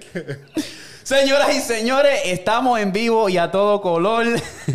Señoras 1.02 1.54
y 1.54 1.60
señores, 1.60 2.20
estamos 2.24 2.78
en 2.78 2.92
vivo 2.92 3.28
y 3.28 3.36
a 3.36 3.50
todo 3.50 3.80
color. 3.80 4.26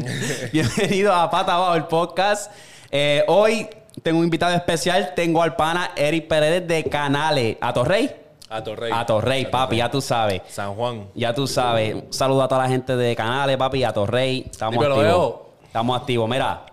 Bienvenidos 0.54 1.16
a 1.16 1.30
Pata 1.30 1.56
Abajo, 1.56 1.76
el 1.76 1.86
podcast. 1.86 2.52
Eh, 2.92 3.24
hoy 3.28 3.68
tengo 4.04 4.20
un 4.20 4.26
invitado 4.26 4.54
especial. 4.56 5.14
Tengo 5.16 5.42
al 5.42 5.56
pana 5.56 5.92
Eric 5.96 6.28
Pérez 6.28 6.68
de 6.68 6.84
Canales. 6.84 7.58
¿A 7.62 7.74
Torrey? 7.74 8.14
A 8.50 8.64
Torrey. 8.64 8.92
A 8.94 9.06
Torrey, 9.06 9.46
papi, 9.46 9.78
ya 9.78 9.90
tú 9.90 10.02
sabes. 10.02 10.42
San 10.50 10.76
Juan. 10.76 11.08
Ya 11.16 11.34
tú 11.34 11.48
sabes. 11.48 11.96
Un 11.96 12.14
saludo 12.14 12.44
a 12.44 12.48
toda 12.48 12.64
la 12.64 12.70
gente 12.70 12.96
de 12.96 13.16
Canales, 13.16 13.58
papi, 13.58 13.84
a 13.84 13.94
Torrey. 13.94 14.48
Estamos 14.50 14.74
Dímelo, 14.74 14.96
activos. 14.96 15.36
Estamos 15.64 16.00
activos. 16.00 16.30
Mira, 16.30 16.66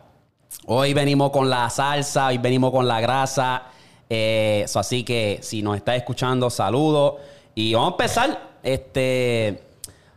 hoy 0.66 0.92
venimos 0.92 1.30
con 1.30 1.48
la 1.48 1.70
salsa, 1.70 2.26
hoy 2.26 2.38
venimos 2.38 2.70
con 2.72 2.86
la 2.86 3.00
grasa. 3.00 3.62
Eh, 4.10 4.64
so, 4.66 4.80
así 4.80 5.02
que 5.02 5.38
si 5.42 5.62
nos 5.62 5.76
estás 5.76 5.96
escuchando, 5.96 6.50
saludos. 6.50 7.14
Y 7.54 7.74
vamos 7.74 7.90
a 7.90 7.92
empezar. 7.92 8.40
Este, 8.62 9.60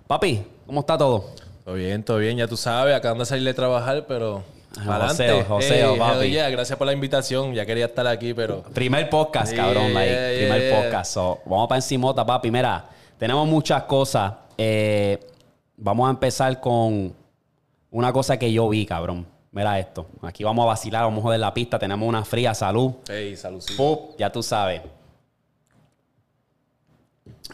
papi, 0.07 0.43
¿cómo 0.65 0.79
está 0.81 0.97
todo? 0.97 1.25
Todo 1.65 1.75
bien, 1.75 2.03
todo 2.03 2.17
bien. 2.17 2.37
Ya 2.37 2.47
tú 2.47 2.57
sabes, 2.57 2.95
acaban 2.95 3.17
de 3.17 3.25
salir 3.25 3.43
de 3.45 3.53
trabajar, 3.53 4.05
pero... 4.07 4.43
Joseo, 4.85 5.43
joseo, 5.45 5.93
Hey, 5.93 5.99
papi. 5.99 6.29
yeah, 6.29 6.49
gracias 6.49 6.77
por 6.77 6.85
la 6.85 6.93
invitación. 6.93 7.53
Ya 7.53 7.65
quería 7.65 7.85
estar 7.85 8.05
aquí, 8.05 8.33
pero... 8.33 8.61
Primer 8.73 9.09
podcast, 9.09 9.51
Yeah, 9.53 9.63
cabrón, 9.63 9.93
like, 9.93 10.11
yeah, 10.11 10.49
primer 10.49 10.83
podcast. 10.83 11.13
So, 11.13 11.39
vamos 11.45 11.67
para 11.67 11.77
encimota, 11.79 12.23
papi. 12.25 12.51
Mira, 12.51 12.85
tenemos 13.17 13.47
muchas 13.47 13.83
cosas. 13.83 14.33
Eh, 14.57 15.19
vamos 15.77 16.07
a 16.07 16.11
empezar 16.11 16.59
con 16.59 17.13
una 17.89 18.13
cosa 18.13 18.37
que 18.37 18.51
yo 18.51 18.69
vi, 18.69 18.85
cabrón. 18.85 19.25
Mira 19.51 19.79
esto. 19.79 20.05
Aquí 20.21 20.43
vamos 20.43 20.63
a 20.63 20.67
vacilar, 20.67 21.03
vamos 21.05 21.19
a 21.19 21.23
joder 21.23 21.39
la 21.39 21.53
pista. 21.53 21.79
Tenemos 21.79 22.07
una 22.07 22.23
fría 22.23 22.53
salud. 22.53 22.91
Hey, 23.09 23.35
saludcito. 23.35 23.77
Pup, 23.77 24.17
ya 24.19 24.31
tú 24.31 24.43
sabes. 24.43 24.81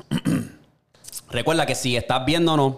Recuerda 1.31 1.65
que 1.65 1.75
si 1.75 1.95
estás 1.95 2.25
viéndonos, 2.25 2.75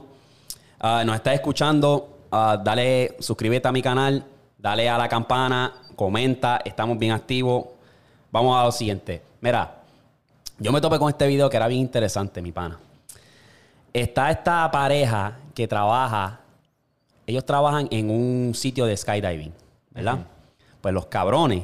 ah, 0.80 1.04
nos 1.06 1.16
estás 1.16 1.34
escuchando, 1.36 2.20
ah, 2.32 2.60
dale, 2.64 3.16
suscríbete 3.20 3.68
a 3.68 3.72
mi 3.72 3.82
canal, 3.82 4.24
dale 4.58 4.90
a 4.90 4.98
la 4.98 5.10
campana, 5.10 5.74
comenta, 5.96 6.62
estamos 6.64 6.98
bien 6.98 7.12
activos. 7.12 7.66
Vamos 8.32 8.58
a 8.60 8.64
lo 8.64 8.72
siguiente. 8.72 9.22
Mira, 9.42 9.84
yo 10.60 10.72
me 10.72 10.82
topé 10.82 11.00
con 11.00 11.10
este 11.10 11.28
video 11.28 11.50
que 11.50 11.58
era 11.58 11.68
bien 11.68 11.82
interesante, 11.82 12.42
mi 12.42 12.52
pana. 12.52 12.80
Está 13.94 14.30
esta 14.30 14.70
pareja 14.72 15.38
que 15.54 15.68
trabaja, 15.68 16.42
ellos 17.28 17.46
trabajan 17.46 17.88
en 17.92 18.10
un 18.10 18.54
sitio 18.54 18.86
de 18.86 18.96
skydiving, 18.98 19.54
¿verdad? 19.92 20.20
Pues 20.82 20.94
los 20.94 21.06
cabrones 21.06 21.64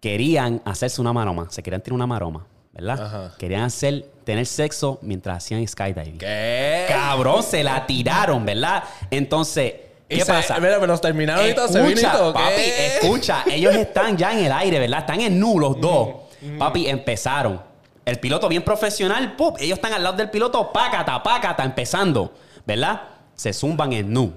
querían 0.00 0.62
hacerse 0.64 1.00
una 1.00 1.12
maroma, 1.12 1.50
se 1.50 1.62
querían 1.62 1.82
tirar 1.82 1.94
una 1.94 2.06
maroma, 2.06 2.46
¿verdad? 2.72 3.02
Ajá. 3.04 3.32
Querían 3.38 3.62
hacer, 3.62 4.06
tener 4.24 4.46
sexo 4.46 4.98
mientras 5.02 5.38
hacían 5.38 5.66
skydiving. 5.66 6.18
¿Qué? 6.18 6.86
Cabrón, 6.88 7.42
se 7.42 7.62
la 7.62 7.86
tiraron, 7.86 8.44
¿verdad? 8.44 8.82
Entonces, 9.10 9.74
¿qué 10.08 10.20
se- 10.20 10.32
pasa? 10.32 10.58
Mira, 10.58 10.74
pero 10.74 10.86
los 10.88 11.00
terminaron 11.00 11.44
y 11.44 11.48
vino 11.48 11.90
y. 11.90 11.94
¿qué? 11.94 12.32
papi, 12.32 12.62
escucha, 12.62 13.44
ellos 13.50 13.74
están 13.74 14.16
ya 14.16 14.32
en 14.32 14.46
el 14.46 14.52
aire, 14.52 14.78
¿verdad? 14.78 15.00
Están 15.00 15.20
en 15.20 15.38
nu 15.38 15.58
los 15.58 15.80
dos. 15.80 16.08
Mm, 16.40 16.58
Papi, 16.58 16.88
empezaron. 16.88 17.60
El 18.04 18.18
piloto 18.18 18.48
bien 18.48 18.64
profesional, 18.64 19.36
¡pup! 19.36 19.58
ellos 19.60 19.78
están 19.78 19.92
al 19.92 20.02
lado 20.02 20.16
del 20.16 20.28
piloto, 20.28 20.72
pácata, 20.72 21.22
pácata, 21.22 21.62
empezando, 21.64 22.32
¿verdad? 22.66 23.00
Se 23.34 23.52
zumban 23.52 23.92
en 23.92 24.12
nu. 24.12 24.32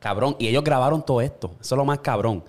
Cabrón, 0.00 0.34
y 0.40 0.48
ellos 0.48 0.64
grabaron 0.64 1.04
todo 1.04 1.20
esto. 1.20 1.52
Eso 1.60 1.74
es 1.74 1.78
lo 1.78 1.84
más 1.84 2.00
cabrón. 2.00 2.42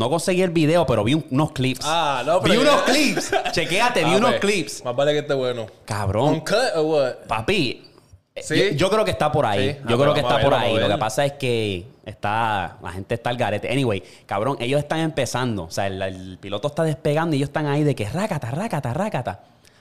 No 0.00 0.08
conseguí 0.08 0.40
el 0.40 0.48
video, 0.50 0.86
pero 0.86 1.04
vi 1.04 1.12
un- 1.12 1.26
unos 1.30 1.52
clips. 1.52 1.84
Ah, 1.84 2.22
no, 2.24 2.40
pero... 2.40 2.54
vi 2.54 2.60
unos 2.60 2.82
clips. 2.84 3.30
Chequéate, 3.52 4.02
vi 4.02 4.14
Ah, 4.14 4.16
unos 4.16 4.30
pues, 4.30 4.40
clips. 4.40 4.82
Más 4.82 4.96
vale 4.96 5.12
que 5.12 5.18
esté 5.18 5.34
bueno. 5.34 5.66
Cabrón. 5.84 6.28
¿Un 6.34 6.40
cut 6.40 6.56
o 6.76 6.82
what? 6.84 7.12
Papi, 7.28 7.86
eh, 8.34 8.42
¿Sí? 8.42 8.56
yo, 8.56 8.70
yo 8.76 8.90
creo 8.90 9.04
que 9.04 9.10
está 9.10 9.30
por 9.30 9.44
ahí. 9.44 9.72
Sí. 9.72 9.76
Ah, 9.78 9.86
Yo 9.90 9.96
pues 9.98 10.00
creo 10.00 10.14
que 10.14 10.22
vamos 10.22 10.32
a 10.32 10.36
está 10.36 10.36
ver, 10.36 10.44
por 10.44 10.52
vamos 10.52 10.64
a 10.64 10.68
ahí. 10.68 10.74
Lo 10.74 10.80
ver. 10.88 10.90
que 10.96 10.98
pasa 10.98 11.24
es 11.26 11.32
que 11.34 11.84
está, 12.06 12.78
la 12.82 12.92
gente 12.92 13.14
está 13.14 13.28
al 13.28 13.36
garete. 13.36 13.70
Anyway, 13.70 14.02
cabrón, 14.24 14.56
ellos 14.58 14.80
están 14.80 15.00
empezando. 15.00 15.64
O 15.64 15.70
sea, 15.70 15.86
el, 15.86 16.00
el 16.00 16.38
piloto 16.40 16.68
está 16.68 16.82
despegando 16.82 17.36
y 17.36 17.38
ellos 17.40 17.50
están 17.50 17.66
ahí 17.66 17.84
de 17.84 17.94
que 17.94 18.08
rácata, 18.08 18.50
rácata, 18.50 18.94
rácata. 18.94 19.40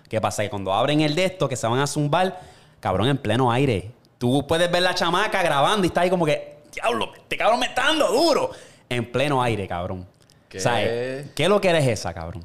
¿Qué 0.09 0.19
pasa? 0.19 0.43
Que 0.43 0.49
cuando 0.49 0.73
abren 0.73 0.99
el 0.99 1.15
de 1.15 1.23
esto, 1.23 1.47
que 1.47 1.55
se 1.55 1.65
van 1.65 1.79
a 1.79 1.87
zumbar, 1.87 2.41
cabrón, 2.81 3.07
en 3.07 3.17
pleno 3.17 3.49
aire. 3.53 3.91
Tú 4.17 4.45
puedes 4.45 4.69
ver 4.69 4.81
la 4.81 4.93
chamaca 4.93 5.41
grabando 5.41 5.85
y 5.85 5.87
está 5.87 6.01
ahí 6.01 6.09
como 6.09 6.25
que, 6.25 6.57
diablo, 6.73 7.13
este 7.15 7.37
cabrón 7.37 7.61
me 7.61 7.67
está 7.67 7.83
dando 7.85 8.11
duro. 8.11 8.51
En 8.89 9.11
pleno 9.11 9.41
aire, 9.41 9.67
cabrón. 9.67 10.05
¿Qué? 10.49 10.59
¿Sabes? 10.59 11.27
¿Qué 11.35 11.47
lo 11.47 11.61
que 11.61 11.69
eres 11.69 11.87
esa, 11.87 12.13
cabrón? 12.13 12.43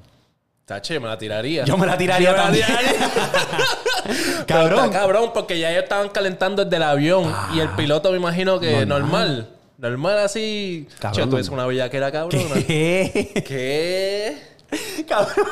Tache, 0.67 0.99
me 1.01 1.09
la 1.09 1.19
tiraría. 1.19 1.65
Yo 1.65 1.77
me 1.77 1.87
la 1.87 1.97
tiraría 1.99 2.31
Yo 2.31 2.33
me 2.33 2.39
la 2.39 2.45
también. 2.45 2.67
tiraría. 2.67 2.93
Cabrón. 4.47 4.47
Cabrón. 4.47 4.91
cabrón, 4.93 5.31
porque 5.35 5.59
ya 5.59 5.71
ellos 5.71 5.85
estaban 5.85 6.09
calentando 6.11 6.63
desde 6.65 6.77
el 6.77 6.83
avión. 6.83 7.35
Y 7.55 7.61
el 7.61 7.69
piloto 7.71 8.11
me 8.11 8.17
imagino 8.19 8.61
que 8.61 8.85
Normal. 8.87 9.01
normal. 9.01 9.49
Normal, 9.79 10.19
así. 10.21 10.87
Cabrón, 11.01 11.25
Che, 11.25 11.31
tú 11.31 11.37
eres 11.37 11.49
una 11.49 11.67
bellaquera 11.67 12.13
cabrona. 12.13 12.55
¿Qué? 12.67 13.43
¿Qué? 13.47 15.05
Cabrón. 15.09 15.47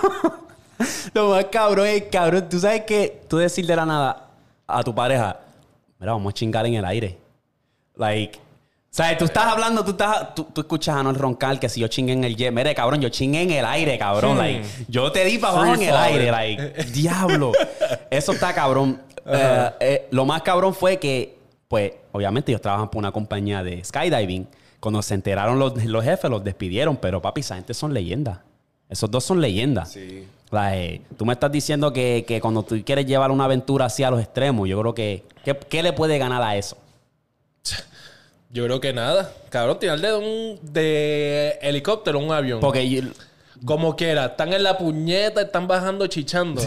Lo 1.14 1.28
más 1.30 1.44
cabrón 1.46 1.86
es, 1.86 2.04
cabrón, 2.10 2.48
tú 2.48 2.58
sabes 2.58 2.82
que 2.82 3.22
tú 3.28 3.36
decir 3.38 3.66
de 3.66 3.76
la 3.76 3.86
nada 3.86 4.28
a 4.66 4.82
tu 4.82 4.94
pareja, 4.94 5.38
mira, 5.98 6.12
vamos 6.12 6.30
a 6.32 6.34
chingar 6.34 6.66
en 6.66 6.74
el 6.74 6.84
aire. 6.84 7.19
Like, 7.96 8.38
¿sabes? 8.92 9.16
Tú 9.19 9.25
estás 9.25 9.47
hablando, 9.47 9.82
tú 9.84 9.92
estás, 9.92 10.34
tú, 10.34 10.44
tú 10.53 10.60
escuchas 10.60 10.94
a 10.97 11.03
Noel 11.03 11.16
roncar 11.16 11.58
que 11.58 11.69
si 11.69 11.80
yo 11.80 11.88
chingué 11.88 12.12
en 12.12 12.25
el 12.25 12.36
jet, 12.36 12.53
mire, 12.53 12.75
cabrón, 12.75 13.00
yo 13.00 13.08
chingué 13.08 13.42
en 13.42 13.50
el 13.50 13.64
aire, 13.64 13.98
cabrón. 13.98 14.38
Like, 14.38 14.64
yo 14.86 15.10
te 15.10 15.25
di 15.25 15.38
para 15.38 15.54
abajo 15.54 15.75
en 15.75 15.82
el 15.82 15.97
aire, 15.97 16.30
like, 16.30 16.84
diablo. 16.92 17.52
Eso 18.10 18.32
está 18.32 18.54
cabrón. 18.54 19.00
Eh, 19.26 19.70
eh, 19.81 20.08
lo 20.10 20.26
más 20.26 20.42
cabrón 20.42 20.75
fue 20.75 20.98
que, 20.98 21.38
pues, 21.69 21.92
obviamente 22.12 22.52
ellos 22.52 22.60
trabajan 22.60 22.91
por 22.91 22.98
una 22.98 23.12
compañía 23.12 23.62
de 23.62 23.82
skydiving. 23.82 24.47
Cuando 24.78 25.00
se 25.00 25.14
enteraron 25.14 25.58
los, 25.58 25.82
los 25.84 26.04
jefes, 26.04 26.31
los 26.31 26.44
despidieron, 26.44 26.97
pero 26.97 27.22
papi, 27.22 27.41
esa 27.41 27.54
gente 27.54 27.72
son 27.72 27.94
leyendas. 27.94 28.41
Esos 28.91 29.10
dos 29.10 29.25
son 29.25 29.41
leyendas. 29.41 29.92
Sí. 29.92 30.26
Like, 30.50 31.02
tú 31.16 31.25
me 31.25 31.32
estás 31.32 31.50
diciendo 31.50 31.94
que, 31.94 32.26
que 32.28 32.42
cuando 32.42 32.62
tú 32.62 32.78
quieres 32.84 33.06
llevar 33.06 33.31
una 33.31 33.44
aventura 33.44 33.86
hacia 33.86 34.10
los 34.10 34.20
extremos, 34.20 34.69
yo 34.69 34.78
creo 34.81 34.92
que. 34.92 35.25
¿Qué, 35.44 35.56
qué 35.56 35.82
le 35.82 35.92
puede 35.92 36.19
ganar 36.19 36.42
a 36.42 36.56
eso? 36.56 36.76
Yo 38.52 38.64
creo 38.64 38.80
que 38.80 38.92
nada. 38.92 39.32
Cabrón, 39.48 39.78
tirar 39.78 39.98
de 39.98 40.14
un 40.14 40.58
de 40.62 41.58
helicóptero 41.62 42.18
un 42.18 42.30
avión. 42.32 42.60
Porque 42.60 42.88
yo- 42.88 43.02
Como 43.64 43.94
quiera, 43.96 44.26
están 44.26 44.52
en 44.52 44.62
la 44.62 44.76
puñeta, 44.76 45.40
están 45.42 45.66
bajando 45.68 46.06
chichando. 46.08 46.60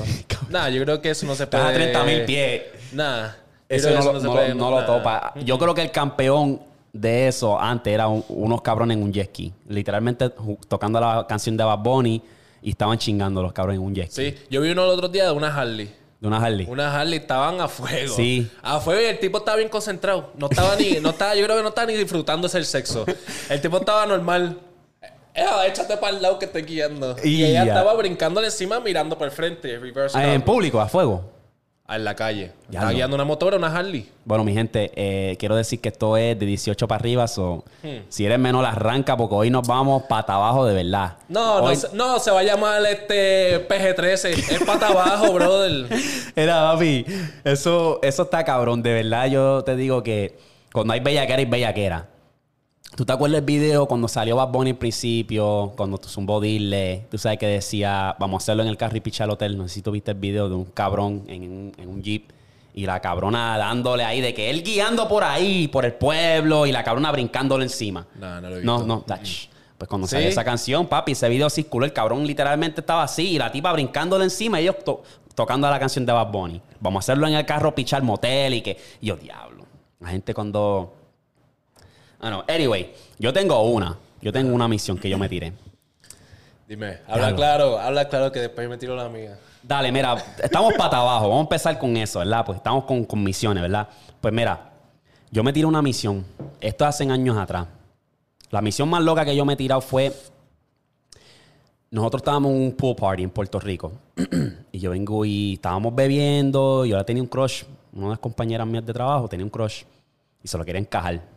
Nada, 0.49 0.69
yo 0.69 0.81
creo 0.83 1.01
que 1.01 1.09
eso 1.11 1.25
no 1.25 1.35
se 1.35 1.45
puede. 1.45 1.63
estás 1.63 1.75
a 1.75 1.77
30 1.77 2.03
mil 2.05 2.23
pies. 2.25 2.61
Nada. 2.93 3.37
Eso 3.67 3.89
no, 3.91 3.95
lo- 4.13 4.19
se 4.19 4.25
no 4.27 4.31
puede- 4.33 4.49
lo- 4.49 4.55
no 4.55 4.71
lo 4.71 4.85
topa. 4.85 5.33
Yo 5.43 5.57
creo 5.59 5.73
que 5.73 5.81
el 5.81 5.91
campeón 5.91 6.61
de 6.93 7.27
eso 7.27 7.59
antes 7.59 7.93
era 7.93 8.07
un- 8.07 8.23
unos 8.29 8.61
cabrones 8.61 8.95
en 8.97 9.03
un 9.03 9.11
jet 9.11 9.27
ski. 9.29 9.51
Literalmente 9.67 10.31
tocando 10.69 10.99
la 11.01 11.25
canción 11.27 11.57
de 11.57 11.63
Bad 11.65 11.79
Bunny 11.79 12.21
y 12.61 12.69
estaban 12.69 12.97
chingando 12.97 13.41
los 13.43 13.51
cabrones 13.51 13.79
en 13.81 13.85
un 13.85 13.93
jet 13.93 14.09
ski. 14.11 14.31
Sí, 14.31 14.37
yo 14.49 14.61
vi 14.61 14.71
uno 14.71 14.85
el 14.85 14.89
otro 14.91 15.09
día 15.09 15.25
de 15.25 15.31
una 15.31 15.53
Harley. 15.53 15.91
De 16.19 16.27
una 16.27 16.37
Harley. 16.43 16.65
Una 16.69 16.99
Harley 16.99 17.19
estaban 17.19 17.59
a 17.61 17.67
fuego. 17.67 18.15
Sí. 18.15 18.49
A 18.61 18.79
fuego 18.79 19.01
y 19.01 19.05
el 19.05 19.19
tipo 19.19 19.39
estaba 19.39 19.57
bien 19.57 19.69
concentrado. 19.69 20.31
No 20.37 20.47
estaba 20.49 20.75
ni, 20.75 20.99
no 21.01 21.09
estaba, 21.09 21.35
yo 21.35 21.43
creo 21.45 21.57
que 21.57 21.63
no 21.63 21.69
estaba 21.69 21.87
ni 21.87 21.93
disfrutándose 21.95 22.57
el 22.57 22.65
sexo. 22.65 23.05
El 23.49 23.61
tipo 23.61 23.77
estaba 23.77 24.05
normal. 24.05 24.57
Eh, 25.33 25.45
échate 25.67 25.97
para 25.97 26.15
el 26.15 26.21
lado 26.21 26.39
que 26.39 26.45
estoy 26.45 26.61
guiando. 26.63 27.15
Y, 27.23 27.41
Y 27.41 27.43
ella 27.45 27.65
ya. 27.65 27.71
estaba 27.73 27.93
brincándole 27.95 28.47
encima 28.47 28.79
mirando 28.79 29.17
para 29.17 29.29
el 29.29 29.35
frente. 29.35 29.77
Reverse 29.77 30.17
Ah, 30.17 30.33
en 30.33 30.41
público, 30.41 30.79
a 30.79 30.87
fuego. 30.87 31.29
En 31.87 32.03
la 32.03 32.15
calle. 32.15 32.51
Ya 32.69 32.79
estaba 32.79 32.89
no. 32.91 32.95
guiando 32.95 33.15
una 33.15 33.25
motora, 33.25 33.57
una 33.57 33.67
Harley. 33.67 34.09
Bueno, 34.25 34.43
mi 34.43 34.53
gente, 34.53 34.91
eh, 34.95 35.35
quiero 35.37 35.55
decir 35.55 35.79
que 35.79 35.89
esto 35.89 36.17
es 36.17 36.37
de 36.39 36.43
18 36.47 36.87
para 36.87 36.99
arriba. 36.99 37.27
so, 37.27 37.63
Hmm. 37.83 37.99
Si 38.09 38.25
eres 38.25 38.39
menor, 38.39 38.65
arranca 38.65 39.15
porque 39.15 39.35
hoy 39.35 39.49
nos 39.51 39.67
vamos 39.67 40.01
pata 40.09 40.33
abajo 40.33 40.65
de 40.65 40.73
verdad. 40.73 41.17
No, 41.29 41.59
no, 41.59 41.63
Hoy- 41.65 41.77
no, 41.93 42.17
se 42.17 42.31
va 42.31 42.39
a 42.39 42.43
llamar 42.43 42.83
este 42.87 43.59
PG-13. 43.67 44.29
Es 44.29 44.63
pata 44.65 44.87
abajo, 44.87 45.31
brother. 45.31 45.85
Era, 46.35 46.71
papi, 46.71 47.05
eso, 47.43 47.99
eso 48.01 48.23
está 48.23 48.43
cabrón. 48.43 48.81
De 48.81 48.91
verdad, 48.91 49.27
yo 49.27 49.63
te 49.63 49.75
digo 49.75 50.01
que 50.01 50.39
cuando 50.73 50.93
hay 50.93 51.01
bellaquera, 51.01 51.37
hay 51.37 51.45
bellaquera. 51.45 52.09
¿Tú 52.95 53.05
te 53.05 53.11
acuerdas 53.11 53.37
del 53.37 53.45
video 53.45 53.87
cuando 53.87 54.07
salió 54.07 54.37
Bad 54.37 54.49
Bunny 54.49 54.69
al 54.71 54.77
principio? 54.77 55.73
Cuando 55.75 55.97
tu 55.97 56.07
zumbó 56.07 56.39
Dile, 56.39 57.07
tú 57.11 57.17
sabes 57.17 57.37
que 57.37 57.47
decía, 57.47 58.15
vamos 58.19 58.35
a 58.35 58.43
hacerlo 58.43 58.63
en 58.63 58.69
el 58.69 58.77
carro 58.77 58.95
y 58.95 59.01
pichar 59.01 59.25
al 59.25 59.31
hotel. 59.31 59.57
No 59.57 59.67
sé 59.67 59.75
si 59.75 59.81
tú 59.81 59.91
viste 59.91 60.11
el 60.11 60.17
video 60.17 60.47
de 60.47 60.55
un 60.55 60.65
cabrón 60.65 61.23
en, 61.27 61.43
un- 61.43 61.73
en 61.77 61.89
un 61.89 62.01
jeep 62.01 62.29
y 62.73 62.85
la 62.85 63.01
cabrona 63.01 63.57
dándole 63.57 64.05
ahí, 64.05 64.21
de 64.21 64.33
que 64.33 64.49
él 64.49 64.63
guiando 64.63 65.09
por 65.09 65.25
ahí, 65.25 65.67
por 65.67 65.83
el 65.83 65.93
pueblo 65.93 66.65
y 66.65 66.71
la 66.71 66.83
cabrona 66.85 67.11
brincándole 67.11 67.65
encima. 67.65 68.05
No, 68.15 68.39
no 68.39 68.49
lo 68.49 68.57
he 68.57 68.63
No, 68.63 68.75
visto. 68.77 68.87
no, 68.87 69.01
tach. 69.01 69.29
Pues 69.77 69.89
cuando 69.89 70.07
¿Sí? 70.07 70.11
salió 70.11 70.29
esa 70.29 70.45
canción, 70.45 70.87
papi, 70.87 71.11
ese 71.13 71.27
video 71.27 71.49
circuló, 71.49 71.85
el 71.85 71.91
cabrón 71.91 72.25
literalmente 72.25 72.79
estaba 72.79 73.03
así 73.03 73.31
y 73.31 73.37
la 73.37 73.51
tipa 73.51 73.73
brincándole 73.73 74.23
encima 74.23 74.61
y 74.61 74.63
ellos 74.63 74.77
to- 74.85 75.03
tocando 75.35 75.69
la 75.69 75.79
canción 75.79 76.05
de 76.05 76.13
Bad 76.13 76.31
Bunny. 76.31 76.61
Vamos 76.79 76.99
a 76.99 77.03
hacerlo 77.03 77.27
en 77.27 77.33
el 77.33 77.45
carro, 77.45 77.75
pichar 77.75 78.03
motel 78.03 78.53
y 78.53 78.61
que... 78.61 78.77
Y 79.01 79.07
yo, 79.07 79.17
diablo. 79.17 79.65
La 79.99 80.09
gente 80.09 80.33
cuando... 80.33 80.93
Ah, 82.25 82.31
no. 82.31 82.43
Anyway, 82.47 82.91
yo 83.19 83.31
tengo 83.31 83.61
una. 83.61 83.95
Yo 84.19 84.33
tengo 84.33 84.55
una 84.55 84.67
misión 84.67 84.97
que 84.97 85.07
yo 85.07 85.19
me 85.19 85.29
tiré. 85.29 85.53
Dime, 86.67 86.97
habla 87.05 87.27
Diablo. 87.27 87.35
claro, 87.35 87.79
habla 87.79 88.09
claro 88.09 88.31
que 88.31 88.39
después 88.39 88.67
me 88.67 88.79
tiro 88.79 88.95
la 88.95 89.07
mía. 89.07 89.37
Dale, 89.61 89.91
mira, 89.91 90.15
estamos 90.41 90.73
pata 90.73 90.97
abajo. 90.97 91.29
Vamos 91.29 91.37
a 91.37 91.41
empezar 91.41 91.77
con 91.77 91.95
eso, 91.95 92.17
¿verdad? 92.17 92.43
Pues 92.43 92.55
estamos 92.55 92.85
con, 92.85 93.05
con 93.05 93.23
misiones, 93.23 93.61
¿verdad? 93.61 93.87
Pues 94.19 94.33
mira, 94.33 94.71
yo 95.29 95.43
me 95.43 95.53
tiré 95.53 95.67
una 95.67 95.83
misión. 95.83 96.25
Esto 96.59 96.83
hace 96.87 97.03
años 97.03 97.37
atrás. 97.37 97.67
La 98.49 98.59
misión 98.59 98.89
más 98.89 99.03
loca 99.03 99.23
que 99.23 99.35
yo 99.35 99.45
me 99.45 99.53
he 99.53 99.55
tirado 99.55 99.81
fue. 99.81 100.11
Nosotros 101.91 102.21
estábamos 102.21 102.53
en 102.53 102.57
un 102.57 102.71
pool 102.71 102.95
party 102.95 103.21
en 103.21 103.29
Puerto 103.29 103.59
Rico. 103.59 103.91
y 104.71 104.79
yo 104.79 104.89
vengo 104.89 105.25
y 105.25 105.53
estábamos 105.53 105.93
bebiendo. 105.93 106.87
Y 106.87 106.89
yo 106.89 107.05
tenía 107.05 107.21
un 107.21 107.29
crush. 107.29 107.65
Una 107.93 108.05
de 108.05 108.09
las 108.13 108.19
compañeras 108.19 108.65
mías 108.65 108.83
de 108.83 108.93
trabajo 108.93 109.27
tenía 109.27 109.45
un 109.45 109.51
crush. 109.51 109.83
Y 110.41 110.47
se 110.47 110.57
lo 110.57 110.65
quería 110.65 110.81
encajar. 110.81 111.34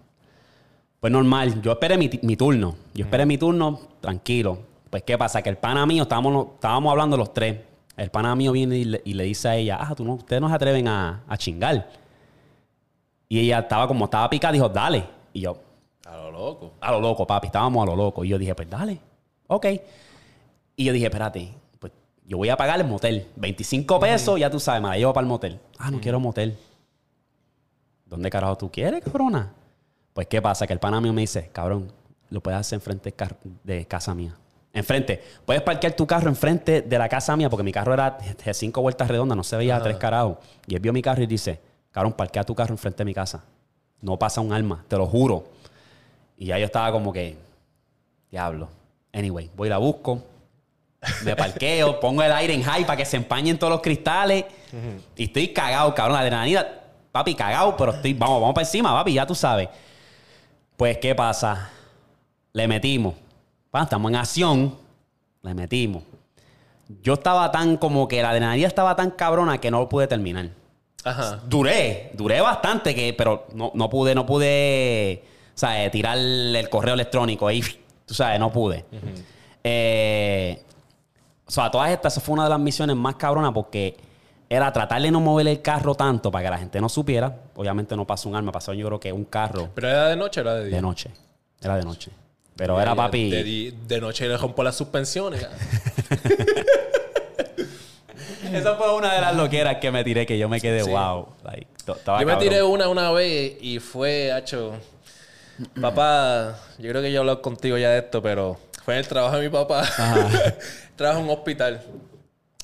Pues 1.01 1.13
normal, 1.13 1.63
yo 1.63 1.73
esperé 1.73 1.97
mi, 1.97 2.11
mi 2.23 2.37
turno. 2.37 2.75
Yo 2.95 3.05
esperé 3.05 3.25
mi 3.25 3.39
turno, 3.39 3.79
tranquilo. 4.01 4.59
Pues, 4.91 5.03
¿qué 5.05 5.17
pasa? 5.17 5.43
Que 5.43 5.51
el 5.51 5.57
pana 5.57 5.87
mío, 5.87 6.03
estábamos, 6.05 6.49
estábamos 6.55 6.91
hablando 6.91 7.17
los 7.17 7.33
tres. 7.33 7.61
El 7.97 8.11
pana 8.11 8.35
mío 8.35 8.53
viene 8.53 8.77
y 8.79 8.85
le, 8.85 9.03
y 9.05 9.15
le 9.15 9.25
dice 9.25 9.49
a 9.49 9.57
ella, 9.57 9.79
ah, 9.81 9.95
tú 9.95 10.05
no, 10.05 10.15
ustedes 10.15 10.41
no 10.41 10.49
se 10.49 10.55
atreven 10.55 10.89
a, 10.89 11.23
a 11.29 11.37
chingar. 11.37 11.89
Y 13.29 13.41
ella 13.41 13.61
estaba 13.61 13.87
como 13.87 14.07
estaba 14.07 14.29
picada, 14.31 14.53
dijo, 14.53 14.69
dale. 14.69 15.05
Y 15.33 15.41
yo, 15.41 15.59
A 16.07 16.17
lo 16.17 16.31
loco. 16.31 16.73
a 16.81 16.91
lo 16.93 17.01
loco, 17.01 17.27
papi, 17.27 17.47
estábamos 17.49 17.83
a 17.83 17.87
lo 17.91 17.97
loco. 17.97 18.25
Y 18.25 18.29
yo 18.29 18.39
dije, 18.39 18.55
pues 18.55 18.69
dale, 18.71 18.99
ok. 19.47 19.67
Y 20.77 20.85
yo 20.85 20.93
dije, 20.93 21.07
espérate, 21.07 21.53
pues 21.79 21.93
yo 22.25 22.39
voy 22.39 22.49
a 22.49 22.57
pagar 22.57 22.81
el 22.81 22.87
motel. 22.87 23.27
25 23.37 24.01
pesos, 24.01 24.39
ya 24.41 24.49
tú 24.49 24.59
sabes, 24.59 24.81
me 24.81 24.89
la 24.89 24.97
llevo 24.97 25.13
para 25.13 25.25
el 25.25 25.29
motel. 25.29 25.61
Ah, 25.79 25.91
no 25.91 26.01
quiero 26.01 26.19
motel. 26.19 26.57
¿Dónde 28.07 28.31
carajo 28.31 28.57
tú 28.57 28.71
quieres, 28.71 29.03
cabrona? 29.05 29.53
Pues, 30.19 30.27
¿qué 30.27 30.43
pasa? 30.43 30.67
Que 30.67 30.73
el 30.73 30.81
pana 30.81 31.01
mío 31.01 31.13
me 31.13 31.21
dice, 31.21 31.49
cabrón, 31.53 31.93
lo 32.31 32.41
puedes 32.41 32.59
hacer 32.59 32.79
enfrente 32.79 33.15
de, 33.63 33.87
casa 33.87 34.17
mía. 34.17 34.35
Enfrente. 34.73 35.23
Puedes 35.47 35.63
parquear 35.63 35.93
tu 35.93 36.09
carro 36.09 36.29
enfrente 36.29 36.83
de 36.83 36.99
la 36.99 37.09
casa 37.09 37.37
mía 37.37 37.49
porque 37.49 37.63
mi 37.63 37.71
carro 37.71 37.95
era 37.95 38.19
de 38.45 38.53
cinco 38.53 38.83
vueltas 38.83 39.07
redondas, 39.07 39.37
no 39.37 39.45
se 39.45 39.57
veía 39.57 39.77
a 39.77 39.81
tres 39.81 39.97
carajos. 39.97 40.39
Y 40.67 40.75
él 40.75 40.81
vio 40.81 40.93
mi 40.93 41.03
carro 41.03 41.23
y 41.23 41.29
dice, 41.29 41.61
cabrón, 41.93 42.15
parquea 42.15 42.43
tu 42.43 42.53
carro 42.53 42.75
enfrente 42.75 42.99
de 42.99 43.05
mi 43.05 43.15
casa. 43.15 43.45
No 44.01 44.19
pasa 44.19 44.41
un 44.41 44.53
alma, 44.53 44.85
te 44.89 44.97
lo 44.97 45.07
juro. 45.07 45.45
Y 46.37 46.47
ya 46.47 46.59
yo 46.59 46.67
estaba 46.67 46.91
como 46.91 47.13
que, 47.13 47.37
diablo. 48.29 48.69
Anyway, 49.13 49.53
voy 49.55 49.69
y 49.69 49.71
la 49.71 49.79
busco. 49.79 50.21
Me 51.23 51.37
parqueo, 51.37 52.01
pongo 52.01 52.25
el 52.25 52.33
aire 52.33 52.55
en 52.55 52.65
high 52.65 52.85
para 52.85 52.97
que 52.97 53.05
se 53.05 53.19
empañen 53.19 53.57
todos 53.57 53.71
los 53.71 53.83
cristales. 53.83 54.47
Y 55.15 55.27
estoy 55.27 55.53
cagado, 55.53 55.95
cabrón. 55.95 56.15
La 56.15 56.23
adrenalina, 56.23 56.67
papi, 57.13 57.37
cagado, 57.37 57.77
pero 57.77 57.93
estoy, 57.93 58.15
vamos, 58.15 58.41
vamos 58.41 58.55
para 58.57 58.67
encima, 58.67 58.93
papi, 58.93 59.15
ya 59.15 59.25
tú 59.25 59.37
sabes. 59.37 59.69
Pues, 60.79 60.99
¿qué 60.99 61.13
pasa? 61.13 61.71
Le 62.53 62.69
metimos. 62.69 63.17
Pa, 63.69 63.83
estamos 63.83 64.13
en 64.13 64.17
acción. 64.17 64.77
Le 65.43 65.53
metimos. 65.53 66.05
Yo 67.03 67.15
estaba 67.15 67.51
tan 67.51 67.77
como 67.79 68.07
que 68.07 68.23
la 68.23 68.31
adrenalina 68.31 68.69
estaba 68.69 68.95
tan 68.95 69.11
cabrona 69.11 69.59
que 69.59 69.73
no 69.73 69.81
lo 69.81 69.89
pude 69.89 70.07
terminar. 70.07 70.51
Ajá. 71.03 71.41
Duré, 71.49 72.13
duré 72.15 72.41
bastante, 72.41 72.95
que, 72.95 73.13
pero 73.13 73.49
no, 73.55 73.73
no 73.75 73.91
pude, 73.91 74.15
no 74.15 74.25
pude, 74.25 75.25
¿sabes? 75.53 75.91
Tirar 75.91 76.17
el 76.17 76.69
correo 76.71 76.95
electrónico 76.95 77.49
ahí, 77.49 77.61
tú 78.07 78.15
sabes, 78.15 78.39
no 78.39 78.53
pude. 78.53 78.85
Eh, 79.65 80.63
o 81.45 81.51
sea, 81.51 81.73
todas 81.73 81.91
estas, 81.91 82.13
eso 82.13 82.21
fue 82.21 82.35
una 82.35 82.45
de 82.45 82.51
las 82.51 82.61
misiones 82.61 82.95
más 82.95 83.17
cabronas 83.17 83.51
porque 83.53 83.97
era 84.51 84.73
tratar 84.73 85.03
de 85.03 85.11
no 85.11 85.21
mover 85.21 85.47
el 85.49 85.61
carro 85.61 85.95
tanto 85.95 86.31
para 86.31 86.45
que 86.45 86.51
la 86.51 86.59
gente 86.59 86.81
no 86.81 86.89
supiera. 86.89 87.37
Obviamente 87.55 87.95
no 87.97 88.07
pasó 88.07 88.29
un 88.29 88.37
arma, 88.37 88.51
pasó 88.53 88.73
yo 88.73 88.87
creo 88.87 89.01
que 89.01 89.13
un 89.13 89.25
carro 89.25 89.69
¿Pero 89.75 89.89
era 89.89 90.09
de 90.09 90.17
noche 90.17 90.41
o 90.41 90.43
era 90.43 90.55
de 90.55 90.67
día? 90.67 90.77
de 90.77 90.83
noche. 90.83 91.11
Era 91.61 91.77
de 91.77 91.85
noche. 91.85 92.11
Pero 92.57 92.81
era 92.81 92.95
papi. 92.95 93.31
De, 93.31 94.01
noche 94.01 94.27
le 94.27 94.37
rompo 94.37 94.63
las 94.65 94.75
suspensiones. 94.75 95.47
Esa 98.53 98.75
fue 98.77 98.95
una 98.95 99.15
de 99.15 99.21
las 99.21 99.37
loqueras 99.37 99.77
que 99.77 99.91
me 99.91 100.03
tiré, 100.05 100.25
que 100.27 100.39
yo 100.39 100.49
me 100.49 100.61
quedé, 100.61 100.83
Sí. 100.83 100.91
wow. 100.91 101.29
like, 101.45 101.67
Yo 101.87 101.95
me 101.95 102.03
cabrón. 102.25 102.39
tiré 102.39 102.63
una 102.63 102.89
una 102.89 103.11
vez 103.13 103.57
y 103.61 103.79
fue, 103.79 104.33
hacho. 104.33 104.75
Papá, 105.81 106.59
yo 106.79 106.89
creo 106.89 107.03
que 107.03 107.11
yo 107.11 107.17
he 107.17 107.19
hablado 107.19 107.43
contigo 107.43 107.77
ya 107.77 107.91
de 107.91 107.99
esto, 107.99 108.23
pero 108.23 108.59
fue 108.85 108.95
en 108.95 109.01
el 109.01 109.09
trabajo 109.09 109.37
de 109.37 109.43
mi 109.43 109.49
papá. 109.51 109.83
Trabaja 110.97 111.19
en 111.21 111.25
un 111.27 111.31
hospital. 111.31 111.83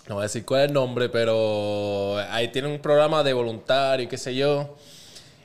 No 0.09 0.17
voy 0.17 0.23
a 0.23 0.25
decir 0.25 0.45
cuál 0.45 0.63
es 0.63 0.69
el 0.69 0.75
nombre, 0.75 1.09
pero 1.09 2.19
ahí 2.31 2.49
tiene 2.49 2.69
un 2.69 2.79
programa 2.79 3.23
de 3.23 3.33
voluntario 3.33 4.09
qué 4.09 4.19
sé 4.19 4.35
yo. 4.35 4.77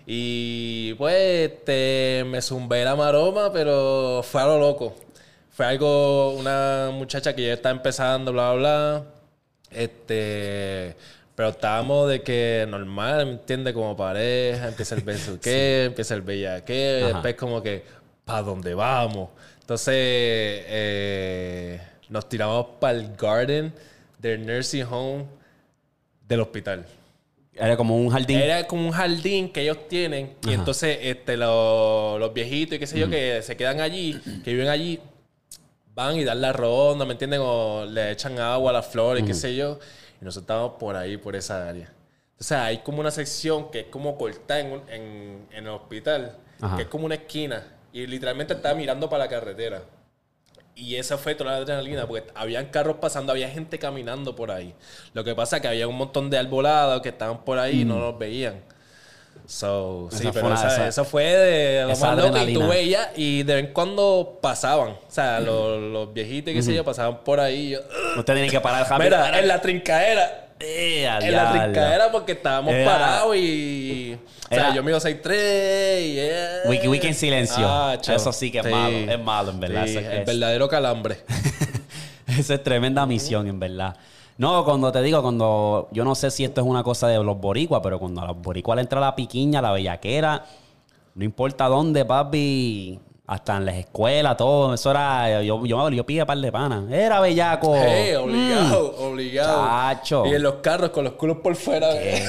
Y 0.05 0.95
pues 0.95 1.51
este, 1.51 2.25
me 2.27 2.41
zumbé 2.41 2.83
la 2.83 2.95
maroma, 2.95 3.53
pero 3.53 4.21
fue 4.23 4.41
a 4.41 4.47
lo 4.47 4.59
loco. 4.59 4.95
Fue 5.51 5.65
algo, 5.65 6.31
una 6.31 6.89
muchacha 6.91 7.35
que 7.35 7.45
ya 7.47 7.53
está 7.53 7.69
empezando, 7.69 8.33
bla, 8.33 8.53
bla, 8.53 8.59
bla. 8.59 9.03
Este, 9.71 10.95
pero 11.35 11.49
estábamos 11.49 12.09
de 12.09 12.21
que 12.21 12.65
normal, 12.67 13.25
¿me 13.27 13.31
entiendes? 13.33 13.73
Como 13.73 13.95
pareja, 13.95 14.67
empieza 14.67 14.95
el 14.95 15.01
beso 15.01 15.39
que, 15.41 15.85
empieza 15.85 16.15
el 16.15 16.21
Ajá. 16.21 17.13
después 17.13 17.35
como 17.35 17.61
que, 17.61 17.85
¿para 18.25 18.41
dónde 18.41 18.73
vamos? 18.73 19.29
Entonces, 19.61 19.93
eh, 19.95 21.81
nos 22.09 22.27
tiramos 22.27 22.65
para 22.79 22.97
el 22.97 23.15
garden 23.15 23.73
del 24.19 24.45
nursing 24.45 24.83
home 24.83 25.25
del 26.27 26.41
hospital. 26.41 26.85
Era 27.53 27.75
como 27.75 27.97
un 27.97 28.09
jardín. 28.09 28.37
Era 28.39 28.67
como 28.67 28.83
un 28.85 28.91
jardín 28.91 29.51
que 29.51 29.61
ellos 29.61 29.87
tienen 29.89 30.35
y 30.47 30.53
entonces 30.53 30.97
este, 31.01 31.35
lo- 31.35 32.17
los 32.19 32.33
viejitos 32.33 32.75
y 32.75 32.79
qué 32.79 32.87
sé 32.87 32.99
yo 32.99 33.09
que 33.09 33.41
se 33.41 33.57
quedan 33.57 33.81
allí, 33.81 34.17
que 34.45 34.53
viven 34.53 34.69
allí, 34.69 34.99
van 35.93 36.15
y 36.15 36.23
dan 36.23 36.39
la 36.39 36.53
ronda, 36.53 37.03
¿me 37.05 37.13
entienden? 37.13 37.41
O 37.43 37.85
le 37.85 38.11
echan 38.11 38.39
agua 38.39 38.69
a 38.69 38.73
las 38.73 38.87
flores, 38.87 39.23
qué 39.25 39.33
sé 39.33 39.55
yo. 39.55 39.79
Y 40.21 40.25
nosotros 40.25 40.43
estábamos 40.43 40.73
por 40.79 40.95
ahí, 40.95 41.17
por 41.17 41.35
esa 41.35 41.67
área. 41.67 41.91
O 42.39 42.43
sea, 42.43 42.65
hay 42.65 42.77
como 42.77 43.01
una 43.01 43.11
sección 43.11 43.69
que 43.71 43.81
es 43.81 43.85
como 43.87 44.17
cortada 44.17 44.61
en, 44.61 44.73
en, 44.89 45.47
en 45.51 45.63
el 45.65 45.69
hospital, 45.69 46.37
Ajá. 46.61 46.77
que 46.77 46.83
es 46.83 46.87
como 46.87 47.05
una 47.05 47.15
esquina. 47.15 47.63
Y 47.91 48.07
literalmente 48.07 48.53
estaba 48.53 48.75
mirando 48.75 49.09
para 49.09 49.25
la 49.25 49.29
carretera. 49.29 49.81
Y 50.79 50.95
esa 50.95 51.17
fue 51.17 51.35
toda 51.35 51.51
la 51.51 51.57
adrenalina, 51.57 52.07
porque 52.07 52.31
habían 52.35 52.67
carros 52.67 52.97
pasando, 53.01 53.31
había 53.33 53.49
gente 53.49 53.77
caminando 53.79 54.35
por 54.35 54.49
ahí. 54.51 54.73
Lo 55.13 55.23
que 55.23 55.35
pasa 55.35 55.57
es 55.57 55.61
que 55.61 55.67
había 55.67 55.87
un 55.87 55.95
montón 55.97 56.29
de 56.29 56.37
arbolados 56.37 57.01
que 57.01 57.09
estaban 57.09 57.43
por 57.43 57.59
ahí 57.59 57.81
y 57.81 57.85
no 57.85 57.99
los 57.99 58.17
veían. 58.17 58.61
So, 59.45 60.09
Esa 60.11 60.17
sí, 60.19 60.23
fue 60.31 60.41
pero 60.41 60.53
esa- 60.53 60.67
esa- 60.67 60.87
eso 60.87 61.05
fue 61.05 61.23
de 61.23 61.83
lo 61.85 61.91
esa 61.91 62.05
más 62.07 62.17
loco. 62.17 62.27
Y 62.27 62.31
tú 62.31 62.37
adrenalina. 62.37 62.67
veías, 62.67 63.09
y 63.15 63.43
de 63.43 63.55
vez 63.55 63.65
en 63.65 63.73
cuando 63.73 64.37
pasaban. 64.41 64.89
O 64.91 64.99
sea, 65.11 65.39
los, 65.39 65.81
los 65.81 66.13
viejitos, 66.13 66.53
qué 66.53 66.61
sé 66.61 66.73
yo, 66.75 66.83
pasaban 66.85 67.23
por 67.23 67.39
ahí. 67.39 67.71
yo. 67.71 67.79
Usted 68.17 68.33
tiene 68.33 68.49
que 68.49 68.61
parar. 68.61 68.87
Mira, 68.99 69.39
en 69.39 69.47
la 69.47 69.59
trincaera. 69.59 70.45
Eh, 70.59 71.05
En 71.05 71.31
la 71.31 71.51
diablo. 71.51 71.61
trincaera 71.63 72.11
porque 72.11 72.33
estábamos 72.33 72.73
parados 72.85 73.35
y... 73.35 74.17
O 74.51 74.53
sea, 74.55 74.73
yo 74.73 74.83
mido 74.83 74.97
6'3 74.99 75.25
y... 75.25 76.19
eh, 76.19 76.47
Wiki 76.67 76.87
Wiki 76.87 77.07
en 77.07 77.13
silencio. 77.13 77.65
Ah. 77.67 77.95
Eso 78.05 78.31
sí 78.33 78.51
que 78.51 78.59
es 78.59 78.65
malo. 78.69 78.97
Es 78.97 79.19
malo, 79.19 79.51
en 79.51 79.59
verdad. 79.59 79.85
Sí, 79.85 79.97
es- 79.97 80.05
el 80.05 80.25
verdadero 80.25 80.67
calambre. 80.67 81.19
Esa 82.27 82.55
es 82.55 82.63
tremenda 82.63 83.05
misión, 83.05 83.47
en 83.47 83.59
verdad. 83.59 83.95
No, 84.37 84.63
cuando 84.63 84.91
te 84.91 85.01
digo, 85.01 85.21
cuando 85.21 85.89
yo 85.91 86.03
no 86.05 86.15
sé 86.15 86.31
si 86.31 86.43
esto 86.45 86.61
es 86.61 86.67
una 86.67 86.83
cosa 86.83 87.07
de 87.07 87.21
los 87.23 87.37
boricuas, 87.39 87.81
pero 87.83 87.99
cuando 87.99 88.21
a 88.21 88.27
los 88.27 88.41
boricuas 88.41 88.75
le 88.77 88.81
entra 88.83 88.99
la 88.99 89.15
piquiña, 89.15 89.61
la 89.61 89.71
bellaquera, 89.71 90.45
no 91.15 91.25
importa 91.25 91.67
dónde, 91.67 92.05
papi, 92.05 92.99
hasta 93.29 93.57
en 93.57 93.65
las 93.65 93.75
escuelas, 93.75 94.35
todo, 94.37 94.73
eso 94.73 94.89
era, 94.89 95.43
yo, 95.43 95.63
yo, 95.63 95.89
yo 95.91 96.03
pide 96.03 96.25
par 96.25 96.39
de 96.39 96.51
panas. 96.51 96.91
Era 96.91 97.19
bellaco. 97.19 97.75
Eh, 97.75 98.17
obligado, 98.17 98.95
obligado. 98.97 99.67
Chacho. 99.67 100.25
Y 100.25 100.33
en 100.33 100.41
los 100.41 100.55
carros 100.55 100.89
con 100.89 101.03
los 101.03 101.13
culos 101.13 101.37
por 101.37 101.55
fuera. 101.55 101.93
¿Qué? 101.93 102.23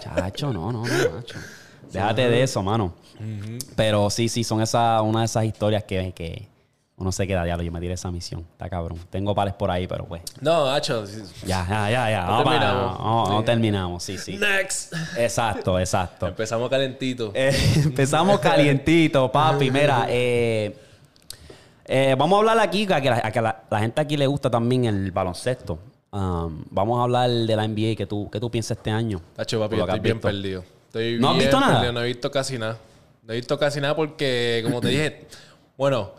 Chacho, 0.00 0.50
no, 0.50 0.72
no, 0.72 0.82
no, 0.86 1.10
macho. 1.14 1.38
Déjate 1.92 2.26
de 2.30 2.42
eso, 2.42 2.62
mano. 2.62 2.94
Pero 3.76 4.08
sí, 4.08 4.30
sí, 4.30 4.44
son 4.44 4.62
esa, 4.62 5.02
una 5.02 5.18
de 5.20 5.24
esas 5.26 5.44
historias 5.44 5.84
que, 5.84 6.12
que 6.12 6.48
uno 6.98 7.12
se 7.12 7.26
queda, 7.26 7.44
diablo, 7.44 7.62
yo 7.62 7.70
me 7.72 7.80
tiré 7.80 7.94
esa 7.94 8.10
misión. 8.10 8.40
Está 8.52 8.68
cabrón. 8.68 8.98
Tengo 9.10 9.34
pares 9.34 9.54
por 9.54 9.70
ahí, 9.70 9.86
pero 9.86 10.04
pues. 10.04 10.22
No, 10.40 10.68
hacho. 10.68 11.04
Ya, 11.46 11.64
ya, 11.68 11.90
ya, 11.90 12.10
ya. 12.10 12.26
No 12.26 12.42
terminamos. 12.42 12.98
no, 12.98 13.26
no 13.28 13.44
terminamos, 13.44 14.02
sí, 14.02 14.18
sí. 14.18 14.36
Next. 14.36 14.92
Exacto, 15.16 15.78
exacto. 15.78 16.26
Empezamos 16.26 16.68
calentito. 16.68 17.30
Eh, 17.34 17.52
empezamos 17.84 18.40
calientito, 18.40 19.30
papi. 19.30 19.70
Mira, 19.70 20.06
eh, 20.08 20.76
eh, 21.84 22.14
vamos 22.18 22.36
a 22.36 22.38
hablar 22.40 22.58
aquí, 22.60 22.86
a 22.92 23.00
que, 23.00 23.10
la, 23.10 23.20
a 23.24 23.30
que 23.30 23.40
la- 23.40 23.62
la 23.70 23.78
gente 23.80 24.00
aquí 24.00 24.16
le 24.16 24.26
gusta 24.26 24.50
también 24.50 24.84
el 24.84 25.10
baloncesto. 25.12 25.78
Um, 26.10 26.64
vamos 26.70 26.98
a 26.98 27.02
hablar 27.04 27.30
de 27.30 27.54
la 27.56 27.64
NBA. 27.66 27.94
¿Qué 27.96 28.06
tú, 28.06 28.28
qué 28.30 28.40
tú 28.40 28.50
piensas 28.50 28.76
este 28.76 28.90
año? 28.90 29.20
Hacho, 29.36 29.60
papi, 29.60 29.76
que 29.76 29.80
estoy 29.82 29.96
has 29.96 30.02
bien 30.02 30.16
visto. 30.16 30.28
perdido. 30.28 30.64
Estoy 30.86 31.18
¿No 31.20 31.28
has 31.28 31.34
bien 31.36 31.46
visto 31.46 31.60
nada? 31.60 31.72
perdido, 31.74 31.92
No 31.92 32.00
he 32.02 32.06
visto 32.06 32.30
casi 32.30 32.58
nada. 32.58 32.78
No 33.22 33.32
he 33.34 33.36
visto 33.36 33.58
casi 33.58 33.80
nada 33.80 33.94
porque, 33.94 34.62
como 34.64 34.80
te 34.80 34.88
dije, 34.88 35.26
bueno, 35.76 36.12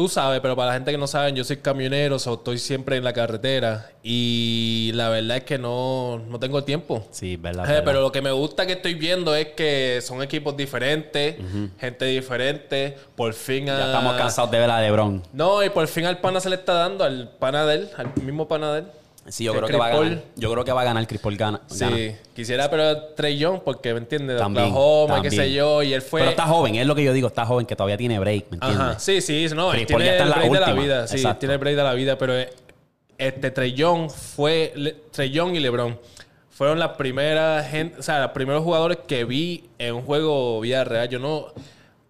tú 0.00 0.08
sabes, 0.08 0.40
pero 0.40 0.56
para 0.56 0.68
la 0.68 0.72
gente 0.76 0.90
que 0.92 0.96
no 0.96 1.06
sabe, 1.06 1.30
yo 1.34 1.44
soy 1.44 1.58
camionero, 1.58 2.18
so 2.18 2.32
estoy 2.32 2.56
siempre 2.56 2.96
en 2.96 3.04
la 3.04 3.12
carretera 3.12 3.90
y 4.02 4.92
la 4.94 5.10
verdad 5.10 5.36
es 5.36 5.44
que 5.44 5.58
no, 5.58 6.22
no 6.26 6.38
tengo 6.40 6.64
tiempo. 6.64 7.06
Sí, 7.10 7.36
verdad. 7.36 7.66
Eh, 7.66 7.68
verdad. 7.68 7.82
pero 7.84 8.00
lo 8.00 8.10
que 8.10 8.22
me 8.22 8.30
gusta 8.32 8.64
que 8.66 8.72
estoy 8.72 8.94
viendo 8.94 9.34
es 9.36 9.48
que 9.48 10.00
son 10.02 10.22
equipos 10.22 10.56
diferentes, 10.56 11.36
gente 11.78 12.06
diferente. 12.06 12.96
Por 13.14 13.34
fin 13.34 13.66
ya 13.66 13.76
a- 13.76 13.86
estamos 13.88 14.14
cansados 14.16 14.50
de 14.50 14.58
ver 14.58 14.70
a 14.70 14.80
LeBron. 14.80 15.22
No, 15.34 15.62
y 15.62 15.68
por 15.68 15.86
fin 15.86 16.06
al 16.06 16.16
pana 16.18 16.40
se 16.40 16.48
le 16.48 16.56
está 16.56 16.72
dando, 16.72 17.04
al 17.04 17.28
pana 17.38 17.66
de 17.66 17.74
él, 17.74 17.90
al 17.98 18.10
mismo 18.22 18.48
pana 18.48 18.72
de 18.72 18.78
él. 18.80 18.86
Sí, 19.30 19.44
yo 19.44 19.52
Que 19.52 19.58
creo 19.58 19.68
que 19.70 19.76
va 19.76 19.86
a 19.86 19.88
ganar. 19.90 20.04
Paul- 20.08 20.22
Yo 20.36 20.50
creo 20.52 20.64
que 20.64 20.72
va 20.72 20.80
a 20.80 20.84
ganar 20.84 21.06
Chris 21.06 21.20
Paul 21.20 21.36
gana. 21.36 21.60
Sí, 21.68 21.78
gana. 21.84 21.96
quisiera, 22.34 22.68
pero 22.70 22.98
Trey 23.14 23.38
Young, 23.38 23.60
porque 23.64 23.92
me 23.94 23.98
entiendes, 24.00 24.36
de 24.36 24.42
También, 24.42 24.66
Oklahoma, 24.66 25.22
qué 25.22 25.28
también. 25.28 25.42
sé 25.44 25.52
yo, 25.54 25.82
y 25.82 25.92
él 25.94 26.02
fue. 26.02 26.20
Pero 26.20 26.30
está 26.30 26.46
joven, 26.46 26.74
es 26.74 26.86
lo 26.86 26.94
que 26.94 27.04
yo 27.04 27.12
digo, 27.12 27.28
está 27.28 27.46
joven, 27.46 27.64
que 27.66 27.76
todavía 27.76 27.96
tiene 27.96 28.18
break, 28.18 28.46
¿me 28.50 28.56
entiendes? 28.56 28.80
Ajá, 28.80 28.98
sí, 28.98 29.20
sí, 29.20 29.46
no, 29.54 29.70
él 29.72 29.78
Chris 29.86 29.86
Paul 29.92 30.02
tiene 30.02 30.04
ya 30.04 30.12
está 30.12 30.24
el 30.24 30.28
en 30.28 30.30
la 30.30 30.36
break 30.36 30.52
de 30.52 30.60
la 30.60 30.66
última. 30.66 30.82
vida, 30.82 31.06
sí, 31.06 31.16
Exacto. 31.16 31.38
tiene 31.40 31.52
el 31.54 31.58
break 31.60 31.76
de 31.76 31.82
la 31.84 31.94
vida, 31.94 32.18
pero 32.18 32.36
eh, 32.38 32.50
este 33.18 33.50
Trey 33.50 33.72
Young 33.72 34.10
fue, 34.10 34.72
Le- 34.74 34.96
Trey 35.12 35.30
Young 35.30 35.54
y 35.54 35.60
LeBron 35.60 35.98
fueron 36.50 36.78
las 36.78 36.90
primeras 36.90 37.68
gente, 37.70 38.00
o 38.00 38.02
sea, 38.02 38.20
los 38.22 38.30
primeros 38.32 38.62
jugadores 38.64 38.98
que 39.06 39.24
vi 39.24 39.64
en 39.78 39.94
un 39.94 40.02
juego 40.02 40.60
vida 40.60 40.84
real. 40.84 41.08
Yo 41.08 41.18
no, 41.18 41.46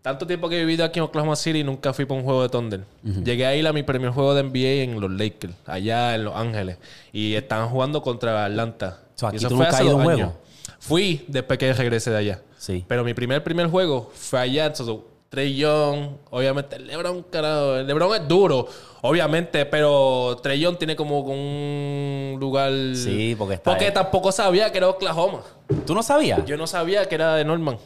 tanto 0.02 0.26
tiempo 0.26 0.48
que 0.48 0.56
he 0.56 0.60
vivido 0.60 0.84
aquí 0.84 0.98
en 0.98 1.04
Oklahoma 1.04 1.36
City, 1.36 1.62
nunca 1.64 1.92
fui 1.92 2.04
para 2.06 2.18
un 2.20 2.24
juego 2.24 2.42
de 2.42 2.48
Thunder. 2.48 2.80
Llegué 3.02 3.46
a 3.46 3.54
ir 3.56 3.66
a 3.66 3.72
mi 3.72 3.82
primer 3.82 4.10
juego 4.10 4.34
de 4.34 4.42
NBA 4.42 4.82
en 4.92 5.00
los 5.00 5.10
Lakers, 5.10 5.54
allá 5.66 6.14
en 6.14 6.24
Los 6.24 6.34
Ángeles, 6.36 6.78
y 7.12 7.34
estaban 7.34 7.68
jugando 7.68 8.02
contra 8.02 8.44
Atlanta. 8.44 9.00
So, 9.14 9.26
aquí 9.26 9.36
Y 9.36 9.38
eso 9.38 9.48
tú 9.48 9.56
fue 9.56 9.66
nunca 9.66 9.76
hace 9.76 9.84
dos 9.84 9.94
un 9.94 10.00
años. 10.02 10.14
juego. 10.16 10.34
Fui 10.78 11.24
después 11.28 11.58
que 11.58 11.72
regresé 11.72 12.10
de 12.10 12.16
allá. 12.16 12.42
Sí. 12.56 12.84
Pero 12.88 13.04
mi 13.04 13.12
primer 13.14 13.42
primer 13.44 13.66
juego 13.68 14.10
fue 14.14 14.40
allá. 14.40 14.66
Entonces, 14.66 14.96
Trey 15.30 15.54
Young, 15.56 16.16
obviamente, 16.30 16.76
LeBron, 16.80 17.22
carajo. 17.30 17.76
LeBron 17.76 18.16
es 18.16 18.26
duro, 18.26 18.66
obviamente, 19.02 19.64
pero 19.64 20.36
Trey 20.42 20.58
Young 20.58 20.76
tiene 20.76 20.96
como 20.96 21.20
un 21.20 22.36
lugar. 22.40 22.72
Sí, 22.96 23.36
porque 23.38 23.54
está 23.54 23.70
Porque 23.70 23.86
ahí. 23.86 23.94
tampoco 23.94 24.32
sabía 24.32 24.72
que 24.72 24.78
era 24.78 24.88
Oklahoma. 24.88 25.42
¿Tú 25.86 25.94
no 25.94 26.02
sabías? 26.02 26.44
Yo 26.46 26.56
no 26.56 26.66
sabía 26.66 27.04
que 27.08 27.14
era 27.14 27.36
de 27.36 27.44
Norman. 27.44 27.78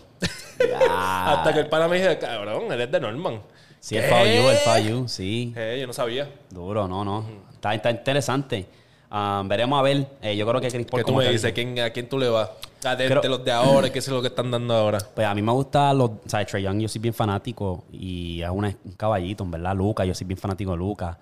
Ya. 0.58 0.78
Hasta 1.34 1.52
que 1.52 1.60
el 1.60 1.68
pana 1.68 1.86
me 1.86 2.00
dijo, 2.00 2.18
cabrón, 2.18 2.72
él 2.72 2.80
es 2.80 2.90
de 2.90 2.98
Norman. 2.98 3.42
Sí, 3.78 3.98
el. 3.98 4.04
FAU, 4.04 4.24
el 4.24 4.56
FAU, 4.56 5.06
sí. 5.08 5.52
Eh, 5.54 5.76
yo 5.82 5.86
no 5.86 5.92
sabía. 5.92 6.30
Duro, 6.48 6.88
no, 6.88 7.04
no. 7.04 7.26
Está, 7.52 7.74
está 7.74 7.90
interesante. 7.90 8.66
Ah, 9.10 9.42
veremos 9.44 9.78
a 9.78 9.82
ver. 9.82 10.06
Eh, 10.22 10.34
yo 10.34 10.46
creo 10.46 10.62
que 10.62 10.68
Chris 10.68 10.86
Paul... 10.86 11.00
¿Qué 11.00 11.04
tú 11.04 11.12
como 11.12 11.18
me 11.18 11.82
¿A 11.82 11.90
quién 11.90 12.08
tú 12.08 12.18
le 12.18 12.28
vas? 12.30 12.48
A 12.84 12.96
de, 12.96 13.06
Creo- 13.06 13.20
de 13.22 13.28
los 13.28 13.44
de 13.44 13.52
ahora, 13.52 13.90
¿qué 13.90 13.98
es 13.98 14.08
lo 14.08 14.20
que 14.20 14.28
están 14.28 14.50
dando 14.50 14.74
ahora? 14.74 14.98
Pues 15.14 15.26
a 15.26 15.34
mí 15.34 15.40
me 15.42 15.52
gusta 15.52 15.92
los... 15.94 16.10
O 16.10 16.20
sea, 16.26 16.44
Trae 16.44 16.62
Young 16.62 16.80
yo 16.80 16.88
soy 16.88 17.00
bien 17.00 17.14
fanático 17.14 17.84
y 17.92 18.42
es 18.42 18.50
una- 18.50 18.74
un 18.84 18.92
caballito, 18.92 19.44
en 19.44 19.50
verdad. 19.50 19.74
Lucas, 19.74 20.06
yo 20.06 20.14
soy 20.14 20.26
bien 20.26 20.38
fanático 20.38 20.72
de 20.72 20.76
Lucas. 20.76 21.16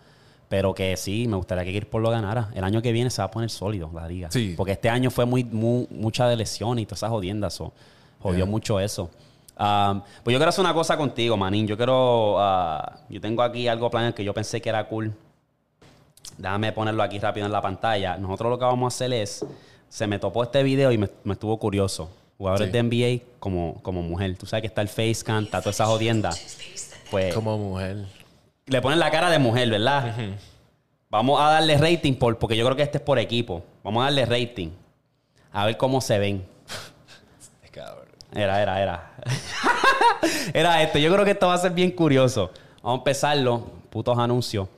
Pero 0.48 0.74
que 0.74 0.96
sí, 0.98 1.26
me 1.28 1.36
gustaría 1.36 1.64
que 1.64 1.86
Paul 1.86 2.02
lo 2.02 2.10
ganara. 2.10 2.50
El 2.54 2.62
año 2.64 2.82
que 2.82 2.92
viene 2.92 3.08
se 3.10 3.22
va 3.22 3.26
a 3.26 3.30
poner 3.30 3.48
sólido 3.48 3.90
la 3.94 4.06
liga. 4.06 4.30
Sí. 4.30 4.54
Porque 4.56 4.72
este 4.72 4.90
año 4.90 5.10
fue 5.10 5.24
muy, 5.24 5.44
muy- 5.44 5.86
mucha 5.90 6.26
de 6.28 6.36
lesión 6.36 6.78
y 6.78 6.84
todas 6.84 6.98
esas 6.98 7.10
jodiendas. 7.10 7.54
so, 7.54 7.72
jodió 8.20 8.46
mucho 8.46 8.78
eso. 8.78 9.10
Um, 9.58 10.00
pues 10.24 10.32
yo 10.32 10.38
quiero 10.38 10.48
hacer 10.48 10.64
una 10.64 10.74
cosa 10.74 10.96
contigo, 10.96 11.36
manín. 11.36 11.66
Yo 11.66 11.76
quiero... 11.76 12.36
ah, 12.38 12.98
yo 13.08 13.20
tengo 13.20 13.42
aquí 13.42 13.66
algo 13.68 13.90
planeado 13.90 14.14
que 14.14 14.24
yo 14.24 14.34
pensé 14.34 14.60
que 14.60 14.68
era 14.68 14.86
cool. 14.88 15.14
Déjame 16.38 16.72
ponerlo 16.72 17.02
aquí 17.02 17.18
rápido 17.18 17.46
en 17.46 17.52
la 17.52 17.60
pantalla. 17.62 18.16
Nosotros 18.16 18.50
lo 18.50 18.58
que 18.58 18.64
vamos 18.64 18.92
a 18.92 18.94
hacer 18.94 19.12
es... 19.12 19.44
Se 19.92 20.06
me 20.06 20.18
topó 20.18 20.42
este 20.42 20.62
video 20.62 20.90
y 20.90 20.96
me, 20.96 21.10
me 21.22 21.34
estuvo 21.34 21.58
curioso. 21.58 22.08
Jugadores 22.38 22.68
Sí. 22.68 22.72
de 22.72 22.82
NBA 22.82 23.24
como, 23.38 23.78
como 23.82 24.00
mujer. 24.02 24.38
Tú 24.38 24.46
sabes 24.46 24.62
que 24.62 24.66
está 24.68 24.80
el 24.80 24.88
face 24.88 25.18
cam, 25.22 25.44
está 25.44 25.58
toda 25.60 25.70
esa 25.72 25.84
jodienda. 25.84 26.30
Pues 27.10 27.34
Como 27.34 27.58
mujer. 27.58 28.06
le 28.64 28.80
ponen 28.80 28.98
la 28.98 29.10
cara 29.10 29.28
de 29.28 29.38
mujer, 29.38 29.68
¿verdad? 29.68 30.16
Vamos 31.10 31.38
a 31.42 31.44
darle 31.50 31.76
rating 31.76 32.14
por, 32.14 32.38
porque 32.38 32.56
yo 32.56 32.64
creo 32.64 32.74
que 32.74 32.82
este 32.84 32.96
es 32.96 33.04
por 33.04 33.18
equipo. 33.18 33.62
Vamos 33.84 34.00
a 34.00 34.04
darle 34.04 34.24
rating. 34.24 34.70
A 35.52 35.66
ver 35.66 35.76
cómo 35.76 36.00
se 36.00 36.18
ven. 36.18 36.42
Cabrón. 37.70 38.06
Era, 38.34 38.62
era, 38.62 38.80
era. 38.82 39.12
era 40.54 40.82
este. 40.82 41.02
Yo 41.02 41.12
creo 41.12 41.24
que 41.26 41.32
esto 41.32 41.48
va 41.48 41.54
a 41.54 41.58
ser 41.58 41.72
bien 41.72 41.90
curioso. 41.90 42.50
Vamos 42.82 42.96
a 42.96 43.00
empezarlo. 43.00 43.66
Putos 43.90 44.16
anuncios. 44.18 44.68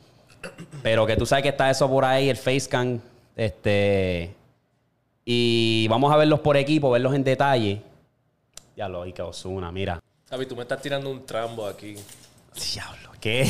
Pero 0.83 1.07
que 1.07 1.17
tú 1.17 1.25
sabes 1.25 1.45
que 1.45 1.51
está 1.51 1.71
eso 1.71 1.89
por 1.89 2.05
ahí, 2.05 2.29
el 2.29 2.37
facecam. 2.37 2.99
Este. 3.37 4.35
Y 5.25 5.87
vamos 5.89 6.13
a 6.13 6.17
verlos 6.17 6.41
por 6.41 6.57
equipo, 6.57 6.91
verlos 6.91 7.15
en 7.15 7.25
detalle. 7.25 7.83
Ya 8.77 8.89
lo, 8.89 9.05
que 9.13 9.23
Osuna, 9.23 9.71
mira. 9.73 10.01
Javi, 10.29 10.47
tú 10.47 10.57
me 10.57 10.63
estás 10.63 10.83
tirando 10.83 11.11
un 11.11 11.25
trambo 11.25 11.67
aquí. 11.67 11.95
Diablo, 12.55 13.11
¿qué? 13.21 13.47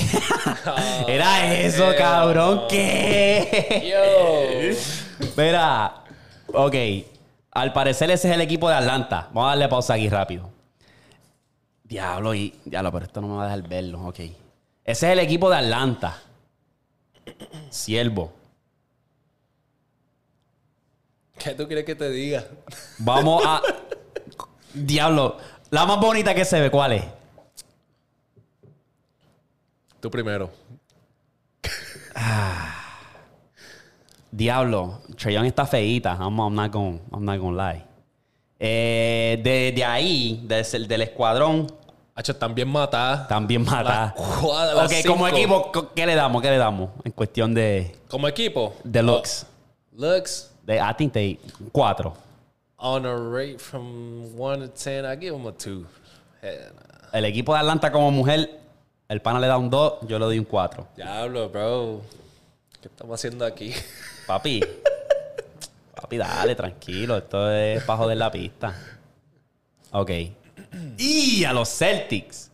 Era 1.08 1.54
eso, 1.54 1.84
cabrón. 1.96 2.56
no. 2.56 2.68
¿Qué? 2.68 3.90
Yo. 3.90 5.26
Mira, 5.36 6.04
ok. 6.52 6.74
Al 7.52 7.72
parecer 7.72 8.10
ese 8.10 8.28
es 8.28 8.34
el 8.34 8.40
equipo 8.40 8.68
de 8.68 8.74
Atlanta. 8.76 9.28
Vamos 9.32 9.46
a 9.46 9.48
darle 9.50 9.68
pausa 9.68 9.94
aquí 9.94 10.08
rápido. 10.08 10.50
Diablo, 11.82 12.34
y. 12.34 12.54
Diablo, 12.64 12.92
pero 12.92 13.04
esto 13.04 13.20
no 13.20 13.28
me 13.28 13.36
va 13.36 13.42
a 13.42 13.56
dejar 13.56 13.68
verlo. 13.68 14.06
Ok. 14.06 14.18
Ese 14.18 14.36
es 14.84 15.02
el 15.02 15.18
equipo 15.18 15.48
de 15.50 15.56
Atlanta. 15.56 16.18
Siervo. 17.70 18.32
¿Qué 21.44 21.50
tú 21.54 21.66
quieres 21.66 21.84
que 21.84 21.94
te 21.94 22.08
diga? 22.10 22.44
Vamos 22.98 23.44
a. 23.46 23.60
Diablo. 24.72 25.36
La 25.70 25.84
más 25.84 26.00
bonita 26.00 26.34
que 26.34 26.44
se 26.44 26.58
ve, 26.60 26.70
¿cuál 26.70 26.92
es? 26.94 27.04
Tú 30.00 30.10
primero. 30.10 30.50
Diablo. 34.30 35.00
Trae 35.16 35.34
Young 35.34 35.46
está 35.46 35.66
feíta. 35.66 36.16
I'm, 36.18 36.38
I'm 36.40 36.54
not 36.54 36.72
gonna, 36.72 36.98
I'm 37.12 37.24
not 37.24 37.38
gonna 37.38 37.72
lie. 37.72 37.84
Eh, 38.58 39.40
de, 39.42 39.72
de 39.72 39.84
ahí, 39.84 40.40
del, 40.44 40.88
del 40.88 41.02
escuadrón, 41.02 41.66
Hacho, 42.14 42.34
también 42.36 42.68
matadas. 42.68 43.26
también 43.28 43.64
mata. 43.64 44.14
Las 44.16 44.38
cuadras, 44.38 44.76
las 44.76 44.86
Ok, 44.92 45.06
como 45.06 45.26
equipo, 45.28 45.90
¿qué 45.94 46.06
le 46.06 46.14
damos? 46.14 46.40
¿Qué 46.40 46.50
le 46.50 46.56
damos? 46.58 46.90
En 47.04 47.12
cuestión 47.12 47.52
de, 47.52 47.94
Como 48.08 48.28
equipo. 48.28 48.74
de 48.84 49.02
looks. 49.02 49.46
Looks. 49.92 50.50
De, 50.64 50.78
I 50.78 50.92
think 50.96 51.12
they, 51.12 51.38
cuatro. 51.72 52.16
On 52.78 53.04
a 53.06 53.16
rate 53.16 53.60
from 53.60 54.36
1 54.36 54.60
to 54.60 54.68
10, 54.68 55.04
I 55.04 55.16
give 55.16 55.34
him 55.34 55.46
a 55.46 55.52
2. 55.52 55.86
El 57.12 57.24
equipo 57.24 57.54
de 57.54 57.60
Atlanta 57.60 57.90
como 57.90 58.10
mujer, 58.10 58.60
el 59.08 59.20
pana 59.20 59.38
le 59.40 59.46
da 59.46 59.56
un 59.56 59.70
2, 59.70 60.06
yo 60.08 60.18
le 60.18 60.24
doy 60.24 60.38
un 60.38 60.44
4. 60.44 60.88
Diablo, 60.96 61.48
bro. 61.48 62.00
¿Qué 62.80 62.88
estamos 62.88 63.18
haciendo 63.18 63.46
aquí? 63.46 63.72
Papi. 64.26 64.62
papi, 65.94 66.16
dale, 66.18 66.54
tranquilo. 66.54 67.16
Esto 67.16 67.50
es 67.50 67.82
para 67.84 67.98
joder 67.98 68.16
la 68.16 68.30
pista. 68.30 68.74
Ok. 69.92 70.10
Y 70.98 71.44
a 71.44 71.52
los 71.52 71.68
Celtics. 71.68 72.50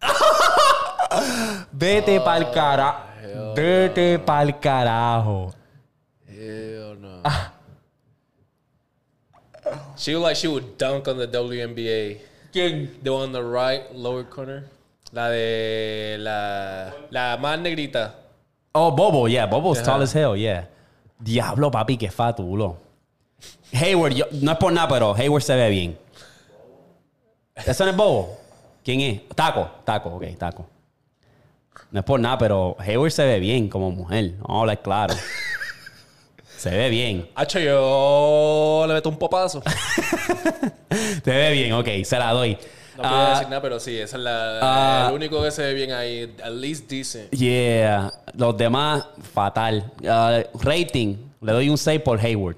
Vete 1.72 2.20
pa'l 2.20 2.50
carajo. 2.50 3.54
Vete 3.54 4.18
pa'l 4.18 4.58
carajo. 4.58 5.54
Hell 6.26 6.93
no. 6.93 6.93
She 9.96 10.12
looked 10.12 10.24
like 10.24 10.36
she 10.36 10.48
would 10.48 10.76
dunk 10.76 11.08
on 11.08 11.16
the 11.18 11.26
WNBA. 11.26 12.18
¿Quién? 12.52 13.02
The 13.02 13.10
one 13.12 13.22
on 13.28 13.32
the 13.32 13.42
right, 13.42 13.82
lower 13.94 14.24
corner. 14.24 14.64
La 15.12 15.28
de 15.30 16.16
la, 16.18 16.92
la 17.10 17.36
más 17.40 17.58
negrita. 17.60 18.14
Oh, 18.74 18.90
Bobo, 18.90 19.26
yeah. 19.28 19.46
Bobo's 19.46 19.78
Ajá. 19.78 19.84
tall 19.86 20.02
as 20.02 20.12
hell, 20.12 20.36
yeah. 20.36 20.66
Diablo, 21.18 21.70
papi, 21.70 21.96
qué 21.96 22.10
fatulo. 22.10 22.76
Hayward, 23.72 24.12
yo- 24.14 24.26
no 24.32 24.52
es 24.52 24.58
por 24.58 24.72
nada, 24.72 24.88
pero 24.88 25.14
Hayward 25.14 25.42
se 25.42 25.54
ve 25.54 25.70
bien. 25.70 25.98
¿Eso 27.54 27.84
no 27.84 27.90
es 27.92 27.96
Bobo? 27.96 28.36
¿Quién 28.84 29.00
es? 29.00 29.28
Taco, 29.34 29.70
Taco, 29.84 30.10
ok, 30.16 30.24
Taco. 30.36 30.66
No 31.92 32.00
es 32.00 32.04
por 32.04 32.18
nada, 32.18 32.36
pero 32.36 32.76
Hayward 32.80 33.12
se 33.12 33.24
ve 33.24 33.38
bien 33.38 33.68
como 33.68 33.90
mujer. 33.92 34.32
Vamos 34.40 34.56
a 34.56 34.60
hablar 34.60 34.82
claro. 34.82 35.14
Se 36.64 36.70
ve 36.70 36.88
bien. 36.88 37.28
Hacho, 37.34 37.58
yo 37.58 38.86
le 38.88 38.94
meto 38.94 39.10
un 39.10 39.18
popazo. 39.18 39.62
Se 41.22 41.30
ve 41.30 41.52
bien, 41.52 41.74
ok, 41.74 41.88
se 42.04 42.18
la 42.18 42.32
doy. 42.32 42.52
No 42.96 43.02
quiero 43.02 43.16
Ah, 43.16 43.30
decir 43.30 43.48
nada, 43.48 43.60
pero 43.60 43.78
sí, 43.80 43.98
esa 43.98 44.16
es 44.16 44.22
la, 44.22 44.58
ah. 44.62 45.06
el 45.08 45.14
único 45.14 45.42
que 45.42 45.50
se 45.50 45.62
ve 45.62 45.74
bien 45.74 45.92
ahí. 45.92 46.34
At 46.42 46.52
least 46.52 46.88
decent. 46.88 47.30
Yeah, 47.32 48.10
los 48.34 48.56
demás, 48.56 49.04
fatal. 49.34 49.92
Ah, 50.08 50.40
rating, 50.62 51.16
le 51.42 51.52
doy 51.52 51.68
un 51.68 51.76
6 51.76 52.00
por 52.00 52.18
Hayward. 52.18 52.56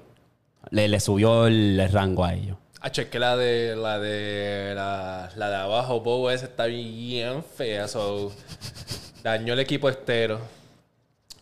Le, 0.69 0.87
le 0.87 0.99
subió 1.01 1.47
el, 1.47 1.77
el 1.77 1.91
rango 1.91 2.23
a 2.23 2.33
ellos. 2.33 2.55
Hacho, 2.79 3.01
es 3.01 3.07
que 3.09 3.19
la 3.19 3.35
de 3.35 3.75
la 3.75 3.99
de 3.99 4.73
la, 4.73 5.31
la 5.35 5.49
de 5.49 5.55
abajo, 5.55 5.99
Bobo, 5.99 6.31
esa 6.31 6.45
está 6.45 6.67
bien 6.67 7.43
fea. 7.43 7.89
So, 7.89 8.31
dañó 9.23 9.51
el 9.53 9.59
equipo 9.59 9.89
estero. 9.89 10.39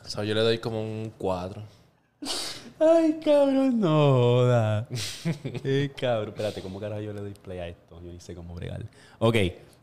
So, 0.07 0.23
yo 0.23 0.33
le 0.33 0.41
doy 0.41 0.57
como 0.57 0.81
un 0.81 1.13
4. 1.17 1.74
Ay, 2.79 3.19
cabrón, 3.23 3.79
no 3.79 3.87
joda. 4.13 4.87
Ay, 5.63 5.89
cabrón. 5.89 6.29
Espérate, 6.29 6.61
¿cómo 6.61 6.79
carajo 6.79 7.01
yo 7.01 7.13
le 7.13 7.21
doy 7.21 7.31
play 7.31 7.59
a 7.59 7.67
esto? 7.67 8.01
Yo 8.03 8.11
ni 8.11 8.19
sé 8.19 8.35
cómo 8.35 8.53
bregar. 8.53 8.83
Ok, 9.19 9.35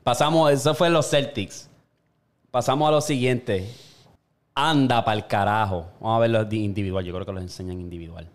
pasamos, 0.03 0.53
eso 0.53 0.75
fue 0.75 0.91
los 0.91 1.09
Celtics. 1.09 1.69
Pasamos 2.51 2.87
a 2.89 2.91
lo 2.93 3.01
siguiente. 3.01 3.67
Anda 4.55 5.03
pa'l 5.05 5.27
carajo. 5.27 5.87
Vamos 6.01 6.17
a 6.17 6.21
verlo 6.21 6.45
de 6.45 6.57
individual. 6.57 7.03
Yo 7.05 7.15
creo 7.15 7.25
que 7.25 7.33
los 7.33 7.43
enseñan 7.43 7.81
individual. 7.81 8.29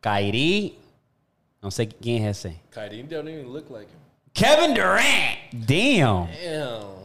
Kairi. 0.00 0.78
No 1.62 1.70
sé 1.70 1.88
quién 1.88 2.24
es 2.26 2.38
ese. 2.44 2.60
Kyrie 2.70 3.02
don't 3.04 3.28
even 3.28 3.52
look 3.52 3.70
like 3.70 3.86
him. 3.90 3.98
Kevin 4.32 4.74
Durant. 4.74 5.50
Damn. 5.52 6.26
Damn. 6.26 7.00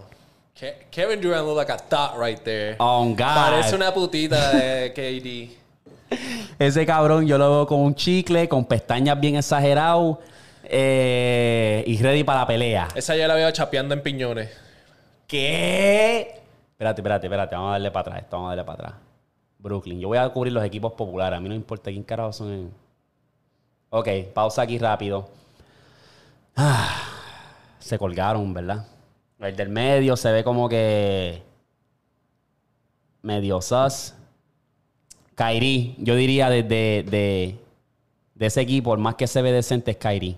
Ke- 0.53 0.85
Kevin 0.91 1.19
Durant 1.19 1.45
look 1.45 1.57
like 1.57 1.69
a 1.69 1.77
thought 1.77 2.17
right 2.17 2.41
there. 2.43 2.75
On 2.79 3.13
God. 3.15 3.35
Parece 3.35 3.75
una 3.75 3.93
putita 3.93 4.51
de 4.51 4.93
KD. 4.93 5.57
Ese 6.59 6.85
cabrón 6.85 7.25
yo 7.27 7.37
lo 7.37 7.49
veo 7.51 7.67
con 7.67 7.79
un 7.79 7.95
chicle, 7.95 8.47
con 8.49 8.65
pestañas 8.65 9.19
bien 9.19 9.35
exageradas 9.35 10.17
eh, 10.63 11.83
y 11.87 11.97
ready 11.97 12.23
para 12.23 12.41
la 12.41 12.47
pelea. 12.47 12.87
Esa 12.95 13.15
ya 13.15 13.27
la 13.27 13.35
veo 13.35 13.49
chapeando 13.51 13.93
en 13.93 14.01
piñones. 14.01 14.49
¿Qué? 15.27 16.41
Espérate, 16.71 17.01
espérate, 17.01 17.27
espérate. 17.27 17.55
Vamos 17.55 17.69
a 17.69 17.71
darle 17.73 17.91
para 17.91 18.01
atrás. 18.01 18.23
Esto 18.23 18.35
vamos 18.37 18.47
a 18.47 18.55
darle 18.55 18.63
para 18.65 18.87
atrás. 18.87 19.01
Brooklyn. 19.59 19.99
Yo 19.99 20.07
voy 20.09 20.17
a 20.17 20.29
cubrir 20.29 20.53
los 20.53 20.63
equipos 20.63 20.93
populares. 20.93 21.37
A 21.37 21.39
mí 21.41 21.47
no 21.49 21.53
me 21.53 21.57
importa 21.57 21.89
quién 21.91 22.03
carajo 22.03 22.31
son. 22.33 22.51
en- 22.51 22.71
Ok, 23.89 24.07
pausa 24.33 24.61
aquí 24.63 24.77
rápido. 24.77 25.29
Ah, 26.55 27.01
se 27.79 27.97
colgaron, 27.97 28.53
¿verdad? 28.53 28.85
El 29.39 29.55
del 29.55 29.69
medio 29.69 30.15
se 30.17 30.31
ve 30.31 30.43
como 30.43 30.67
que. 30.69 31.43
Medio 33.21 33.61
sus. 33.61 34.13
Kairi, 35.35 35.95
yo 35.99 36.15
diría 36.15 36.49
de, 36.49 36.63
de, 36.63 37.05
de, 37.09 37.59
de 38.35 38.45
ese 38.45 38.61
equipo, 38.61 38.93
el 38.93 38.99
más 38.99 39.15
que 39.15 39.27
se 39.27 39.41
ve 39.41 39.51
decente 39.51 39.91
es 39.91 39.97
Kairi. 39.97 40.37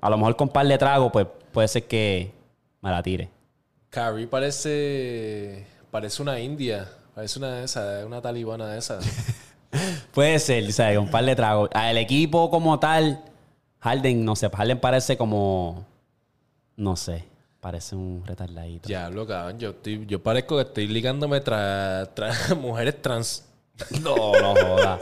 A 0.00 0.10
lo 0.10 0.16
mejor 0.18 0.36
con 0.36 0.48
par 0.48 0.66
de 0.66 0.78
tragos, 0.78 1.10
pues 1.12 1.26
puede 1.52 1.68
ser 1.68 1.84
que 1.84 2.32
me 2.80 2.90
la 2.90 3.02
tire. 3.02 3.28
Carrie 3.90 4.26
parece. 4.26 5.66
Parece 5.90 6.22
una 6.22 6.38
india. 6.38 6.88
Parece 7.14 7.38
una 7.38 7.54
de 7.56 7.64
esas, 7.64 8.04
una 8.04 8.20
talibana 8.20 8.68
de 8.68 8.78
esas. 8.78 9.04
Puede 10.14 10.38
ser, 10.38 10.68
o 10.68 10.72
sea, 10.72 10.98
un 11.00 11.10
par 11.10 11.24
de 11.24 11.34
tragos. 11.34 11.68
Ah, 11.74 11.90
El 11.90 11.98
equipo 11.98 12.48
como 12.50 12.78
tal, 12.78 13.22
Harden, 13.80 14.24
no 14.24 14.36
sé, 14.36 14.48
Harden 14.50 14.78
parece 14.78 15.16
como. 15.16 15.84
No 16.76 16.94
sé, 16.96 17.24
parece 17.60 17.96
un 17.96 18.22
retardadito. 18.26 18.88
Diablo, 18.88 19.26
cabrón. 19.26 19.58
Yo, 19.58 19.70
estoy, 19.70 20.04
yo 20.06 20.22
parezco 20.22 20.56
que 20.56 20.62
estoy 20.62 20.86
ligándome 20.86 21.40
tras 21.40 22.14
tras 22.14 22.56
mujeres 22.56 23.00
trans. 23.02 23.44
No, 24.02 24.32
no 24.40 24.54
joda. 24.54 24.98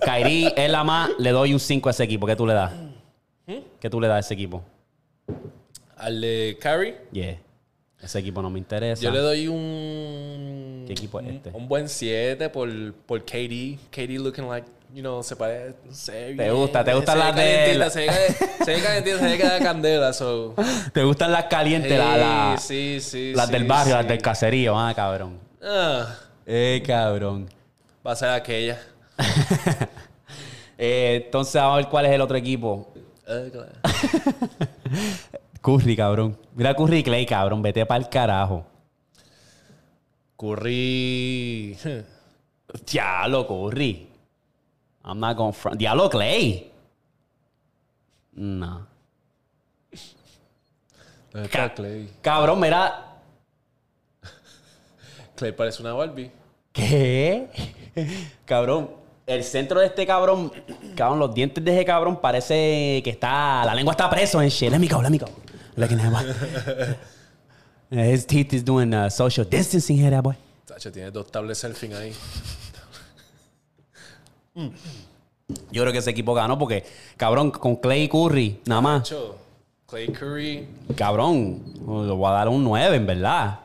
Kairi 0.00 0.52
es 0.56 0.70
la 0.70 0.84
más, 0.84 1.10
le 1.18 1.30
doy 1.30 1.52
un 1.52 1.60
5 1.60 1.88
a 1.88 1.92
ese 1.92 2.04
equipo. 2.04 2.26
¿Qué 2.26 2.36
tú 2.36 2.46
le 2.46 2.54
das? 2.54 2.72
¿Qué 3.80 3.90
tú 3.90 4.00
le 4.00 4.06
das 4.08 4.16
a 4.16 4.20
ese 4.20 4.34
equipo? 4.34 4.62
Al 5.96 6.20
de 6.20 6.56
Carrie, 6.60 6.96
Yeah. 7.12 7.38
Ese 8.00 8.18
equipo 8.18 8.40
no 8.40 8.48
me 8.48 8.58
interesa. 8.58 9.02
yo 9.02 9.10
le 9.10 9.18
doy 9.18 9.46
un. 9.48 10.84
¿Qué 10.86 10.92
equipo 10.94 11.20
es 11.20 11.26
este? 11.28 11.50
Un, 11.50 11.56
un 11.56 11.68
buen 11.68 11.88
7 11.88 12.48
por, 12.48 12.94
por 12.94 13.20
Katie. 13.24 13.78
Katie 13.90 14.18
looking 14.18 14.48
like, 14.48 14.66
you 14.94 15.00
know, 15.02 15.22
se 15.22 15.36
parece. 15.36 15.74
No 15.84 15.94
sé, 15.94 16.34
¿Te 16.36 16.50
gusta? 16.50 16.84
¿Te 16.84 16.94
gustan 16.94 17.18
las 17.18 17.34
de 17.36 17.42
Se 17.90 18.00
ve 18.06 18.12
se 18.64 18.74
ve 18.74 18.82
calientita, 18.82 19.18
se 19.18 19.24
ve 19.24 19.36
que 19.38 19.44
da 19.44 19.58
candela, 19.60 20.12
so. 20.12 20.54
¿Te 20.92 21.02
gustan 21.04 21.32
las 21.32 21.44
calientes? 21.44 21.98
la- 21.98 22.16
la- 22.16 22.56
sí, 22.58 22.98
sí, 23.00 23.32
las 23.34 23.46
sí, 23.46 23.52
del 23.52 23.64
barrio, 23.64 23.96
las 23.96 24.06
del 24.08 24.20
caserío. 24.22 24.78
Ah, 24.78 24.92
cabrón. 24.94 25.38
Ah, 25.62 26.14
Eh, 26.46 26.82
cabrón. 26.86 27.48
va 28.06 28.12
a 28.12 28.16
ser 28.16 28.30
aquella. 28.30 28.78
Eh, 30.82 31.24
entonces, 31.26 31.54
vamos 31.60 31.74
a 31.74 31.76
ver 31.76 31.88
cuál 31.88 32.06
es 32.06 32.12
el 32.12 32.22
otro 32.22 32.38
equipo. 32.38 32.90
Ah, 33.28 33.42
claro. 33.52 33.68
Curry, 35.60 35.94
cabrón. 35.94 36.38
Mira 36.54 36.74
Curry 36.74 36.96
y 37.00 37.02
Clay, 37.02 37.26
cabrón. 37.26 37.60
Vete 37.60 37.84
para 37.84 38.02
el 38.02 38.08
carajo. 38.08 38.64
Curry. 40.38 41.76
Diablo, 42.90 43.46
Curry. 43.46 44.08
I'm 45.10 45.18
not 45.18 45.36
gonna 45.36 45.52
front. 45.52 45.76
Diablo, 45.76 46.08
Clay. 46.08 46.70
No. 48.34 48.86
¿Dónde 51.32 51.46
está 51.46 51.74
Clay? 51.74 52.08
Cabrón, 52.22 52.60
mira. 52.60 53.18
Clay 55.34 55.50
parece 55.50 55.82
una 55.82 55.94
Barbie. 55.94 56.30
¿Qué? 56.72 57.48
cabrón. 58.44 58.90
El 59.26 59.42
centro 59.42 59.80
de 59.80 59.86
este 59.86 60.06
cabrón, 60.06 60.52
cabrón, 60.96 61.18
los 61.18 61.34
dientes 61.34 61.64
de 61.64 61.72
ese 61.72 61.84
cabrón 61.84 62.20
parece 62.20 63.00
que 63.02 63.10
está. 63.10 63.64
La 63.64 63.74
lengua 63.74 63.92
está 63.92 64.08
preso 64.08 64.40
en 64.40 64.48
shit. 64.48 64.70
Let 64.70 64.78
me 64.78 64.86
go, 64.86 65.02
let 65.02 65.10
me 65.10 65.18
go. 65.18 65.26
Looking 65.74 66.00
at 66.00 66.12
boy. 66.12 66.94
His 68.12 68.24
teeth 68.26 68.52
is 68.52 68.64
doing 68.64 68.94
uh, 68.94 69.10
social 69.10 69.44
distancing 69.44 69.98
here, 69.98 70.10
that 70.10 70.22
boy. 70.22 70.36
Tacho, 70.66 70.92
tiene 70.92 71.10
dos 71.10 71.30
tablets 71.32 71.58
selfie 71.58 71.92
ahí. 71.94 72.12
Yo 75.72 75.82
creo 75.82 75.92
que 75.92 75.98
ese 75.98 76.10
equipo 76.10 76.32
ganó 76.34 76.58
porque, 76.58 76.84
cabrón, 77.16 77.50
con 77.50 77.76
Clay 77.76 78.08
Curry, 78.08 78.60
nada 78.66 78.80
más. 78.80 79.14
Clay 79.88 80.08
Curry. 80.08 80.68
Cabrón, 80.96 81.60
le 82.06 82.12
voy 82.12 82.28
a 82.28 82.32
dar 82.34 82.48
un 82.48 82.62
9, 82.62 82.96
en 82.96 83.06
verdad. 83.06 83.58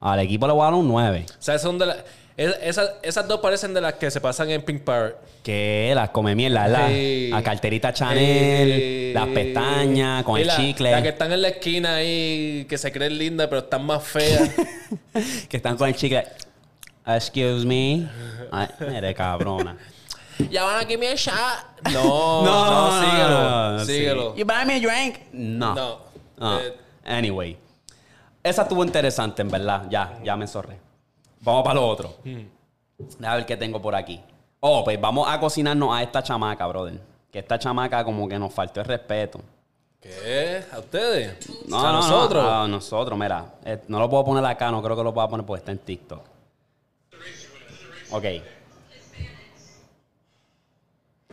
Al 0.00 0.20
equipo 0.20 0.46
le 0.46 0.52
voy 0.52 0.62
a 0.62 0.64
dar 0.64 0.74
un 0.74 0.88
9. 0.88 1.26
O 1.28 1.42
sea, 1.42 1.58
son 1.58 1.78
de 1.78 1.86
las. 1.86 1.96
es- 2.36 2.56
Esas, 2.62 2.90
esas 3.02 3.26
dos 3.28 3.40
parecen 3.40 3.72
de 3.74 3.80
las 3.80 3.94
que 3.94 4.10
se 4.10 4.20
pasan 4.20 4.50
en 4.50 4.62
Pink 4.62 4.82
Parrot. 4.82 5.16
Que 5.44 5.92
las 5.94 6.10
come 6.10 6.34
mierda, 6.34 6.66
la, 6.66 6.88
la 6.90 7.42
carterita 7.44 7.92
Chanel, 7.92 8.68
Eh, 8.72 9.12
las 9.14 9.28
pestañas, 9.28 10.24
con 10.24 10.38
y 10.38 10.42
el 10.42 10.48
la- 10.48 10.56
chicle. 10.56 10.90
Las 10.90 11.02
que 11.02 11.08
están 11.10 11.30
en 11.32 11.42
la 11.42 11.48
esquina 11.48 11.94
ahí, 11.94 12.66
que 12.68 12.76
se 12.76 12.90
creen 12.90 13.16
lindas, 13.16 13.46
pero 13.46 13.60
están 13.60 13.86
más 13.86 14.02
feas. 14.02 14.50
que 15.48 15.56
están 15.56 15.76
con 15.76 15.88
el 15.88 15.94
chicle. 15.94 16.24
Excuse 17.06 17.64
me. 17.64 18.08
Ay, 18.50 18.68
eres 18.80 19.14
cabrona. 19.14 19.76
ya 20.50 20.64
van 20.64 20.84
aquí 20.84 20.96
mi 20.96 21.06
shot. 21.14 21.34
No, 21.92 22.42
no, 22.44 23.00
síguelo. 23.00 23.78
sí. 23.80 23.92
síguelo. 23.92 24.34
You 24.36 24.44
buy 24.44 24.64
me 24.66 24.74
a 24.74 24.80
drink? 24.80 25.18
No. 25.32 25.74
No. 25.74 25.98
Ah, 26.40 26.58
Eh, 26.62 26.76
Anyway. 27.04 27.56
Esa 28.42 28.62
estuvo 28.62 28.84
interesante, 28.84 29.42
en 29.42 29.48
verdad. 29.50 29.84
Ya, 29.88 30.18
ya 30.24 30.36
me 30.36 30.46
zorré. 30.46 30.78
Vamos 31.40 31.62
para 31.62 31.74
lo 31.74 31.86
otro. 31.86 32.16
Hmm. 32.24 33.24
A 33.24 33.36
ver 33.36 33.46
qué 33.46 33.56
tengo 33.56 33.80
por 33.80 33.94
aquí. 33.94 34.20
Oh, 34.60 34.82
pues 34.84 35.00
vamos 35.00 35.28
a 35.28 35.38
cocinarnos 35.38 35.94
a 35.94 36.02
esta 36.02 36.22
chamaca, 36.22 36.66
brother. 36.66 37.00
Que 37.30 37.38
esta 37.40 37.58
chamaca 37.58 38.02
como 38.04 38.28
que 38.28 38.38
nos 38.38 38.52
faltó 38.52 38.80
el 38.80 38.86
respeto. 38.86 39.40
¿Qué? 40.00 40.64
¿A 40.72 40.78
ustedes? 40.78 41.48
No, 41.68 41.76
o 41.76 41.80
sea, 41.80 41.92
no, 41.92 42.00
no, 42.00 42.00
nosotros. 42.02 42.44
a 42.46 42.68
nosotros, 42.68 43.18
mira. 43.18 43.44
eh, 43.64 43.82
no 43.88 43.98
lo 43.98 44.08
puedo 44.08 44.24
poner 44.24 44.44
acá, 44.44 44.70
no 44.70 44.82
creo 44.82 44.96
que 44.96 45.02
lo 45.02 45.12
pueda 45.14 45.28
poner 45.28 45.44
porque 45.44 45.58
está 45.60 45.72
en 45.72 45.78
TikTok. 45.78 46.20
Ok. 48.10 48.24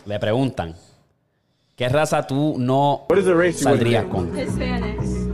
Le 0.05 0.19
preguntan, 0.19 0.75
¿qué 1.75 1.87
raza 1.87 2.25
tú 2.27 2.55
no 2.57 3.05
saldrías 3.53 4.05
con? 4.05 4.37
Hispanics. 4.37 5.33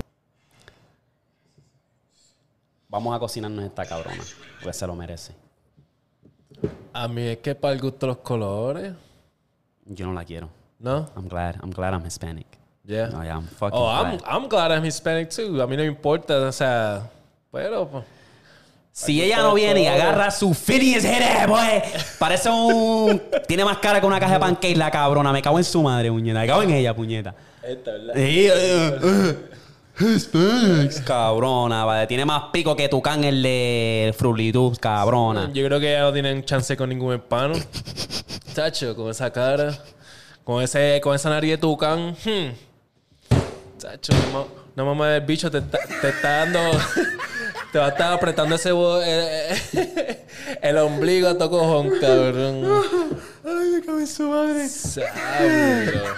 Vamos 2.88 3.16
a 3.16 3.20
cocinarnos 3.20 3.66
esta 3.66 3.86
cabrona, 3.86 4.24
pues 4.64 4.76
se 4.76 4.88
lo 4.88 4.96
merece. 4.96 5.34
A 6.92 7.08
mí 7.08 7.22
es 7.22 7.38
que 7.38 7.56
para 7.56 7.74
el 7.74 7.80
gusto 7.80 8.08
los 8.08 8.18
colores. 8.18 8.94
Yo 9.86 10.06
no 10.08 10.14
la 10.14 10.26
quiero. 10.26 10.50
¿No? 10.80 11.10
I'm 11.16 11.28
glad, 11.28 11.56
I'm 11.62 11.72
glad 11.72 11.94
I'm 11.94 12.06
Hispanic. 12.06 12.48
Yeah. 12.84 13.10
No, 13.10 13.24
yeah, 13.24 13.38
I'm 13.38 13.48
fucking 13.48 13.78
Oh, 13.78 13.88
I'm, 13.88 14.18
glad. 14.18 14.24
I'm 14.26 14.50
glad 14.50 14.72
I'm 14.72 14.84
Hispanic 14.84 15.30
too. 15.30 15.62
A 15.62 15.68
mí 15.68 15.78
no 15.78 15.84
me 15.84 15.90
importa, 15.90 16.48
o 16.48 16.52
sea. 16.52 17.10
Pero, 17.52 17.88
pues. 17.88 18.06
Si 18.92 19.22
ella 19.22 19.38
no 19.38 19.54
viene 19.54 19.84
y 19.84 19.88
agarra 19.88 20.30
su 20.30 20.54
Phineas 20.54 21.06
head, 21.06 21.48
boy, 21.48 21.82
parece 22.18 22.50
un... 22.50 23.22
Tiene 23.48 23.64
más 23.64 23.78
cara 23.78 24.02
que 24.02 24.06
una 24.06 24.20
caja 24.20 24.34
de 24.34 24.40
pancake 24.40 24.76
la 24.76 24.92
cabrona. 24.92 25.32
Me 25.32 25.42
cago 25.42 25.58
en 25.58 25.64
su 25.64 25.82
madre, 25.82 26.12
puñeta. 26.12 26.40
Me 26.42 26.48
cago 26.48 26.64
en 26.64 26.72
ella, 26.72 26.94
puñeta. 26.94 27.34
Esta, 27.64 27.92
¿verdad? 27.92 28.14
Sí, 28.16 28.48
eh, 28.48 29.00
eh, 29.02 29.36
Hispanics. 30.00 31.00
Cabrona, 31.02 31.86
vale. 31.86 32.08
Tiene 32.08 32.26
más 32.26 32.44
pico 32.52 32.76
que 32.76 32.90
Tucán 32.90 33.24
el 33.24 33.42
de 33.42 34.14
Frulitud, 34.18 34.78
cabrona. 34.80 35.50
Yo 35.54 35.66
creo 35.66 35.80
que 35.80 35.92
ya 35.94 36.02
no 36.02 36.12
tienen 36.12 36.44
chance 36.44 36.76
con 36.76 36.90
ningún 36.90 37.16
hispano. 37.16 37.54
Chacho, 38.54 38.96
con 38.98 39.10
esa 39.12 39.32
cara. 39.32 39.78
Con 40.44 40.62
ese, 40.62 41.00
con 41.02 41.16
esa 41.16 41.30
nariz 41.30 41.52
de 41.52 41.58
tucán. 41.58 42.18
hmm. 42.26 42.50
Chacho, 43.78 44.12
no, 44.14 44.40
ma- 44.40 44.46
no 44.76 44.86
mamá 44.86 45.08
del 45.10 45.22
bicho 45.22 45.50
te 45.50 45.60
está 45.60 46.46
dando. 46.46 46.60
te 47.72 47.80
va 47.80 47.86
a 47.88 47.90
estar 47.90 48.14
apretando 48.14 48.56
ese 48.56 48.72
bo- 48.72 49.02
eh, 49.02 49.56
eh, 49.74 50.26
el 50.62 50.78
ombligo 50.78 51.28
a 51.30 51.38
tu 51.38 51.50
cojón, 51.50 51.92
cabrón. 52.02 52.64
Ay, 53.46 53.70
me 53.76 53.82
cago 53.86 54.00
en 54.00 54.08
su 54.08 54.24
madre. 54.30 54.68
Sabro. 54.68 56.16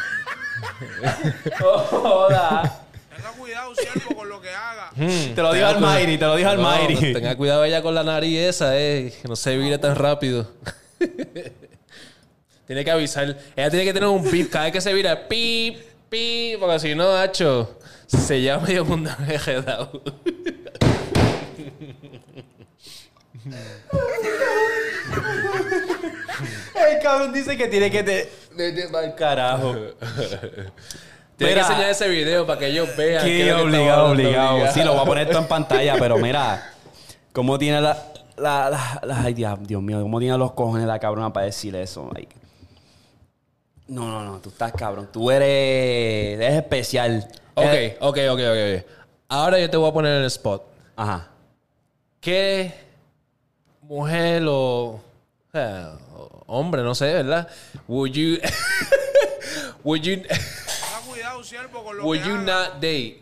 Joda. 1.59 2.79
Tenga 3.15 3.31
cuidado, 3.37 3.75
siervo, 3.75 4.15
con 4.15 4.29
lo 4.29 4.41
que 4.41 4.49
haga. 4.49 4.91
Te 4.95 5.41
lo 5.41 5.53
dijo 5.53 5.65
al 5.67 5.79
Mayri, 5.79 6.17
te 6.17 6.25
lo 6.25 6.35
dijo 6.35 6.49
al 6.49 6.57
No, 6.57 6.63
Mayri. 6.63 7.13
Tenga 7.13 7.35
cuidado 7.35 7.63
ella 7.65 7.81
con 7.81 7.93
la 7.95 8.03
nariz 8.03 8.37
esa, 8.39 8.77
eh. 8.79 9.13
Que 9.21 9.27
no 9.27 9.35
se 9.35 9.57
vire 9.57 9.77
tan 9.77 9.95
rápido. 9.95 10.49
tiene 12.67 12.83
que 12.85 12.91
avisar. 12.91 13.37
Ella 13.55 13.69
tiene 13.69 13.85
que 13.85 13.93
tener 13.93 14.09
un 14.09 14.23
pip. 14.29 14.49
Cada 14.51 14.65
vez 14.65 14.73
que 14.73 14.81
se 14.81 14.93
vira, 14.93 15.27
pip, 15.27 15.77
pip. 16.09 16.59
Porque 16.59 16.79
si 16.79 16.95
no, 16.95 17.11
Hacho, 17.15 17.77
se 18.07 18.39
lleva 18.41 18.59
medio 18.59 18.85
mundo 18.85 19.11
enredado. 19.27 20.01
El 26.75 26.99
cabrón 27.03 27.33
dice 27.33 27.57
que 27.57 27.67
tiene 27.67 27.89
que 27.91 28.03
te... 28.03 28.31
Vete 28.55 28.87
pa'l 28.89 29.15
carajo. 29.15 29.73
Tiene 31.37 31.53
Mira. 31.55 31.65
que 31.67 31.71
enseñar 31.73 31.89
ese 31.89 32.07
video 32.09 32.45
para 32.45 32.59
que 32.59 32.67
ellos 32.67 32.89
vean. 32.95 33.25
Qué 33.25 33.41
es 33.41 33.47
lo 33.49 33.55
que 33.57 33.63
obligado, 33.63 34.13
estamos 34.13 34.19
hablando, 34.19 34.51
obligado. 34.53 34.73
Sí, 34.73 34.83
lo 34.83 34.93
voy 34.93 35.01
a 35.01 35.05
poner 35.05 35.27
esto 35.27 35.39
en 35.39 35.47
pantalla, 35.47 35.95
pero 35.97 36.17
mira, 36.17 36.71
cómo 37.33 37.57
tiene 37.57 37.81
la, 37.81 37.97
La, 38.37 38.69
la, 38.69 38.99
la- 39.03 39.21
ay, 39.23 39.33
Dios, 39.33 39.57
Dios 39.63 39.81
mío, 39.81 40.01
¿cómo 40.03 40.19
tiene 40.19 40.37
los 40.37 40.51
cojones 40.51 40.85
la 40.85 40.99
cabrona 40.99 41.33
para 41.33 41.47
decir 41.47 41.75
eso? 41.75 42.09
Like, 42.13 42.35
no, 43.87 44.07
no, 44.07 44.23
no, 44.23 44.39
tú 44.39 44.49
estás 44.49 44.71
cabrón. 44.73 45.09
Tú 45.11 45.31
eres, 45.31 46.39
eres 46.39 46.53
especial. 46.57 47.27
Ok, 47.55 47.65
Eres- 47.65 47.97
ok, 48.01 48.17
ok, 48.29 48.39
ok. 48.39 48.57
ok. 48.77 48.85
Ahora 49.29 49.57
yo 49.59 49.67
te 49.69 49.77
voy 49.77 49.89
a 49.89 49.93
poner 49.93 50.11
en 50.13 50.19
el 50.21 50.25
spot. 50.27 50.63
Ajá. 50.95 51.27
¿Qué 52.19 52.71
mujer 53.95 54.43
o, 54.47 54.83
o 54.93 55.01
sea, 55.51 55.93
o 56.15 56.43
hombre, 56.47 56.81
no 56.83 56.95
sé, 56.95 57.13
¿verdad? 57.13 57.47
Would 57.87 58.11
you 58.11 58.37
would 59.83 60.01
you 60.01 60.15
Tenga 60.21 61.01
cuidado, 61.07 61.43
siervo, 61.43 61.83
con 61.83 61.97
lo 61.97 62.03
would 62.05 62.19
que 62.21 62.27
you 62.29 62.35
haga. 62.35 62.43
not 62.69 62.73
date? 62.75 63.21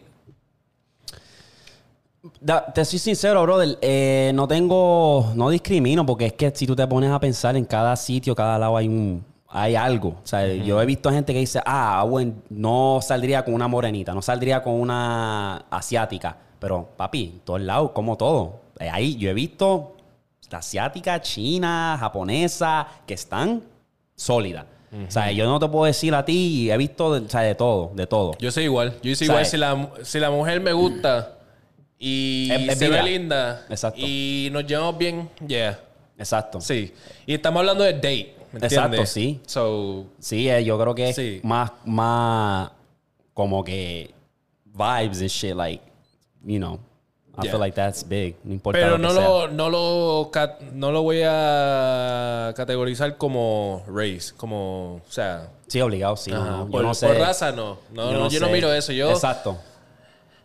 Da- 2.42 2.66
te 2.74 2.84
soy 2.86 3.00
sincero, 3.00 3.42
brother. 3.44 3.78
eh, 3.82 4.32
no 4.36 4.48
tengo, 4.48 5.32
no 5.36 5.50
discrimino 5.50 6.06
porque 6.06 6.26
es 6.28 6.34
que 6.34 6.52
si 6.54 6.68
tú 6.68 6.76
te 6.76 6.86
pones 6.86 7.10
a 7.12 7.20
pensar 7.20 7.56
en 7.56 7.66
cada 7.66 7.96
sitio, 7.96 8.36
cada 8.36 8.58
lado 8.60 8.76
hay 8.78 8.88
un, 8.90 9.24
hay 9.48 9.76
algo. 9.76 10.10
O 10.22 10.28
sea, 10.28 10.46
yo 10.54 10.82
he 10.82 10.86
visto 10.86 11.10
gente 11.12 11.34
que 11.34 11.40
dice, 11.40 11.62
ah, 11.66 12.06
bueno, 12.08 12.34
no 12.50 13.00
saldría 13.02 13.44
con 13.46 13.54
una 13.54 13.68
morenita, 13.70 14.14
no 14.14 14.22
saldría 14.22 14.62
con 14.62 14.74
una 14.74 15.58
asiática. 15.72 16.36
Pero, 16.60 16.90
papi, 16.98 17.32
en 17.36 17.40
todos 17.40 17.62
lados, 17.62 17.92
como 17.92 18.18
todo. 18.18 18.60
Eh, 18.80 18.90
Ahí 18.90 19.16
yo 19.16 19.30
he 19.30 19.34
visto 19.34 19.96
asiática, 20.58 21.22
china, 21.22 21.98
japonesa, 22.00 22.88
que 23.06 23.14
están 23.14 23.64
sólidas. 24.16 24.66
O 25.08 25.12
sea, 25.12 25.32
yo 25.32 25.46
no 25.46 25.60
te 25.60 25.68
puedo 25.68 25.86
decir 25.86 26.16
a 26.16 26.26
ti, 26.26 26.72
he 26.72 26.76
visto 26.78 27.14
de, 27.14 27.26
o 27.26 27.30
sea, 27.30 27.42
de 27.42 27.54
todo, 27.54 27.92
de 27.94 28.08
todo. 28.08 28.36
Yo 28.40 28.52
soy 28.52 28.64
igual. 28.64 28.96
Yo 29.04 29.16
soy 29.16 29.28
igual 29.28 29.46
si 29.46 29.56
la, 29.58 29.90
si 30.04 30.20
la 30.20 30.32
mujer 30.32 30.60
me 30.62 30.74
gusta 30.74 31.38
y 32.00 32.50
Es- 32.52 32.70
es 32.70 32.80
se 32.80 32.86
vibra. 32.86 33.04
ve 33.04 33.10
linda 33.12 33.66
Exacto. 33.70 34.00
y 34.04 34.50
nos 34.52 34.66
llevamos 34.66 34.98
bien, 34.98 35.30
yeah. 35.48 35.80
Exacto. 36.18 36.60
Sí. 36.60 36.92
Y 37.28 37.36
estamos 37.36 37.60
hablando 37.60 37.84
de 37.84 37.94
date. 37.94 38.36
Exacto, 38.54 39.06
sí. 39.06 39.40
So, 39.46 40.06
Sí, 40.18 40.50
eh, 40.50 40.64
yo 40.66 40.80
creo 40.80 40.96
que 40.96 41.10
es 41.10 41.16
Sí. 41.16 41.40
más, 41.44 41.72
más 41.86 42.72
como 43.36 43.64
que 43.64 44.10
vibes 44.66 45.22
and 45.22 45.30
shit, 45.30 45.54
like, 45.56 45.84
you 46.44 46.58
know. 46.58 46.80
I 47.40 47.44
Yeah. 47.44 47.52
feel 47.52 47.60
like 47.60 47.76
that's 47.76 48.04
big. 48.08 48.36
No 48.44 48.54
importa 48.54 48.80
pero 48.80 48.98
lo 48.98 48.98
no 48.98 49.14
lo, 49.14 49.48
no, 49.48 49.70
lo, 49.70 50.32
no 50.74 50.92
lo 50.92 51.02
voy 51.04 51.22
a 51.26 52.54
categorizar 52.56 53.18
como 53.18 53.84
race, 53.88 54.34
como, 54.36 54.96
o 54.96 55.12
sea, 55.12 55.48
Sí, 55.68 55.80
obligado, 55.82 56.18
sí. 56.18 56.32
no, 56.32 56.66
yo 56.66 56.72
por, 56.72 56.84
no 56.84 56.94
sé. 56.94 57.08
por 57.08 57.18
raza 57.18 57.52
no. 57.52 57.78
No, 57.92 58.12
no, 58.12 58.30
yo 58.30 58.40
no 58.40 58.50
miro 58.50 58.74
eso. 58.74 58.92
Yo, 58.92 59.12
Exacto. 59.12 59.58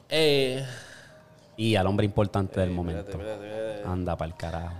eh, 0.09 0.65
Y 1.57 1.77
al 1.77 1.87
hombre 1.87 2.05
importante 2.05 2.61
del 2.61 2.71
momento. 2.71 3.11
espérate, 3.11 3.33
espérate. 3.47 3.83
Anda 3.89 4.17
para 4.17 4.31
el 4.31 4.37
carajo. 4.37 4.75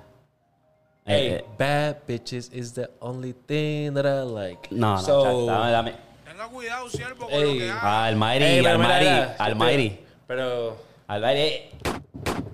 Hey, 1.07 1.27
Eh, 1.29 1.35
eh, 1.37 1.45
bad 1.59 1.97
bitches 2.09 2.51
is 2.53 2.73
the 2.75 2.89
only 3.01 3.33
thing 3.47 3.93
that 3.95 4.05
I 4.07 4.25
like. 4.25 4.69
no, 4.71 4.97
no, 4.97 5.03
So- 5.03 5.47
dame, 5.47 5.71
dame. 5.71 5.95
Tenga 6.25 6.49
cuidado, 6.49 6.89
siervo, 6.89 7.29
con 7.29 7.41
lo 7.45 7.53
que 7.53 7.71
haga. 7.71 7.81
Ah, 7.83 8.07
Almighty, 8.07 8.67
Almighty, 8.67 9.07
Almighty. 9.39 10.01
Pero, 10.27 10.77
Almighty. 11.07 11.41
eh, 11.41 11.71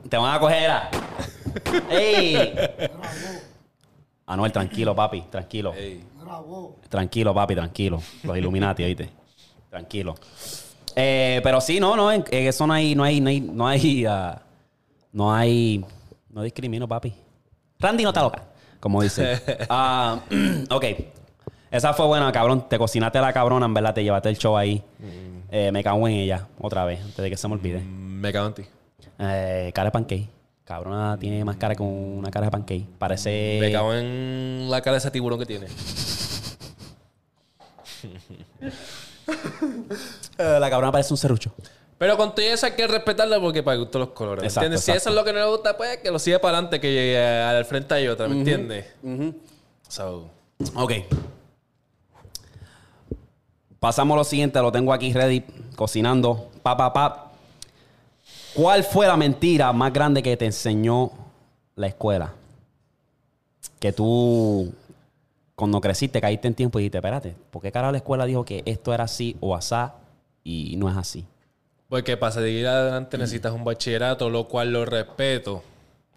Te 0.08 0.16
van 0.16 0.34
a 0.34 0.40
coger. 0.40 0.70
ah. 0.70 0.90
¡Ey! 1.90 2.52
Anuel, 4.26 4.52
tranquilo, 4.52 4.94
papi, 4.94 5.22
tranquilo. 5.30 5.74
Tranquilo, 6.88 7.34
papi, 7.34 7.54
tranquilo. 7.54 8.02
Los 8.22 8.36
Illuminati, 8.38 8.84
oíste. 8.84 9.10
Tranquilo. 9.68 10.14
Eh, 10.94 11.40
pero 11.42 11.60
sí, 11.60 11.78
no, 11.80 11.96
no, 11.96 12.10
en, 12.10 12.24
en 12.30 12.46
eso 12.46 12.66
no 12.66 12.72
hay, 12.72 12.94
no 12.94 13.04
hay, 13.04 13.20
no 13.20 13.28
hay, 13.28 13.40
no 13.40 13.66
hay, 13.66 14.04
ah, 14.06 14.42
no 15.12 15.32
hay, 15.34 15.84
no 16.28 16.42
discrimino, 16.42 16.86
papi. 16.88 17.12
Randy 17.78 18.02
no 18.04 18.10
está 18.10 18.22
loca, 18.22 18.42
como 18.80 19.02
dice. 19.02 19.40
Ah, 19.68 20.20
ok. 20.70 20.84
Esa 21.70 21.92
fue 21.94 22.06
buena, 22.06 22.30
cabrón. 22.32 22.68
Te 22.68 22.78
cocinaste 22.78 23.18
a 23.18 23.22
la 23.22 23.32
cabrona, 23.32 23.66
en 23.66 23.74
verdad, 23.74 23.94
te 23.94 24.02
llevaste 24.02 24.28
el 24.28 24.36
show 24.36 24.56
ahí. 24.56 24.82
Eh, 25.50 25.70
me 25.72 25.82
cago 25.82 26.06
en 26.08 26.14
ella, 26.14 26.46
otra 26.60 26.84
vez, 26.84 27.00
antes 27.00 27.16
de 27.16 27.30
que 27.30 27.36
se 27.36 27.48
me 27.48 27.54
olvide. 27.54 27.80
me 27.80 28.32
cago 28.32 28.48
en 28.48 28.54
ti. 28.54 28.64
Eh, 29.18 29.70
cara 29.74 29.86
de 29.86 29.92
pancake. 29.92 30.28
Cabrona 30.64 31.16
tiene 31.18 31.44
más 31.44 31.56
cara 31.56 31.74
que 31.74 31.82
una 31.82 32.30
cara 32.30 32.46
de 32.46 32.50
pancake. 32.52 32.86
Parece... 32.98 33.58
Me 33.60 33.72
cago 33.72 33.92
en 33.94 34.68
la 34.70 34.80
cara 34.80 34.92
de 34.94 34.98
ese 34.98 35.10
tiburón 35.10 35.38
que 35.38 35.46
tiene. 35.46 35.66
Eh, 40.38 40.58
la 40.58 40.70
cabrona 40.70 40.90
parece 40.90 41.12
un 41.12 41.18
serrucho. 41.18 41.52
Pero 41.98 42.16
con 42.16 42.34
todo 42.34 42.44
eso 42.44 42.66
hay 42.66 42.72
que 42.72 42.86
respetarla 42.86 43.38
porque 43.38 43.62
para 43.62 43.76
gustos 43.76 44.00
los 44.00 44.08
colores. 44.10 44.42
¿me 44.42 44.48
Exacto, 44.48 44.66
¿Entiendes? 44.66 44.84
Si 44.84 44.90
eso 44.90 45.10
es 45.10 45.14
lo 45.14 45.22
que 45.22 45.32
no 45.32 45.38
le 45.38 45.44
gusta, 45.44 45.76
pues 45.76 45.98
que 45.98 46.10
lo 46.10 46.18
siga 46.18 46.38
para 46.40 46.56
adelante, 46.56 46.80
que 46.80 46.92
llegue 46.92 47.18
al 47.22 47.64
frente 47.64 47.94
hay 47.94 48.08
otra, 48.08 48.26
¿me 48.26 48.38
entiendes? 48.38 48.86
So, 49.86 50.30
Ok. 50.74 50.92
Pasamos 53.80 54.14
a 54.14 54.18
lo 54.18 54.24
siguiente, 54.24 54.60
lo 54.60 54.70
tengo 54.70 54.92
aquí 54.92 55.12
ready, 55.12 55.44
cocinando. 55.74 56.50
Pa. 56.62 57.32
¿Cuál 58.54 58.84
fue 58.84 59.06
la 59.06 59.16
mentira 59.16 59.72
más 59.72 59.92
grande 59.92 60.22
que 60.22 60.36
te 60.36 60.44
enseñó 60.44 61.10
la 61.74 61.88
escuela? 61.88 62.32
Que 63.80 63.92
tú, 63.92 64.72
cuando 65.56 65.80
creciste, 65.80 66.20
caíste 66.20 66.46
en 66.46 66.54
tiempo 66.54 66.78
y 66.78 66.82
dijiste, 66.82 66.98
espérate, 66.98 67.34
¿por 67.50 67.62
qué 67.62 67.72
carajo 67.72 67.90
la 67.92 67.98
escuela 67.98 68.26
dijo 68.26 68.44
que 68.44 68.62
esto 68.66 68.94
era 68.94 69.04
así 69.04 69.36
o 69.40 69.56
asá 69.56 69.94
y 70.44 70.76
no 70.76 70.88
es 70.88 70.96
así? 70.96 71.26
porque 71.90 72.16
para 72.16 72.30
seguir 72.30 72.68
adelante 72.68 73.18
necesitas 73.18 73.52
un 73.52 73.64
bachillerato, 73.64 74.30
lo 74.30 74.46
cual 74.46 74.72
lo 74.72 74.86
respeto. 74.86 75.64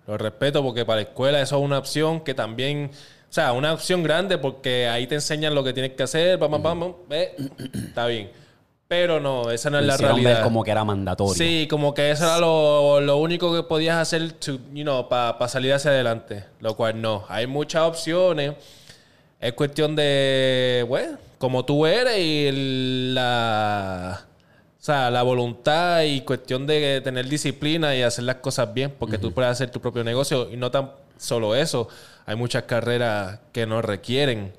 Lo 0.06 0.18
respeto 0.20 0.62
porque 0.62 0.86
para 0.86 0.98
la 0.98 1.02
escuela 1.10 1.42
eso 1.42 1.58
es 1.58 1.64
una 1.64 1.80
opción 1.80 2.22
que 2.22 2.36
también, 2.36 2.92
o 3.34 3.36
sea, 3.36 3.52
una 3.52 3.74
opción 3.74 4.04
grande 4.04 4.38
porque 4.38 4.88
ahí 4.88 5.08
te 5.08 5.16
enseñan 5.16 5.56
lo 5.56 5.64
que 5.64 5.74
tienes 5.74 5.94
que 5.94 6.04
hacer, 6.04 6.38
vamos, 6.38 6.62
vamos, 6.62 6.96
ve, 7.10 7.36
está 7.74 8.06
bien. 8.06 8.30
Pero 8.88 9.20
no, 9.20 9.50
esa 9.50 9.72
no 9.72 9.80
es 9.80 9.88
la 9.88 9.96
hicieron 9.96 10.18
ver 10.18 10.26
realidad. 10.26 10.44
como 10.44 10.64
que 10.64 10.70
era 10.70 10.84
mandatorio. 10.84 11.34
Sí, 11.34 11.66
como 11.68 11.96
que 11.96 12.12
eso 12.12 12.26
era 12.26 12.38
lo, 12.38 13.02
lo 13.02 13.18
único 13.18 13.52
que 13.52 13.64
podías 13.64 13.98
hacer 13.98 14.34
to, 14.34 14.60
you 14.72 14.84
know, 14.84 15.10
para 15.10 15.48
salir 15.48 15.74
hacia 15.74 15.90
adelante. 15.90 16.44
Lo 16.60 16.76
cual 16.76 17.02
no. 17.02 17.26
Hay 17.28 17.48
muchas 17.48 17.82
opciones. 17.82 18.54
Es 19.42 19.54
cuestión 19.54 19.96
de, 19.96 20.86
bueno, 20.88 21.18
como 21.40 21.66
tú 21.66 21.88
eres 21.88 22.20
y 22.20 22.52
la, 23.16 24.28
o 24.80 24.84
sea, 24.84 25.10
la 25.10 25.24
voluntad 25.24 26.04
y 26.04 26.22
cuestión 26.22 26.68
de 26.68 27.02
tener 27.02 27.28
disciplina 27.28 27.96
y 27.96 28.04
hacer 28.04 28.26
las 28.26 28.36
cosas 28.36 28.72
bien, 28.76 28.94
porque 29.00 29.18
tú 29.18 29.32
puedes 29.32 29.50
hacer 29.50 29.72
tu 29.72 29.82
propio 29.82 30.04
negocio 30.04 30.52
y 30.52 30.56
no 30.56 30.70
tan 30.70 30.92
solo 31.18 31.56
eso. 31.56 31.88
Hay 32.26 32.36
muchas 32.36 32.64
carreras 32.64 33.40
que 33.52 33.66
no 33.66 33.82
requieren 33.82 34.54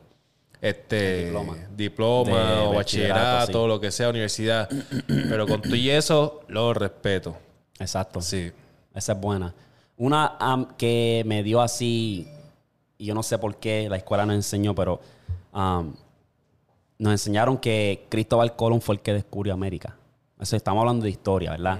este 0.61 1.27
diploma. 1.27 1.57
diploma, 1.77 2.55
De 2.55 2.61
o 2.63 2.73
bachillerato, 2.75 3.69
lo 3.69 3.81
que 3.81 3.91
sea, 3.91 4.09
universidad. 4.09 4.69
Pero 5.07 5.47
con 5.47 5.61
tú 5.61 5.75
y 5.75 5.91
eso, 5.91 6.41
lo 6.49 6.73
respeto. 6.73 7.37
Exacto. 7.79 8.21
Sí. 8.21 8.51
Esa 8.95 9.13
es 9.13 9.21
buena. 9.21 9.55
Una 9.97 10.39
que 10.79 11.23
me 11.27 11.43
dio 11.43 11.61
así, 11.61 12.29
y 12.97 13.05
yo 13.07 13.15
no 13.15 13.23
sé 13.23 13.39
por 13.39 13.57
qué 13.57 13.89
la 13.89 13.97
escuela 13.97 14.25
nos 14.27 14.37
enseñó, 14.37 14.75
pero 14.75 15.01
nos 15.53 17.13
enseñaron 17.13 17.59
que 17.59 18.07
Cristóbal 18.09 18.57
Colón 18.57 18.81
fue 18.81 18.97
el 18.97 19.01
que 19.03 19.13
descubrió 19.13 19.55
América. 19.55 19.97
Eso 20.41 20.57
estamos 20.57 20.81
hablando 20.81 21.05
de 21.05 21.11
historia, 21.11 21.53
¿verdad? 21.53 21.79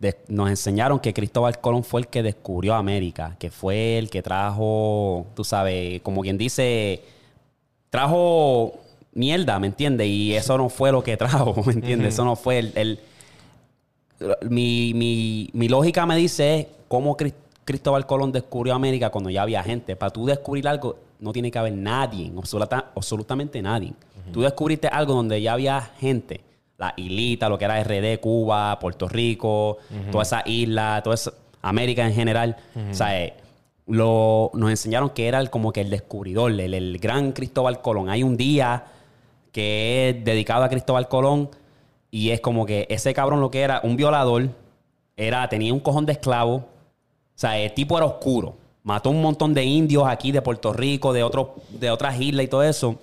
De- 0.00 0.16
nos 0.28 0.50
enseñaron 0.50 0.98
que 0.98 1.14
Cristóbal 1.14 1.58
Colón 1.60 1.84
fue 1.84 2.00
el 2.02 2.08
que 2.08 2.22
descubrió 2.22 2.74
América, 2.74 3.36
que 3.38 3.50
fue 3.50 3.96
el 3.98 4.10
que 4.10 4.22
trajo, 4.22 5.26
tú 5.34 5.44
sabes, 5.44 6.00
como 6.02 6.20
quien 6.22 6.36
dice, 6.36 7.02
trajo 7.90 8.74
mierda, 9.12 9.58
¿me 9.58 9.68
entiendes? 9.68 10.08
Y 10.08 10.34
eso 10.34 10.58
no 10.58 10.68
fue 10.68 10.90
lo 10.92 11.02
que 11.02 11.16
trajo, 11.16 11.54
¿me 11.64 11.72
entiendes? 11.72 12.14
Eso 12.14 12.24
no 12.24 12.36
fue 12.36 12.58
el- 12.58 12.72
el 12.76 12.98
mi, 14.48 14.92
mi- 14.94 15.50
mi 15.52 15.68
lógica 15.68 16.06
me 16.06 16.16
dice 16.16 16.68
cómo 16.88 17.16
Cris- 17.16 17.34
Cristóbal 17.64 18.06
Colón 18.06 18.32
descubrió 18.32 18.74
América 18.74 19.10
cuando 19.10 19.30
ya 19.30 19.42
había 19.42 19.62
gente. 19.62 19.96
Para 19.96 20.10
tú 20.10 20.26
descubrir 20.26 20.66
algo, 20.68 20.96
no 21.18 21.32
tiene 21.32 21.50
que 21.50 21.58
haber 21.58 21.72
nadie, 21.72 22.30
absoluta- 22.36 22.90
absolutamente 22.94 23.60
nadie. 23.62 23.92
Tú 24.32 24.40
descubriste 24.42 24.88
algo 24.88 25.14
donde 25.14 25.40
ya 25.42 25.52
había 25.52 25.80
gente. 25.98 26.40
La 26.76 26.92
islita, 26.96 27.48
lo 27.48 27.56
que 27.58 27.64
era 27.66 27.82
RD, 27.82 28.18
Cuba, 28.20 28.78
Puerto 28.80 29.08
Rico, 29.08 29.78
toda 30.10 30.22
esa 30.22 30.42
isla, 30.46 31.00
toda 31.04 31.14
esa 31.14 31.32
América 31.62 32.06
en 32.06 32.14
general. 32.14 32.56
O 32.90 32.94
sea, 32.94 33.22
eh, 33.22 33.34
lo, 33.86 34.50
nos 34.54 34.70
enseñaron 34.70 35.10
que 35.10 35.28
era 35.28 35.38
el- 35.40 35.50
como 35.50 35.72
que 35.72 35.80
el 35.82 35.90
descubridor, 35.90 36.50
el, 36.50 36.74
el 36.74 36.98
gran 36.98 37.32
Cristóbal 37.32 37.80
Colón. 37.80 38.08
Hay 38.10 38.22
un 38.22 38.36
día 38.36 38.84
que 39.52 40.10
es 40.10 40.24
dedicado 40.24 40.64
a 40.64 40.68
Cristóbal 40.68 41.06
Colón 41.08 41.48
y 42.10 42.30
es 42.30 42.40
como 42.40 42.66
que 42.66 42.86
ese 42.90 43.14
cabrón 43.14 43.40
lo 43.40 43.50
que 43.50 43.60
era 43.60 43.80
un 43.84 43.96
violador, 43.96 44.48
era, 45.16 45.48
tenía 45.48 45.72
un 45.72 45.80
cojón 45.80 46.06
de 46.06 46.12
esclavos, 46.12 46.62
o 46.62 46.66
sea, 47.36 47.56
el 47.58 47.72
tipo 47.72 47.96
era 47.96 48.06
oscuro, 48.06 48.56
mató 48.82 49.10
un 49.10 49.22
montón 49.22 49.54
de 49.54 49.64
indios 49.64 50.04
aquí 50.08 50.32
de 50.32 50.42
Puerto 50.42 50.72
Rico, 50.72 51.12
de, 51.12 51.22
otros 51.22 51.48
de 51.70 51.90
otras 51.90 52.20
islas 52.20 52.44
y 52.44 52.48
todo 52.48 52.62
eso, 52.64 52.96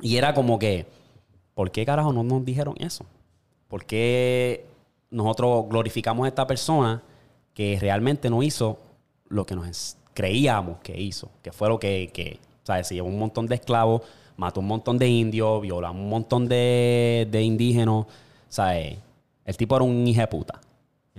y 0.00 0.16
era 0.16 0.34
como 0.34 0.58
que, 0.58 0.86
¿por 1.58 1.72
qué 1.72 1.84
carajo 1.84 2.12
no 2.12 2.22
nos 2.22 2.44
dijeron 2.44 2.76
eso? 2.78 3.04
¿Por 3.66 3.84
qué 3.84 4.64
nosotros 5.10 5.68
glorificamos 5.68 6.24
a 6.24 6.28
esta 6.28 6.46
persona 6.46 7.02
que 7.52 7.76
realmente 7.80 8.30
no 8.30 8.44
hizo 8.44 8.78
lo 9.26 9.44
que 9.44 9.56
nos, 9.56 9.96
creíamos 10.14 10.78
que 10.84 10.96
hizo, 11.00 11.28
que 11.42 11.50
fue 11.50 11.68
lo 11.68 11.80
que, 11.80 12.12
que 12.14 12.38
¿sabes? 12.62 12.86
Se 12.86 12.94
llevó 12.94 13.08
un 13.08 13.18
montón 13.18 13.48
de 13.48 13.56
esclavos, 13.56 14.02
mató 14.36 14.60
un 14.60 14.68
montón 14.68 14.98
de 14.98 15.08
indios, 15.08 15.60
violó 15.60 15.88
a 15.88 15.90
un 15.90 16.08
montón 16.08 16.46
de, 16.46 17.26
de 17.28 17.42
indígenas, 17.42 18.06
¿sabes? 18.48 18.96
El 19.44 19.56
tipo 19.56 19.74
era 19.74 19.84
un 19.84 20.06
hijo 20.06 20.20
de 20.20 20.28
puta. 20.28 20.60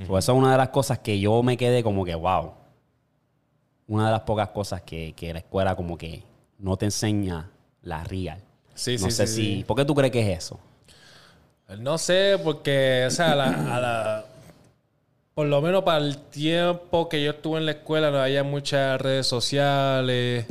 So, 0.08 0.18
eso 0.18 0.32
es 0.32 0.38
una 0.38 0.54
de 0.54 0.58
las 0.58 0.70
cosas 0.70 1.00
que 1.00 1.20
yo 1.20 1.44
me 1.44 1.58
quedé 1.58 1.84
como 1.84 2.06
que, 2.06 2.16
wow. 2.16 2.54
Una 3.90 4.06
de 4.06 4.12
las 4.14 4.22
pocas 4.22 4.48
cosas 4.52 4.84
que, 4.84 5.12
que 5.18 5.34
la 5.34 5.40
escuela 5.40 5.76
como 5.76 5.98
que 5.98 6.24
no 6.60 6.78
te 6.78 6.86
enseña 6.86 7.52
la 7.82 8.06
real. 8.06 8.42
Sí, 8.80 8.98
no 8.98 9.06
sí, 9.06 9.12
sé 9.12 9.28
sí, 9.28 9.36
si... 9.58 9.64
¿Por 9.66 9.76
qué 9.76 9.84
tú 9.84 9.94
crees 9.94 10.12
que 10.12 10.22
es 10.32 10.38
eso? 10.46 10.58
No 11.80 11.98
sé, 11.98 12.40
porque, 12.44 13.04
o 13.08 13.12
sea, 13.12 13.34
a 13.34 13.36
la- 13.36 13.76
a 13.76 13.80
la- 13.82 14.26
por 15.36 15.48
lo 15.48 15.62
menos 15.62 15.84
para 15.84 15.98
el 16.00 16.18
tiempo 16.18 17.08
que 17.10 17.22
yo 17.24 17.32
estuve 17.32 17.60
en 17.60 17.66
la 17.66 17.72
escuela, 17.74 18.10
no 18.10 18.20
había 18.20 18.44
muchas 18.44 19.00
redes 19.00 19.28
sociales. 19.28 20.46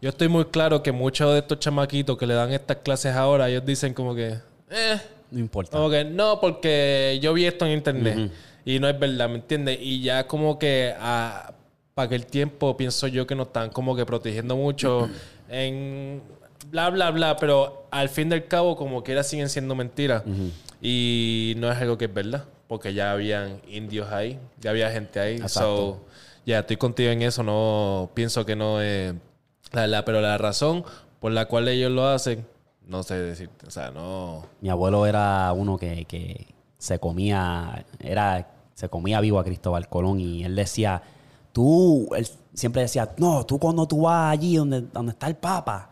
Yo 0.00 0.08
estoy 0.10 0.28
muy 0.28 0.46
claro 0.46 0.82
que 0.82 0.92
muchos 0.92 1.32
de 1.32 1.38
estos 1.40 1.58
chamaquitos 1.60 2.16
que 2.18 2.26
le 2.26 2.34
dan 2.34 2.52
estas 2.52 2.78
clases 2.78 3.14
ahora, 3.14 3.48
ellos 3.48 3.64
dicen 3.64 3.94
como 3.94 4.14
que, 4.14 4.38
eh, 4.70 5.00
No 5.30 5.38
importa. 5.38 5.70
como 5.76 5.88
que 5.90 6.04
no, 6.04 6.40
porque 6.40 7.18
yo 7.22 7.32
vi 7.34 7.44
esto 7.46 7.64
en 7.66 7.72
internet 7.72 8.30
y 8.64 8.78
no 8.78 8.88
es 8.88 8.98
verdad, 8.98 9.28
¿me 9.28 9.36
entiendes? 9.36 9.78
Y 9.80 10.00
ya 10.02 10.26
como 10.26 10.58
que 10.58 10.94
a- 10.98 11.52
para 11.94 12.06
aquel 12.06 12.26
tiempo 12.26 12.76
pienso 12.76 13.06
yo 13.06 13.26
que 13.26 13.34
nos 13.34 13.46
están 13.48 13.70
como 13.70 13.94
que 13.96 14.04
protegiendo 14.04 14.56
mucho 14.56 15.08
en 15.48 16.20
bla, 16.70 16.90
bla, 16.90 17.10
bla, 17.10 17.36
pero 17.36 17.86
al 17.90 18.08
fin 18.08 18.28
del 18.28 18.46
cabo 18.46 18.76
como 18.76 19.02
quiera 19.02 19.22
siguen 19.22 19.48
siendo 19.48 19.74
mentiras. 19.74 20.22
Y 20.80 21.54
no 21.56 21.70
es 21.70 21.78
algo 21.78 21.96
que 21.98 22.06
es 22.06 22.14
verdad, 22.14 22.44
porque 22.68 22.94
ya 22.94 23.12
habían 23.12 23.60
indios 23.68 24.10
ahí, 24.12 24.38
ya 24.60 24.70
había 24.70 24.90
gente 24.90 25.20
ahí. 25.20 25.36
Exacto. 25.36 25.60
So, 25.60 26.06
ya 26.44 26.60
estoy 26.60 26.76
contigo 26.76 27.10
en 27.10 27.22
eso, 27.22 27.42
no 27.42 28.10
pienso 28.14 28.46
que 28.46 28.54
no 28.54 28.80
es 28.80 29.14
la 29.72 29.82
verdad, 29.82 30.04
pero 30.04 30.20
la 30.20 30.38
razón 30.38 30.84
por 31.18 31.32
la 31.32 31.46
cual 31.46 31.66
ellos 31.68 31.90
lo 31.90 32.06
hacen, 32.06 32.46
no 32.86 33.02
sé 33.02 33.14
decirte, 33.14 33.66
o 33.66 33.70
sea, 33.70 33.90
no... 33.90 34.46
Mi 34.60 34.68
abuelo 34.68 35.06
era 35.06 35.52
uno 35.52 35.76
que, 35.76 36.04
que 36.04 36.54
se 36.78 37.00
comía, 37.00 37.84
era, 38.00 38.48
se 38.74 38.88
comía 38.88 39.20
vivo 39.20 39.40
a 39.40 39.44
Cristóbal 39.44 39.88
Colón 39.88 40.20
y 40.20 40.44
él 40.44 40.54
decía, 40.54 41.02
tú, 41.52 42.08
él 42.14 42.28
siempre 42.54 42.82
decía, 42.82 43.10
no, 43.16 43.44
tú 43.44 43.58
cuando 43.58 43.88
tú 43.88 44.02
vas 44.02 44.32
allí 44.32 44.56
donde, 44.56 44.82
donde 44.82 45.12
está 45.12 45.26
el 45.26 45.36
Papa, 45.36 45.90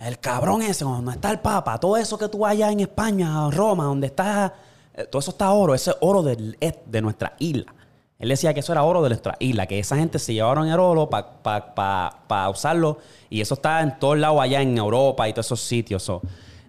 el 0.00 0.18
cabrón 0.18 0.62
ese, 0.62 0.84
donde 0.84 1.12
está 1.12 1.30
el 1.30 1.40
Papa, 1.40 1.78
todo 1.78 1.96
eso 1.96 2.18
que 2.18 2.28
tú 2.28 2.38
vas 2.38 2.52
allá 2.52 2.70
en 2.70 2.80
España, 2.80 3.50
Roma, 3.50 3.84
donde 3.84 4.06
está, 4.08 4.54
eh, 4.94 5.04
todo 5.04 5.20
eso 5.20 5.32
está 5.32 5.50
oro, 5.52 5.74
ese 5.74 5.90
es 5.90 5.96
oro 6.00 6.22
del, 6.22 6.56
de 6.86 7.02
nuestra 7.02 7.34
isla. 7.38 7.74
Él 8.18 8.28
decía 8.28 8.52
que 8.52 8.60
eso 8.60 8.72
era 8.72 8.82
oro 8.82 9.02
de 9.02 9.10
nuestra 9.10 9.36
isla, 9.38 9.66
que 9.66 9.78
esa 9.78 9.96
gente 9.96 10.18
se 10.18 10.34
llevaron 10.34 10.68
el 10.68 10.78
oro 10.78 11.08
para 11.08 12.50
usarlo 12.50 12.98
y 13.30 13.40
eso 13.40 13.54
está 13.54 13.80
en 13.80 13.98
todos 13.98 14.18
lados 14.18 14.40
allá 14.40 14.60
en 14.60 14.76
Europa 14.76 15.28
y 15.28 15.32
todos 15.32 15.46
esos 15.46 15.60
sitios. 15.60 16.02
So, 16.02 16.20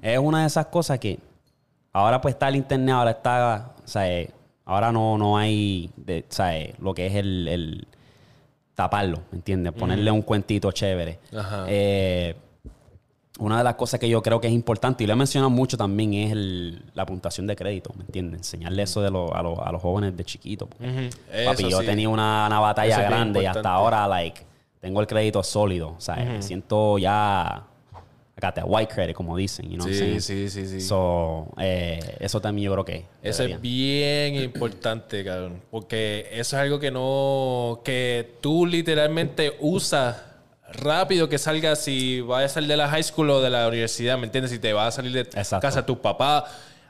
es 0.02 0.20
una 0.20 0.42
de 0.42 0.48
esas 0.48 0.68
cosas 0.68 1.00
que 1.00 1.20
ahora 1.92 2.22
pues 2.22 2.36
está 2.36 2.50
el 2.50 2.56
internet, 2.56 2.94
ahora 2.94 3.12
está, 3.12 3.74
o 3.84 3.88
sea, 3.88 4.28
ahora 4.66 4.92
no, 4.92 5.18
no 5.18 5.38
hay, 5.38 5.90
de, 5.98 6.26
o 6.30 6.34
sea, 6.34 6.54
lo 6.80 6.94
que 6.94 7.08
es 7.08 7.16
el, 7.16 7.48
el 7.48 7.88
taparlo, 8.76 9.22
¿me 9.32 9.38
entiendes? 9.38 9.74
Ponerle 9.74 10.12
un 10.12 10.22
cuentito 10.22 10.72
chévere. 10.72 11.20
Ajá. 11.36 11.66
Eh, 11.68 12.36
una 13.40 13.58
de 13.58 13.64
las 13.64 13.76
cosas 13.76 14.00
que 14.00 14.08
yo 14.10 14.22
creo 14.22 14.40
que 14.40 14.48
es 14.48 14.54
importante, 14.54 15.04
y 15.04 15.08
lo 15.08 15.14
he 15.14 15.16
mencionado 15.16 15.50
mucho 15.50 15.78
también, 15.78 16.14
es 16.14 16.32
el- 16.32 16.84
la 16.94 17.06
puntuación 17.06 17.48
de 17.48 17.56
crédito, 17.56 17.92
¿me 17.98 18.04
entiendes? 18.04 18.40
Enseñarle 18.40 18.84
eso 18.84 19.02
de 19.02 19.10
lo- 19.12 19.34
a, 19.36 19.42
los- 19.42 19.60
a 19.60 19.72
los 19.72 19.82
jóvenes 19.82 20.16
de 20.16 20.24
chiquito. 20.26 20.68
porque, 20.68 21.10
Papi, 21.46 21.62
Eso 21.64 21.70
yo 21.70 21.80
sí. 21.80 21.86
tenía 21.86 22.10
una, 22.10 22.46
una 22.48 22.60
batalla 22.60 23.00
Eso 23.00 23.10
grande 23.10 23.42
y 23.44 23.46
hasta 23.46 23.70
ahora, 23.72 24.08
like, 24.08 24.42
tengo 24.82 25.02
el 25.02 25.08
crédito 25.08 25.42
sólido. 25.44 25.96
O 25.98 26.02
sea, 26.02 26.16
me 26.18 26.42
siento 26.42 26.98
ya. 26.98 27.66
I 28.38 28.42
got 28.46 28.56
that 28.56 28.64
white 28.66 28.94
credit, 28.94 29.14
como 29.16 29.36
dicen, 29.36 29.70
you 29.70 29.76
know 29.76 29.86
what 29.86 29.94
I'm 29.94 30.00
Sí, 30.22 30.22
saying? 30.22 30.50
sí, 30.50 30.66
sí, 30.66 30.66
sí. 30.80 30.82
So, 30.82 31.48
eh, 31.58 32.00
eso 32.22 32.40
también 32.40 32.68
yo 32.68 32.72
creo 32.72 32.86
que. 32.86 33.06
Eso 33.22 33.44
debería. 33.44 33.56
es 33.58 33.62
bien 33.62 34.36
importante, 34.36 35.26
cabrón. 35.26 35.62
Porque 35.70 36.28
eso 36.32 36.56
es 36.56 36.62
algo 36.64 36.80
que 36.80 36.90
no. 36.90 37.82
que 37.84 38.36
tú 38.40 38.66
literalmente 38.66 39.58
usas 39.60 40.16
rápido 40.74 41.28
que 41.30 41.38
salgas 41.38 41.80
si 41.84 42.22
vas 42.22 42.44
a 42.46 42.50
salir 42.50 42.70
de 42.70 42.78
la 42.78 42.88
high 42.90 43.04
school 43.04 43.30
o 43.30 43.42
de 43.42 43.50
la 43.50 43.68
universidad, 43.68 44.18
¿me 44.18 44.26
entiendes? 44.26 44.52
Si 44.52 44.60
te 44.60 44.74
vas 44.74 44.88
a 44.88 44.92
salir 44.98 45.12
de 45.12 45.22
Exacto. 45.22 45.60
casa 45.62 45.82
de 45.82 45.88
tus 45.88 45.98
papás, 45.98 46.44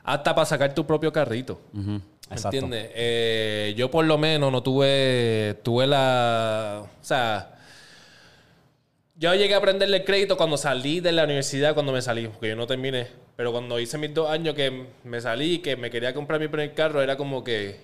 hasta 0.04 0.34
para 0.34 0.44
sacar 0.46 0.74
tu 0.74 0.86
propio 0.86 1.12
carrito. 1.12 1.60
¿Me 1.72 2.00
entiendes? 2.36 2.90
Eh, 2.94 3.74
yo 3.76 3.90
por 3.90 4.04
lo 4.04 4.16
menos 4.18 4.52
no 4.52 4.62
tuve. 4.62 5.56
tuve 5.62 5.86
la. 5.86 6.82
O 6.84 7.04
sea. 7.04 7.54
Yo 9.16 9.34
llegué 9.34 9.52
a 9.54 9.58
aprenderle 9.58 9.98
el 9.98 10.04
crédito 10.04 10.36
cuando 10.38 10.56
salí 10.56 11.00
de 11.00 11.12
la 11.12 11.24
universidad, 11.24 11.74
cuando 11.74 11.92
me 11.92 12.00
salí, 12.00 12.26
porque 12.28 12.48
yo 12.48 12.56
no 12.56 12.66
terminé. 12.66 13.06
Pero 13.36 13.52
cuando 13.52 13.78
hice 13.78 13.98
mis 13.98 14.14
dos 14.14 14.30
años 14.30 14.54
que 14.54 14.86
me 15.04 15.20
salí, 15.20 15.58
que 15.58 15.76
me 15.76 15.90
quería 15.90 16.14
comprar 16.14 16.40
mi 16.40 16.48
primer 16.48 16.72
carro, 16.72 17.02
era 17.02 17.18
como 17.18 17.44
que, 17.44 17.80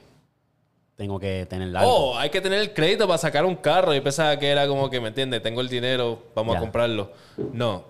Tengo 0.96 1.18
que 1.20 1.44
tener 1.46 1.76
algo. 1.76 1.90
oh, 2.12 2.18
hay 2.18 2.30
que 2.30 2.40
tener 2.40 2.58
el 2.60 2.72
crédito 2.72 3.06
para 3.06 3.18
sacar 3.18 3.44
un 3.44 3.56
carro. 3.56 3.94
Y 3.94 4.00
pensaba 4.00 4.38
que 4.38 4.48
era 4.48 4.66
como 4.66 4.88
que, 4.88 5.00
¿me 5.00 5.08
entiendes? 5.08 5.42
Tengo 5.42 5.60
el 5.60 5.68
dinero, 5.68 6.22
vamos 6.34 6.54
Ya. 6.54 6.58
a 6.58 6.60
comprarlo. 6.62 7.12
No, 7.52 7.84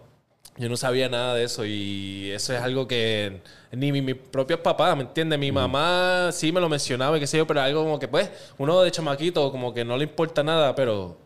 yo 0.56 0.68
no 0.68 0.76
sabía 0.76 1.08
nada 1.08 1.34
de 1.34 1.44
eso 1.44 1.64
y 1.64 2.30
eso 2.32 2.52
es 2.54 2.60
algo 2.60 2.88
que 2.88 3.42
ni 3.70 3.92
mi- 3.92 4.02
mis 4.02 4.16
propios 4.16 4.58
papás, 4.60 4.96
¿me 4.96 5.02
entiendes? 5.04 5.38
Mi 5.38 5.52
mamá 5.52 6.30
sí 6.32 6.50
me 6.50 6.60
lo 6.60 6.68
mencionaba 6.68 7.16
y 7.16 7.20
qué 7.20 7.26
sé 7.28 7.36
yo, 7.38 7.46
pero 7.46 7.60
algo 7.60 7.84
como 7.84 7.98
que, 8.00 8.08
pues, 8.08 8.28
uno 8.58 8.80
de 8.80 8.90
chamaquito 8.90 9.52
como 9.52 9.72
que 9.72 9.84
no 9.84 9.96
le 9.96 10.04
importa 10.04 10.42
nada, 10.42 10.74
pero... 10.74 11.18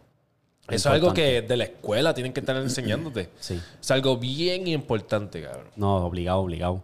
Eso 0.68 0.88
es 0.90 0.94
algo 0.94 1.12
que 1.12 1.42
de 1.42 1.56
la 1.56 1.64
escuela 1.64 2.14
tienen 2.14 2.32
que 2.32 2.38
estar 2.40 2.54
enseñándote. 2.56 3.28
Sí. 3.40 3.60
Es 3.80 3.90
algo 3.90 4.16
bien 4.18 4.68
importante, 4.68 5.42
cabrón. 5.42 5.66
No, 5.74 5.96
obligado, 6.06 6.38
obligado. 6.40 6.82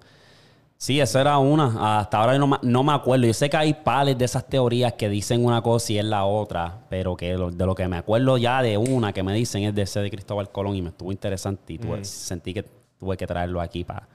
Sí, 0.78 1.00
esa 1.00 1.22
era 1.22 1.38
una. 1.38 1.98
Hasta 2.00 2.18
ahora 2.18 2.36
no, 2.38 2.46
me- 2.46 2.58
no 2.62 2.82
me 2.82 2.92
acuerdo. 2.92 3.26
Yo 3.26 3.32
sé 3.32 3.48
que 3.48 3.56
hay 3.56 3.72
pales 3.74 4.18
de 4.18 4.26
esas 4.26 4.46
teorías 4.46 4.92
que 4.92 5.08
dicen 5.08 5.44
una 5.44 5.62
cosa 5.62 5.92
y 5.94 5.98
es 5.98 6.04
la 6.04 6.24
otra, 6.26 6.80
pero 6.90 7.16
que 7.16 7.34
lo- 7.34 7.50
de 7.50 7.64
lo 7.66 7.74
que 7.74 7.88
me 7.88 7.96
acuerdo 7.96 8.36
ya 8.36 8.60
de 8.60 8.76
una 8.76 9.12
que 9.12 9.22
me 9.22 9.32
dicen 9.34 9.62
es 9.64 9.74
de 9.74 9.82
ese 9.82 10.00
de 10.00 10.10
Cristóbal 10.10 10.50
Colón 10.50 10.76
y 10.76 10.82
me 10.82 10.90
estuvo 10.90 11.10
interesante 11.12 11.72
y 11.72 11.78
tuve- 11.78 12.04
sentí 12.04 12.52
que 12.52 12.62
tuve 13.00 13.16
que 13.16 13.26
traerlo 13.26 13.60
aquí 13.60 13.84
para 13.84 14.06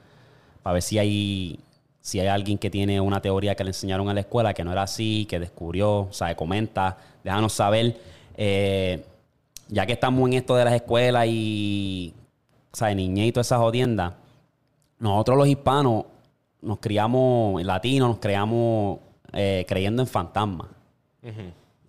ver 0.64 0.82
si 0.82 0.98
hay, 0.98 1.58
si 2.00 2.20
hay 2.20 2.28
alguien 2.28 2.58
que 2.58 2.70
tiene 2.70 3.00
una 3.00 3.20
teoría 3.20 3.56
que 3.56 3.64
le 3.64 3.70
enseñaron 3.70 4.08
en 4.08 4.14
la 4.14 4.20
escuela 4.20 4.54
que 4.54 4.62
no 4.64 4.70
era 4.70 4.82
así, 4.84 5.26
que 5.28 5.40
descubrió, 5.40 6.02
o 6.02 6.12
sea, 6.12 6.34
comenta, 6.36 6.96
déjanos 7.24 7.52
saber. 7.54 7.96
Eh, 8.36 9.04
ya 9.68 9.84
que 9.86 9.94
estamos 9.94 10.28
en 10.28 10.34
esto 10.34 10.54
de 10.54 10.64
las 10.64 10.74
escuelas 10.74 11.26
y, 11.28 12.14
o 12.72 12.76
sea, 12.76 12.94
niñez 12.94 13.26
y 13.28 13.32
todas 13.32 13.48
esas 13.48 13.58
jodiendas, 13.58 14.12
nosotros 15.00 15.36
los 15.38 15.48
hispanos 15.48 16.04
nos 16.62 16.78
criamos, 16.78 17.62
latinos, 17.64 18.08
nos 18.08 18.18
criamos 18.18 18.98
eh, 19.32 19.64
creyendo 19.68 20.02
en 20.02 20.08
fantasmas. 20.08 20.68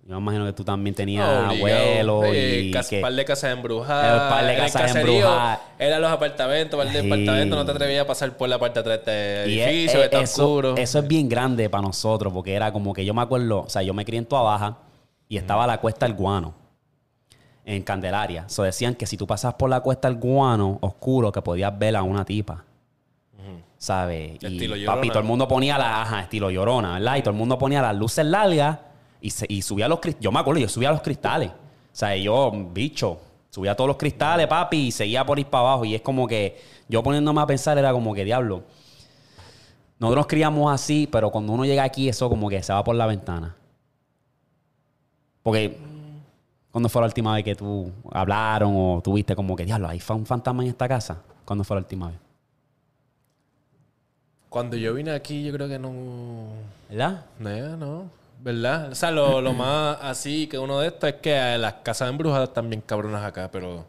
Yo 0.06 0.16
me 0.16 0.22
imagino 0.22 0.46
que 0.46 0.52
tú 0.54 0.66
también 0.66 0.94
tenías 0.94 1.26
abuelos 1.28 2.26
Eh, 2.26 2.64
y 2.66 2.72
cas- 2.72 2.90
que- 2.90 3.00
par 3.00 3.14
de 3.14 3.24
casas 3.24 3.54
embrujadas. 3.54 4.06
Eh, 4.28 4.30
par 4.30 4.46
de 4.46 4.56
casas 4.58 4.96
embrujadas. 4.96 5.60
Eran 5.80 6.02
los 6.02 6.12
apartamentos, 6.12 6.78
par 6.78 6.92
de 6.92 7.00
Sí. 7.02 7.08
apartamentos. 7.08 7.58
No 7.58 7.66
te 7.66 7.72
atrevías 7.72 8.04
a 8.04 8.08
pasar 8.08 8.36
por 8.36 8.50
la 8.50 8.60
parte 8.60 8.82
de 8.84 8.94
atrás 8.94 9.06
de 9.06 9.44
este 9.46 9.62
es- 9.62 9.68
edificio, 9.68 10.00
es- 10.00 10.06
está 10.06 10.22
eso, 10.22 10.44
oscuro. 10.46 10.76
eso 10.78 11.00
es 11.00 11.08
bien 11.08 11.30
grande 11.30 11.70
para 11.70 11.84
nosotros, 11.84 12.34
porque 12.34 12.54
era 12.54 12.74
como 12.74 12.94
que 12.94 13.06
yo 13.06 13.14
me 13.14 13.22
acuerdo, 13.22 13.62
o 13.62 13.70
sea, 13.70 13.82
yo 13.82 13.94
me 13.94 14.04
crié 14.04 14.20
en 14.20 14.26
Tua 14.26 14.42
Baja 14.42 14.78
y 15.30 15.38
estaba 15.38 15.66
la 15.68 15.80
cuesta 15.80 16.06
del 16.06 16.16
guano 16.16 16.54
en 17.66 17.82
Candelaria. 17.84 18.50
So 18.50 18.64
decían 18.64 18.96
que 18.96 19.06
si 19.06 19.16
tú 19.16 19.26
pasas 19.26 19.54
por 19.54 19.70
la 19.70 19.80
cuesta 19.80 20.10
del 20.10 20.18
guano 20.20 20.80
oscuro, 20.82 21.32
que 21.32 21.42
podías 21.42 21.78
ver 21.80 21.96
a 21.96 22.04
una 22.04 22.26
tipa. 22.26 22.66
¿Sabes? 23.84 24.38
Y 24.80 24.86
papi, 24.86 25.08
todo 25.10 25.20
el 25.20 25.26
mundo 25.26 25.46
ponía 25.46 25.78
la, 25.78 26.02
ajá, 26.04 26.22
estilo 26.22 26.50
llorona, 26.50 26.94
¿verdad? 26.94 27.18
Y 27.18 27.22
todo 27.22 27.32
el 27.32 27.38
mundo 27.38 27.58
ponía 27.58 27.82
las 27.82 27.94
luces 27.94 28.26
largas 28.26 28.80
y, 29.20 29.30
se- 29.30 29.46
y 29.50 29.62
subía 29.62 29.90
los 29.90 30.00
cristales. 30.00 30.24
Yo 30.24 30.32
me 30.32 30.40
acuerdo, 30.40 30.62
yo 30.62 30.70
subía 30.70 30.90
los 30.90 31.02
cristales. 31.02 31.50
O 31.50 31.54
sea, 31.92 32.16
yo, 32.16 32.50
bicho, 32.72 33.20
subía 33.50 33.76
todos 33.76 33.90
los 33.90 33.98
cristales, 33.98 34.48
papi, 34.48 34.88
y 34.88 34.92
seguía 34.94 35.26
por 35.26 35.38
ir 35.38 35.48
para 35.48 35.68
abajo. 35.68 35.84
Y 35.84 35.96
es 35.96 36.02
como 36.02 36.26
que 36.28 36.62
yo 36.88 37.04
poniéndome 37.04 37.42
a 37.42 37.46
pensar, 37.46 37.78
era 37.78 37.92
como 37.92 38.14
que, 38.14 38.24
diablo, 38.24 38.64
nosotros 40.00 40.18
nos 40.22 40.28
criamos 40.28 40.72
así, 40.74 41.10
pero 41.12 41.30
cuando 41.30 41.52
uno 41.52 41.66
llega 41.66 41.84
aquí, 41.84 42.08
eso 42.08 42.30
como 42.30 42.48
que 42.50 42.64
se 42.64 42.72
va 42.72 42.82
por 42.86 42.96
la 42.96 43.06
ventana. 43.06 43.54
Porque, 45.44 45.78
cuando 46.72 46.88
fue 46.88 47.02
la 47.02 47.08
última 47.08 47.34
vez 47.36 47.44
que 47.44 47.54
tú 47.56 47.92
hablaron 48.14 48.72
o 48.78 49.02
tuviste 49.04 49.36
como 49.36 49.58
que, 49.58 49.66
diablo, 49.66 49.90
hay 49.90 50.00
fa- 50.00 50.14
un 50.14 50.26
fantasma 50.26 50.64
en 50.64 50.70
esta 50.70 50.88
casa? 50.88 51.22
¿Cuándo 51.44 51.66
fue 51.66 51.76
la 51.76 51.80
última 51.82 52.08
vez? 52.08 52.18
Cuando 54.54 54.78
yo 54.78 54.94
vine 54.94 55.10
aquí, 55.10 55.44
yo 55.44 55.52
creo 55.52 55.68
que 55.68 55.80
no. 55.80 56.46
¿Verdad? 56.88 57.26
No, 57.40 57.76
no. 57.76 58.12
¿Verdad? 58.40 58.92
O 58.92 58.94
sea, 58.94 59.10
lo, 59.10 59.42
lo 59.42 59.52
más 59.52 59.98
así 60.00 60.46
que 60.46 60.60
uno 60.60 60.80
de 60.80 60.90
estos 60.90 61.10
es 61.10 61.16
que 61.16 61.58
las 61.58 61.74
casas 61.82 62.12
embrujadas 62.12 62.50
están 62.50 62.70
bien 62.70 62.82
cabronas 62.82 63.24
acá, 63.24 63.50
pero 63.52 63.84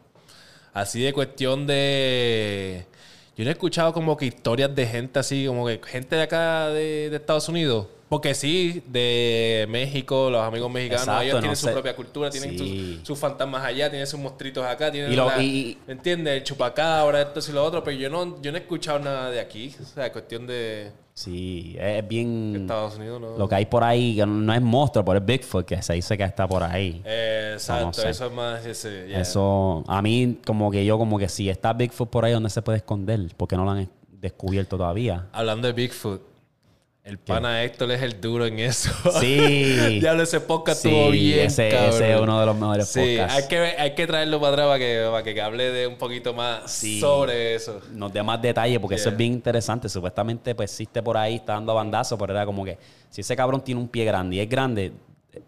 así 0.73 1.03
de 1.03 1.13
cuestión 1.13 1.67
de. 1.67 2.87
Yo 3.37 3.43
no 3.43 3.49
he 3.49 3.53
escuchado 3.53 3.91
como 3.93 4.15
que 4.15 4.25
historias 4.27 4.73
de 4.73 4.85
gente 4.87 5.19
así, 5.19 5.45
como 5.45 5.67
que 5.67 5.79
gente 5.85 6.15
de 6.15 6.21
acá 6.21 6.69
de, 6.69 7.09
de 7.09 7.15
Estados 7.17 7.49
Unidos 7.49 7.87
Porque 8.07 8.33
sí, 8.35 8.81
de 8.87 9.65
México, 9.67 10.29
los 10.29 10.41
amigos 10.41 10.71
mexicanos, 10.71 11.03
Exacto, 11.03 11.21
ellos 11.23 11.33
no 11.35 11.39
tienen 11.41 11.55
su 11.57 11.71
propia 11.71 11.95
cultura, 11.95 12.29
tienen 12.29 12.57
Sí. 12.57 12.95
sus, 12.99 13.07
sus 13.07 13.19
fantasmas 13.19 13.63
allá, 13.65 13.89
tienen 13.89 14.07
sus 14.07 14.19
monstruitos 14.19 14.63
acá, 14.63 14.91
tienen 14.91 15.11
Y 15.11 15.15
lo- 15.15 15.25
la- 15.27 15.41
y- 15.41 15.77
¿me 15.87 15.93
entiendes? 15.93 16.37
El 16.37 16.43
chupacabra, 16.43 17.21
esto 17.23 17.39
y 17.49 17.53
lo 17.53 17.63
otro, 17.65 17.83
pero 17.83 17.97
yo 17.97 18.09
no, 18.09 18.39
yo 18.41 18.51
no 18.51 18.57
he 18.57 18.61
escuchado 18.61 18.99
nada 18.99 19.31
de 19.31 19.39
aquí. 19.39 19.75
O 19.81 19.85
sea, 19.85 20.11
cuestión 20.11 20.45
de 20.47 20.91
Sí, 21.17 21.77
es 21.79 22.05
bien... 22.05 22.53
Estados 22.57 22.97
Unidos, 22.97 23.21
¿no? 23.21 23.37
Lo 23.37 23.47
que 23.47 23.55
hay 23.55 23.65
por 23.65 23.85
ahí, 23.85 24.17
que 24.17 24.25
no 24.25 24.53
es 24.53 24.61
monstruo, 24.61 25.05
pero 25.05 25.19
es 25.19 25.25
Bigfoot, 25.25 25.65
que 25.65 25.81
se 25.81 25.93
dice 25.93 26.17
que 26.17 26.23
está 26.25 26.45
por 26.45 26.61
ahí. 26.61 27.01
Eh, 27.05 27.51
exacto, 27.53 27.85
No 27.85 27.93
sé. 27.93 28.09
eso 28.09 28.25
es 28.25 28.31
más 28.33 28.65
ese. 28.65 29.07
yeah. 29.07 29.21
Eso, 29.21 29.85
a 29.87 30.01
mí, 30.01 30.39
como 30.45 30.69
que 30.69 30.83
yo, 30.85 30.97
como 30.97 31.17
que 31.17 31.29
si 31.29 31.49
está 31.49 31.71
Bigfoot 31.71 32.09
por 32.09 32.25
ahí, 32.25 32.33
¿dónde 32.33 32.49
se 32.49 32.61
puede 32.61 32.79
esconder? 32.79 33.21
Porque 33.37 33.55
no 33.55 33.63
lo 33.63 33.71
han 33.71 33.89
descubierto 34.11 34.75
todavía. 34.77 35.29
Hablando 35.31 35.67
de 35.67 35.73
Bigfoot, 35.73 36.21
el 37.05 37.19
pana 37.19 37.63
Héctor 37.63 37.91
es 37.91 38.01
el 38.01 38.19
duro 38.19 38.45
en 38.45 38.59
eso. 38.59 38.89
Sí. 39.21 39.99
ya 40.01 40.13
ese 40.13 40.39
podcast 40.41 40.81
Sí, 40.81 40.89
estuvo 40.89 41.11
bien. 41.11 41.45
ese- 41.45 41.69
cabrón. 41.69 41.89
ese 41.89 42.13
es 42.15 42.19
uno 42.21 42.39
de 42.39 42.45
los 42.47 42.55
mejores 42.55 42.87
sí, 42.87 42.99
podcasts. 43.17 43.35
Hay 43.43 43.47
que, 43.47 43.57
hay 43.59 43.95
que 43.95 44.07
traerlo 44.07 44.39
para 44.41 44.53
atrás 44.53 44.67
para 44.67 44.79
que, 44.79 45.07
para 45.11 45.23
que 45.23 45.41
hable 45.41 45.71
de 45.71 45.87
un 45.87 45.97
poquito 45.97 46.33
más 46.33 46.71
Sí. 46.71 46.99
sobre 46.99 47.55
eso. 47.55 47.79
Nos 47.93 48.11
dé 48.11 48.23
más 48.23 48.41
detalles, 48.41 48.79
porque 48.79 48.95
eso 48.95 49.09
es 49.09 49.17
bien 49.17 49.33
interesante. 49.33 49.87
Supuestamente, 49.87 50.55
pues 50.55 50.71
existe 50.71 51.01
por 51.03 51.15
ahí, 51.15 51.35
está 51.35 51.53
dando 51.53 51.73
bandazo, 51.75 52.17
pero 52.17 52.33
era 52.33 52.45
como 52.45 52.65
que 52.65 52.77
si 53.09 53.21
ese 53.21 53.35
cabrón 53.35 53.61
tiene 53.63 53.79
un 53.79 53.87
pie 53.87 54.03
grande 54.05 54.35
y 54.37 54.39
es 54.39 54.49
grande, 54.49 54.91
eh, 55.31 55.41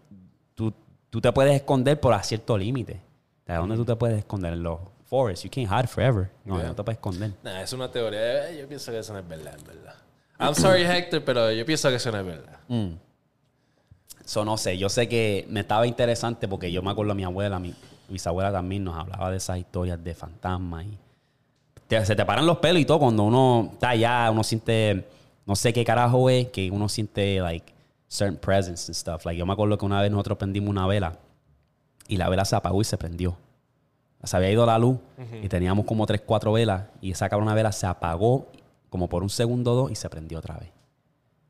tú, 0.54 0.72
tú 1.10 1.20
te 1.20 1.32
puedes 1.32 1.54
esconder 1.56 1.98
por 1.98 2.14
a 2.14 2.22
cierto 2.22 2.56
límite. 2.56 3.00
¿De 3.46 3.54
dónde 3.54 3.74
tú 3.76 3.84
te 3.84 3.96
puedes 3.96 4.18
esconder? 4.18 4.52
En 4.52 4.62
los 4.62 4.78
forests. 5.06 5.42
You 5.44 5.50
can't 5.50 5.68
hide 5.72 5.88
forever. 5.88 6.30
No, 6.44 6.56
Yeah. 6.58 6.68
no 6.68 6.74
te 6.76 6.84
puedes 6.84 6.98
esconder. 6.98 7.32
Nah, 7.42 7.62
es 7.62 7.72
una 7.72 7.90
teoría. 7.90 8.50
Eh, 8.50 8.58
Yo 8.60 8.68
pienso 8.68 8.92
que 8.92 8.98
eso 8.98 9.12
no 9.12 9.18
es 9.18 9.26
verdad, 9.26 9.54
en 9.58 9.64
verdad. 9.64 9.94
I'm 10.38 10.54
sorry, 10.54 10.82
Hector, 10.84 11.24
pero 11.24 11.50
yo 11.52 11.64
pienso 11.66 11.88
que 11.88 11.96
eso 11.96 12.12
no 12.12 12.18
es 12.18 12.24
verdad. 12.26 12.58
Eso 14.24 14.44
no 14.44 14.56
sé. 14.56 14.76
Yo 14.78 14.88
sé 14.88 15.08
que 15.08 15.46
me 15.48 15.60
estaba 15.60 15.86
interesante 15.86 16.46
porque 16.48 16.70
yo 16.70 16.82
me 16.82 16.90
acuerdo 16.90 17.14
mi 17.14 17.24
abuela, 17.24 17.58
mi 17.58 17.74
bisabuela 18.08 18.52
también 18.52 18.84
nos 18.84 18.96
hablaba 18.96 19.30
de 19.30 19.38
esas 19.38 19.58
historias 19.58 20.02
de 20.02 20.14
fantasmas 20.14 20.84
y 20.86 20.98
te- 21.88 22.04
se 22.04 22.14
te 22.14 22.24
paran 22.24 22.46
los 22.46 22.58
pelos 22.58 22.80
y 22.80 22.84
todo 22.84 22.98
cuando 23.00 23.22
uno 23.24 23.70
está 23.72 23.90
allá, 23.90 24.30
uno 24.30 24.44
siente, 24.44 25.06
no 25.46 25.56
sé 25.56 25.72
qué 25.72 25.84
carajo 25.84 26.28
es, 26.30 26.48
que 26.48 26.70
uno 26.70 26.88
siente 26.88 27.40
like 27.40 27.72
certain 28.08 28.36
presence 28.38 28.86
and 28.90 28.94
stuff. 28.96 29.24
Like 29.24 29.38
yo 29.38 29.46
me 29.46 29.52
acuerdo 29.54 29.76
que 29.78 29.86
una 29.86 30.00
vez 30.02 30.10
nosotros 30.10 30.38
prendimos 30.38 30.70
una 30.70 30.86
vela 30.86 31.16
y 32.06 32.16
la 32.16 32.28
vela 32.28 32.44
se 32.44 32.54
apagó 32.56 32.80
y 32.80 32.84
se 32.84 32.96
prendió. 32.98 33.36
Se 34.24 34.36
había 34.36 34.50
ido 34.50 34.66
la 34.66 34.78
luz 34.78 34.98
y 35.42 35.48
teníamos 35.48 35.86
como 35.86 36.04
tres, 36.04 36.20
cuatro 36.24 36.52
velas 36.52 36.84
y 37.00 37.12
esa 37.12 37.28
cabrona 37.28 37.54
vela 37.54 37.72
se 37.72 37.86
apagó 37.86 38.46
como 38.88 39.08
por 39.08 39.22
un 39.22 39.30
segundo 39.30 39.72
o 39.72 39.76
dos 39.76 39.90
y 39.90 39.94
se 39.94 40.08
prendió 40.08 40.38
otra 40.38 40.56
vez. 40.56 40.70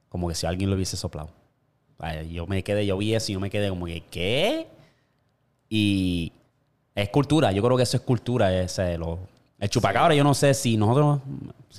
Como 0.08 0.28
que 0.28 0.34
si 0.34 0.46
alguien 0.46 0.70
lo 0.70 0.76
hubiese 0.76 0.96
soplado. 0.96 1.30
Yo 2.30 2.46
me 2.46 2.62
quedé, 2.62 2.86
yo 2.86 2.96
vi 2.96 3.14
eso 3.14 3.32
y 3.32 3.34
yo 3.34 3.40
me 3.40 3.50
quedé 3.50 3.68
como 3.68 3.86
que, 3.86 4.02
¿qué? 4.02 4.68
Y 5.68 6.32
es 6.94 7.08
cultura, 7.10 7.52
yo 7.52 7.62
creo 7.62 7.76
que 7.76 7.82
eso 7.82 7.96
es 7.96 8.02
cultura, 8.02 8.56
ese, 8.60 8.96
lo, 8.98 9.18
el 9.60 9.68
chupacabra, 9.70 10.14
yo 10.14 10.22
no 10.24 10.34
sé 10.34 10.54
si 10.54 10.76
nosotros, 10.76 11.20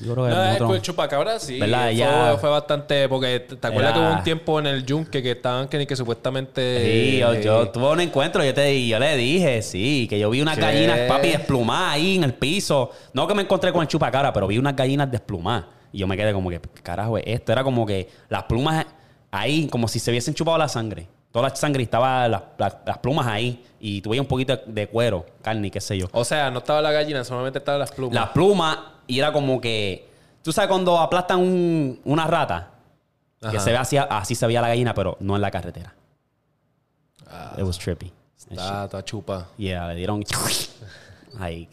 yo 0.01 0.13
creo 0.13 0.25
que 0.27 0.31
No, 0.31 0.45
nosotros- 0.45 0.75
el 0.75 0.81
chupacabra 0.81 1.39
sí. 1.39 1.59
¿Verdad? 1.59 1.85
Fue, 1.85 1.95
Ya- 1.95 2.37
fue 2.39 2.49
bastante. 2.49 3.07
Porque 3.09 3.39
te 3.39 3.67
acuerdas 3.67 3.91
Era- 3.91 3.93
que 3.93 3.99
hubo 4.07 4.17
un 4.17 4.23
tiempo 4.23 4.59
en 4.59 4.67
el 4.67 4.85
yunque 4.85 5.23
que 5.23 5.31
estaban 5.31 5.67
que, 5.67 5.85
que 5.87 5.95
supuestamente. 5.95 6.83
Sí, 7.11 7.17
yo, 7.19 7.33
yo 7.35 7.69
tuve 7.69 7.89
un 7.91 8.01
encuentro, 8.01 8.43
yo, 8.43 8.53
te, 8.53 8.87
yo 8.87 8.99
le 8.99 9.15
dije, 9.17 9.61
sí, 9.61 10.07
que 10.09 10.19
yo 10.19 10.29
vi 10.29 10.41
unas 10.41 10.55
¿Qué? 10.55 10.61
gallinas, 10.61 10.99
papi, 11.07 11.29
desplumadas 11.29 11.93
ahí 11.93 12.17
en 12.17 12.23
el 12.25 12.33
piso. 12.33 12.91
No 13.13 13.27
que 13.27 13.33
me 13.33 13.41
encontré 13.43 13.71
con 13.71 13.81
el 13.81 13.87
chupacabra, 13.87 14.31
pero 14.33 14.47
vi 14.47 14.57
unas 14.57 14.75
gallinas 14.75 15.09
desplumadas. 15.09 15.65
Y 15.91 15.99
yo 15.99 16.07
me 16.07 16.15
quedé 16.17 16.33
como 16.33 16.49
que, 16.49 16.59
¿qué 16.59 16.81
carajo 16.83 17.17
es 17.17 17.23
esto? 17.25 17.51
Era 17.51 17.63
como 17.63 17.85
que 17.85 18.09
las 18.29 18.43
plumas 18.43 18.85
ahí, 19.31 19.67
como 19.67 19.87
si 19.87 19.99
se 19.99 20.11
hubiesen 20.11 20.33
chupado 20.33 20.57
la 20.57 20.67
sangre. 20.67 21.07
Toda 21.31 21.49
la 21.49 21.55
sangre 21.55 21.81
y 21.81 21.85
estaba 21.85 22.27
las, 22.27 22.41
las- 22.57 22.77
las 22.85 22.97
plumas 22.99 23.27
ahí. 23.27 23.63
Y 23.79 24.01
tuve 24.01 24.19
un 24.19 24.25
poquito 24.25 24.55
de, 24.57 24.63
de 24.67 24.87
cuero, 24.87 25.25
carne 25.41 25.67
y 25.67 25.71
qué 25.71 25.79
sé 25.79 25.97
yo. 25.97 26.07
O 26.11 26.25
sea, 26.25 26.49
no 26.51 26.59
estaba 26.59 26.81
la 26.81 26.91
gallina, 26.91 27.23
solamente 27.23 27.59
estaban 27.59 27.79
las 27.79 27.91
plumas. 27.91 28.13
Las 28.15 28.29
plumas, 28.29 28.77
y 29.07 29.19
era 29.19 29.31
como 29.31 29.61
que. 29.61 30.09
¿Tú 30.43 30.51
sabes 30.51 30.67
cuando 30.69 30.97
aplastan 30.97 31.39
un- 31.39 31.99
una 32.05 32.25
rata? 32.27 32.71
Que 33.51 33.59
se 33.59 33.71
ve 33.71 33.77
así, 33.77 33.95
así 33.97 34.35
se 34.35 34.45
veía 34.47 34.61
la 34.61 34.67
gallina, 34.69 34.93
pero 34.93 35.15
no 35.21 35.35
en 35.35 35.41
la 35.41 35.49
carretera. 35.51 35.93
Ah, 37.29 37.53
It 37.57 37.63
was 37.63 37.77
trippy. 37.77 38.11
está, 38.49 38.85
está 38.85 39.05
chupa. 39.05 39.47
Yeah, 39.57 39.87
le 39.87 39.95
dieron. 39.95 40.23
Ay. 41.39 41.69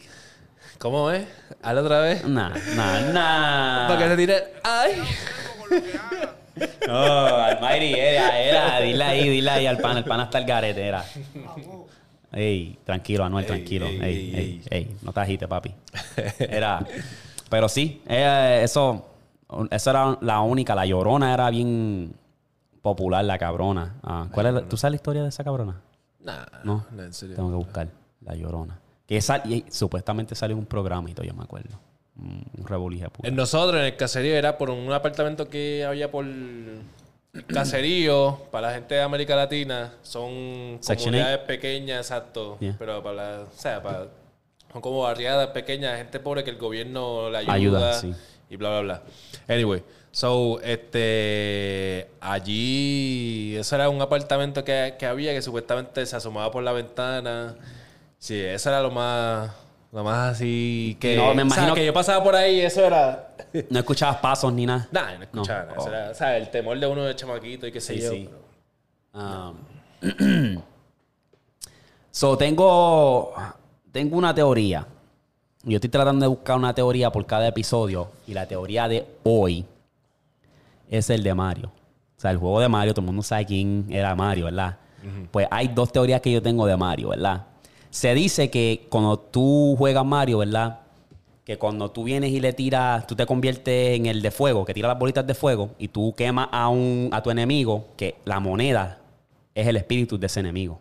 ¿Cómo 0.79 1.11
es? 1.11 1.27
Hazlo 1.63 1.81
otra 1.81 2.01
vez. 2.01 2.25
Nah, 2.25 2.51
nah, 2.77 3.01
nah. 3.13 3.89
Para 3.89 3.99
que 3.99 4.09
se 4.11 4.17
tire. 4.17 4.55
¡Ay! 4.63 5.03
No, 6.87 6.97
Almighty, 6.97 7.95
era, 7.95 8.39
era. 8.41 8.81
Dile 8.81 9.05
ahí, 9.05 9.29
dile 9.29 9.51
ahí 9.51 9.67
al 9.67 9.79
pan. 9.79 9.97
El 9.97 10.05
pan 10.05 10.21
hasta 10.21 10.39
el 10.39 10.45
garete, 10.45 10.87
era. 10.87 11.05
Ey, 12.33 12.79
tranquilo, 12.85 13.25
Anuel, 13.25 13.45
Ey, 13.45 13.49
tranquilo. 13.49 13.87
ey, 13.87 14.01
Ey, 14.03 14.63
ey, 14.71 14.97
no 15.03 15.13
te 15.13 15.21
agites, 15.21 15.49
papi. 15.49 15.73
Era. 16.39 16.85
Pero 17.49 17.69
sí, 17.69 18.03
eh, 18.07 18.61
eso. 18.63 19.07
Eso 19.71 19.91
era 19.91 20.19
la 20.21 20.41
única. 20.41 20.75
La 20.75 20.85
llorona 20.87 21.33
era 21.33 21.49
bien 21.51 22.13
popular, 22.83 23.25
la 23.25 23.39
cabrona. 23.39 23.95
Ah, 24.03 24.27
¿cuál 24.33 24.47
es 24.47 24.55
la- 24.55 24.63
¿Tú 24.69 24.77
sabes 24.77 24.93
la 24.93 24.97
historia 24.97 25.23
de 25.23 25.29
esa 25.29 25.45
cabrona? 25.45 25.81
Nah, 26.21 26.45
No. 26.65 26.85
no, 26.91 27.03
en 27.03 27.13
serio. 27.13 27.37
Tengo 27.37 27.51
que 27.51 27.57
buscar 27.57 27.89
la 28.23 28.35
llorona. 28.35 28.79
Que 29.07 29.17
esa, 29.17 29.39
y 29.47 29.65
supuestamente 29.71 30.35
salió 30.35 30.57
un 30.57 30.67
programa 30.67 31.09
y 31.09 31.15
todo, 31.15 31.25
yo 31.25 31.33
me 31.35 31.45
acuerdo. 31.45 31.79
Un 32.19 32.67
revolija 32.67 33.11
nosotros, 33.31 33.81
en 33.81 33.87
el 33.87 33.97
caserío, 33.97 34.35
era 34.35 34.57
por 34.57 34.71
un 34.71 34.91
apartamento 34.93 35.49
que 35.51 35.85
había 35.85 36.11
por 36.11 36.25
caserío 37.47 38.41
para 38.51 38.69
la 38.69 38.75
gente 38.75 38.95
de 38.95 39.03
América 39.03 39.37
Latina. 39.37 39.93
Son 40.03 40.79
Section 40.81 41.13
comunidades 41.13 41.39
pequeñas, 41.41 42.07
exacto. 42.07 42.57
Yeah. 42.61 42.77
Pero 42.79 43.03
para 43.03 43.15
la, 43.15 43.43
o 43.43 43.59
sea, 43.59 43.83
para, 43.83 44.07
son 44.73 44.81
como 44.81 45.03
barriadas 45.03 45.49
pequeñas, 45.49 45.99
gente 45.99 46.21
pobre 46.21 46.45
que 46.45 46.51
el 46.51 46.59
gobierno 46.59 47.31
le 47.31 47.39
ayuda. 47.39 47.55
Ayuda, 47.55 47.95
sí. 47.95 48.15
Y 48.49 48.57
bla, 48.57 48.71
bla, 48.71 48.81
bla. 48.81 49.03
Anyway, 49.55 49.83
so, 50.11 50.61
este, 50.63 52.09
allí, 52.21 53.57
eso 53.57 53.75
era 53.75 53.89
un 53.89 54.01
apartamento 54.01 54.65
que, 54.65 54.95
que 54.99 55.07
había 55.07 55.33
que 55.33 55.43
supuestamente 55.43 56.07
se 56.07 56.17
asomaba 56.17 56.51
por 56.51 56.63
la 56.63 56.73
ventana. 56.73 57.57
Sí, 58.19 58.41
eso 58.41 58.71
era 58.71 58.81
lo 58.81 58.91
más, 58.91 59.51
lo 59.97 60.05
más 60.05 60.33
así 60.37 60.97
que... 61.01 61.17
No, 61.17 61.23
me 61.23 61.31
o 61.31 61.35
sea, 61.35 61.43
imagino 61.45 61.75
que 61.75 61.87
yo 61.87 61.93
pasaba 61.95 62.23
por 62.23 62.35
ahí 62.37 62.57
y 62.57 62.61
eso 62.61 62.85
era... 62.85 63.35
No 63.71 63.79
escuchabas 63.79 64.17
pasos 64.19 64.53
ni 64.53 64.67
nada. 64.67 64.87
Nah, 64.93 65.17
no 65.17 65.23
escuchaba 65.25 65.65
No. 65.75 65.75
nada. 65.85 65.89
Era, 65.89 66.11
o 66.11 66.15
sea, 66.15 66.37
el 66.37 66.51
temor 66.51 66.79
de 66.79 66.87
uno 66.87 67.03
de 67.05 67.17
chamaquito 67.17 67.67
y 67.67 67.73
qué 67.73 67.81
sé 67.81 67.95
Sí, 67.95 68.01
yo. 68.03 68.11
sí. 68.11 68.29
pero- 68.31 68.47
Um, 69.19 69.57
so, 72.11 72.37
tengo, 72.37 73.33
tengo 73.93 74.17
una 74.19 74.35
teoría. 74.35 74.87
Yo 75.63 75.77
estoy 75.77 75.89
tratando 75.91 76.25
de 76.25 76.29
buscar 76.29 76.57
una 76.57 76.75
teoría 76.75 77.11
por 77.11 77.25
cada 77.25 77.49
episodio. 77.49 78.09
Y 78.27 78.35
la 78.35 78.47
teoría 78.47 78.89
de 78.89 79.07
hoy 79.25 79.65
es 80.91 81.09
el 81.11 81.23
de 81.23 81.35
Mario. 81.35 81.73
O 82.17 82.21
sea, 82.21 82.31
el 82.31 82.37
juego 82.37 82.61
de 82.61 82.69
Mario, 82.69 82.93
todo 82.93 83.01
el 83.03 83.07
mundo 83.07 83.23
sabe 83.23 83.47
quién 83.47 83.87
era 83.91 84.15
Mario, 84.15 84.45
¿verdad? 84.47 84.77
Pues 85.31 85.47
hay 85.51 85.69
dos 85.69 85.91
teorías 85.93 86.21
que 86.21 86.33
yo 86.33 86.43
tengo 86.43 86.67
de 86.67 86.77
Mario, 86.77 87.09
¿verdad? 87.11 87.47
Se 87.97 88.13
dice 88.15 88.51
que 88.51 88.87
cuando 88.91 89.19
tú 89.19 89.75
juegas 89.79 90.05
Mario, 90.05 90.37
¿verdad? 90.37 90.81
Que 91.47 91.57
cuando 91.57 91.91
tú 91.91 92.05
vienes 92.05 92.31
y 92.31 92.41
le 92.41 92.53
tiras, 92.53 93.07
tú 93.07 93.17
te 93.17 93.25
conviertes 93.25 93.97
en 93.97 94.05
el 94.05 94.21
de 94.21 94.31
fuego, 94.31 94.67
que 94.67 94.75
tira 94.75 94.87
las 94.87 94.99
bolitas 94.99 95.27
de 95.27 95.33
fuego 95.33 95.71
y 95.79 95.89
tú 95.89 96.13
quemas 96.15 96.49
a, 96.53 96.69
un, 96.69 97.09
a 97.11 97.23
tu 97.23 97.31
enemigo, 97.31 97.87
que 97.97 98.17
la 98.27 98.39
moneda 98.39 98.99
es 99.55 99.67
el 99.67 99.79
espíritu 99.79 100.19
de 100.19 100.27
ese 100.27 100.41
enemigo. 100.41 100.79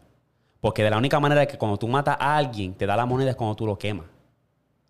Porque 0.59 0.83
de 0.83 0.89
la 0.89 0.97
única 0.97 1.17
manera 1.21 1.45
que 1.45 1.57
cuando 1.57 1.77
tú 1.77 1.87
matas 1.87 2.17
a 2.19 2.35
alguien, 2.35 2.73
te 2.73 2.85
da 2.85 2.97
la 2.97 3.05
moneda 3.05 3.29
es 3.29 3.37
cuando 3.37 3.55
tú 3.55 3.65
lo 3.65 3.79
quemas. 3.79 4.07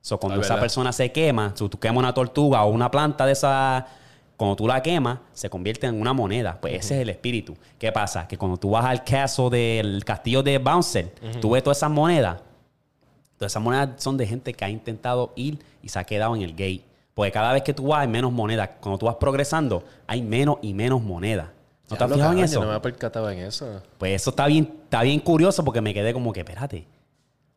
So, 0.02 0.18
cuando 0.20 0.40
Es 0.40 0.48
esa 0.48 0.56
verdad. 0.56 0.64
persona 0.64 0.92
se 0.94 1.12
quema, 1.12 1.52
si 1.56 1.70
tú 1.70 1.78
quemas 1.80 2.00
una 2.00 2.14
tortuga 2.16 2.64
o 2.64 2.72
una 2.72 2.90
planta 2.90 3.28
de 3.28 3.34
esa, 3.34 3.86
cuando 4.38 4.56
tú 4.56 4.68
la 4.68 4.82
quemas, 4.82 5.20
se 5.34 5.50
convierte 5.50 5.88
en 5.88 6.00
una 6.00 6.14
moneda. 6.14 6.60
Pues 6.60 6.74
ese 6.74 6.96
es 6.96 7.02
el 7.02 7.10
espíritu. 7.10 7.56
¿Qué 7.80 7.92
pasa? 7.92 8.28
Que 8.28 8.38
cuando 8.38 8.58
tú 8.58 8.72
vas 8.72 8.86
al 8.86 9.04
caso 9.04 9.50
del 9.50 10.04
castillo 10.04 10.44
de 10.44 10.58
Bouncer, 10.58 11.14
tú 11.40 11.52
ves 11.52 11.64
todas 11.64 11.78
esas 11.78 11.92
monedas. 11.92 12.42
Todas 13.38 13.52
esas 13.52 13.64
monedas 13.64 13.90
son 13.98 14.18
de 14.18 14.28
gente 14.28 14.54
que 14.54 14.66
ha 14.66 14.70
intentado 14.70 15.34
ir 15.36 15.60
y 15.82 15.90
se 15.90 16.00
ha 16.00 16.04
quedado 16.04 16.36
en 16.36 16.42
el 16.42 16.52
gate. 16.52 16.84
Porque 17.14 17.32
cada 17.32 17.54
vez 17.54 17.64
que 17.64 17.74
tú 17.74 17.88
vas 17.88 18.02
hay 18.02 18.08
menos 18.08 18.32
monedas. 18.32 18.72
Cuando 18.82 18.98
tú 18.98 19.06
vas 19.06 19.16
progresando, 19.16 19.84
hay 20.06 20.22
menos 20.22 20.58
y 20.62 20.74
menos 20.74 21.02
monedas. 21.02 21.48
¿No 21.90 21.96
te 21.96 22.04
has 22.04 22.12
fijado 22.12 22.34
en 22.34 22.40
eso? 22.40 22.60
no 22.60 22.66
me 22.66 22.72
había 22.74 22.82
percatado 22.82 23.30
en 23.30 23.40
eso. 23.40 23.82
Pues 23.98 24.22
eso 24.22 24.32
está 24.32 24.48
bien, 24.48 24.80
está 24.84 25.04
bien 25.04 25.20
curioso 25.20 25.64
porque 25.64 25.82
me 25.82 25.94
quedé 25.94 26.14
como 26.14 26.34
que, 26.34 26.42
espérate, 26.42 26.88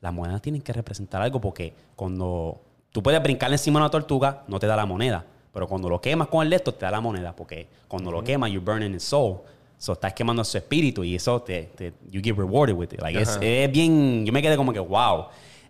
las 0.01 0.13
monedas 0.13 0.43
tienen 0.43 0.63
que 0.63 0.73
representar 0.73 1.23
algo 1.23 1.41
porque 1.41 1.75
cuando 1.97 2.61
tú 2.93 3.03
puedes 3.03 3.21
brincar 3.23 3.51
encima 3.51 3.81
de 3.81 3.85
una 3.85 3.91
tortuga, 3.91 4.45
no 4.47 4.59
te 4.61 4.67
da 4.67 4.77
la 4.77 4.87
moneda. 4.87 5.25
Pero 5.53 5.67
cuando 5.67 5.89
lo 5.89 6.01
quemas 6.01 6.29
con 6.29 6.47
el 6.47 6.53
esto, 6.53 6.73
te 6.75 6.85
da 6.85 6.91
la 6.93 7.01
moneda. 7.01 7.35
Porque 7.35 7.69
cuando 7.89 8.11
lo 8.11 8.23
quemas, 8.23 8.51
you're 8.51 8.65
burning 8.65 8.95
his 8.95 9.03
soul. 9.03 9.39
So, 9.79 9.93
estás 9.93 10.13
quemando 10.13 10.43
su 10.45 10.59
espíritu 10.59 11.05
y 11.05 11.15
eso 11.15 11.41
te, 11.43 11.65
te- 11.77 11.93
you 12.11 12.21
get 12.23 12.37
rewarded 12.37 12.75
with 12.75 12.89
it. 12.93 13.01
Like, 13.01 13.21
es, 13.21 13.73
bien, 13.73 14.27
yo 14.27 14.33
me 14.33 14.43
quedé 14.43 14.57
como 14.57 14.73
que, 14.73 14.81
wow. 14.81 15.27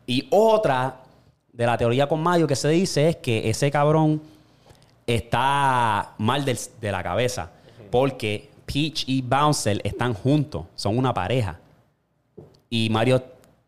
Y 0.06 0.26
otra 0.30 1.00
de 1.52 1.66
la 1.66 1.76
teoría 1.76 2.08
con 2.08 2.20
Mario 2.22 2.46
que 2.46 2.56
se 2.56 2.68
dice 2.70 3.08
es 3.10 3.16
que 3.16 3.50
ese 3.50 3.70
cabrón 3.70 4.22
está 5.06 6.14
mal 6.18 6.44
del- 6.44 6.58
de 6.80 6.92
la 6.92 7.02
cabeza. 7.02 7.50
porque 7.90 8.50
Peach 8.66 9.04
y 9.08 9.22
Bouncer 9.22 9.80
están 9.82 10.12
juntos, 10.12 10.66
son 10.74 10.98
una 10.98 11.14
pareja. 11.14 11.58
Y 12.68 12.90
Mario 12.90 13.22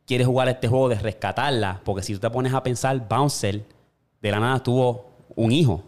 quiere 0.06 0.26
jugar 0.26 0.46
este 0.50 0.68
juego 0.68 0.90
de 0.90 0.96
rescatarla, 0.96 1.80
porque 1.84 2.02
si 2.02 2.12
tú 2.12 2.18
te 2.20 2.28
pones 2.28 2.52
a 2.52 2.62
pensar, 2.62 3.08
Bouncer 3.08 3.62
de 4.20 4.30
la 4.30 4.38
nada 4.40 4.62
tuvo 4.62 5.06
un 5.36 5.52
hijo. 5.52 5.82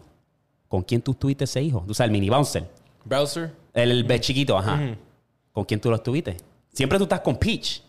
¿Con 0.73 0.81
quién 0.81 1.03
tú 1.03 1.13
tuviste 1.13 1.43
ese 1.43 1.61
hijo? 1.61 1.83
Tú 1.85 1.93
sabes, 1.93 2.07
el 2.07 2.13
mini 2.13 2.31
Bouncer. 2.31 2.67
Browser. 3.05 3.51
El, 3.75 4.11
el 4.11 4.19
chiquito, 4.19 4.57
ajá. 4.57 4.95
¿Con 5.51 5.65
quién 5.65 5.79
tú 5.79 5.91
lo 5.91 6.01
tuviste? 6.01 6.35
Siempre 6.73 6.97
tú 6.97 7.03
estás 7.03 7.19
con 7.19 7.35
Peach. 7.35 7.83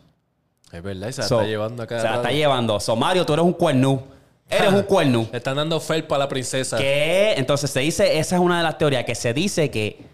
Es 0.71 0.83
verdad, 0.83 1.09
y 1.09 1.13
se 1.15 1.23
la 1.23 1.29
So, 1.29 1.37
está 1.41 1.49
llevando 1.49 1.83
acá. 1.83 1.99
Se 1.99 2.07
la 2.07 2.17
está 2.17 2.31
llevando. 2.31 2.79
So, 2.79 2.95
Mario, 2.95 3.25
tú 3.25 3.33
eres 3.33 3.43
un 3.47 3.55
cuernú. 3.55 4.03
Eres 4.51 4.71
un 4.71 4.83
cuernú. 4.83 5.27
Le 5.33 5.39
están 5.39 5.57
dando 5.57 5.81
felpa 5.81 6.17
a 6.17 6.19
la 6.19 6.29
princesa. 6.29 6.77
Que 6.77 7.33
entonces 7.39 7.71
se 7.71 7.81
dice, 7.81 8.19
esa 8.19 8.37
es 8.37 8.43
una 8.43 8.59
de 8.59 8.65
las 8.65 8.77
teorías, 8.77 9.07
que 9.07 9.15
se 9.15 9.33
dice 9.33 9.71
que 9.71 10.05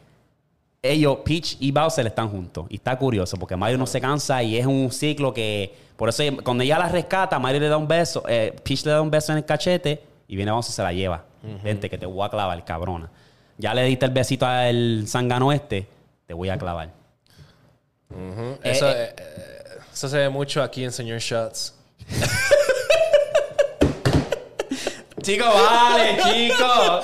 ellos, 0.80 1.18
Peach 1.24 1.56
y 1.58 1.72
Bowser, 1.72 2.06
están 2.06 2.28
juntos. 2.28 2.66
Y 2.68 2.76
está 2.76 2.96
curioso, 2.96 3.36
porque 3.36 3.56
Mario 3.56 3.78
no 3.78 3.86
se 3.88 4.00
cansa 4.00 4.44
y 4.44 4.56
es 4.56 4.66
un 4.66 4.92
ciclo 4.92 5.34
que. 5.34 5.74
Por 5.96 6.08
eso 6.08 6.22
cuando 6.44 6.62
ella 6.62 6.78
la 6.78 6.88
rescata, 6.88 7.36
Mario 7.40 7.62
le 7.62 7.68
da 7.68 7.76
un 7.76 7.88
beso, 7.88 8.22
eh, 8.28 8.54
Peach 8.62 8.84
le 8.84 8.92
da 8.92 9.02
un 9.02 9.10
beso 9.10 9.32
en 9.32 9.38
el 9.38 9.44
cachete 9.44 10.00
y 10.28 10.36
viene 10.36 10.52
Bowser 10.52 10.70
y 10.70 10.74
se 10.74 10.82
la 10.84 10.92
lleva. 10.92 11.24
Vente, 11.42 11.88
que 11.88 11.98
te 11.98 12.06
voy 12.06 12.26
a 12.26 12.28
clavar, 12.28 12.64
cabrona. 12.64 13.10
Ya 13.58 13.74
le 13.74 13.84
diste 13.84 14.06
el 14.06 14.12
besito 14.12 14.46
al 14.46 15.04
zángano 15.06 15.52
este, 15.52 15.86
te 16.26 16.34
voy 16.34 16.48
a 16.48 16.58
clavar. 16.58 16.90
Eh, 18.14 18.58
eso, 18.62 18.88
eh. 18.88 19.04
eh, 19.04 19.14
eh, 19.18 19.78
eso 19.92 20.08
se 20.08 20.18
ve 20.18 20.28
mucho 20.28 20.62
aquí 20.62 20.84
en 20.84 20.92
Señor 20.92 21.18
Shots. 21.20 21.74
Chico, 25.22 25.44
vale, 25.44 26.16
chico. 26.22 27.00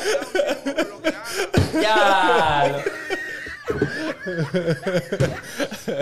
Ya. 1.82 2.82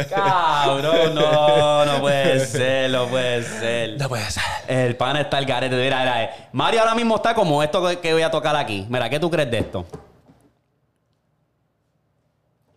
Cabrón, 0.09 1.15
no, 1.15 1.85
no 1.85 2.01
puede 2.01 2.47
ser, 2.47 2.91
no 2.91 3.07
puede 3.09 3.43
ser. 3.43 4.01
No 4.01 4.09
puede 4.09 4.31
ser. 4.31 4.43
El 4.69 4.97
pan 4.97 5.17
está 5.17 5.39
el 5.39 5.47
garete. 5.47 5.77
Mira, 5.77 5.99
mira, 6.01 6.25
eh. 6.25 6.31
Mario 6.53 6.81
ahora 6.81 6.95
mismo 6.95 7.17
está 7.17 7.35
como 7.35 7.63
esto 7.63 8.01
que- 8.01 8.13
voy 8.13 8.23
a 8.23 8.31
tocar 8.31 8.57
aquí. 8.57 8.87
Mira, 8.89 9.09
¿qué 9.11 9.21
tú 9.21 9.31
crees 9.31 9.51
de 9.51 9.59
esto? 9.59 9.85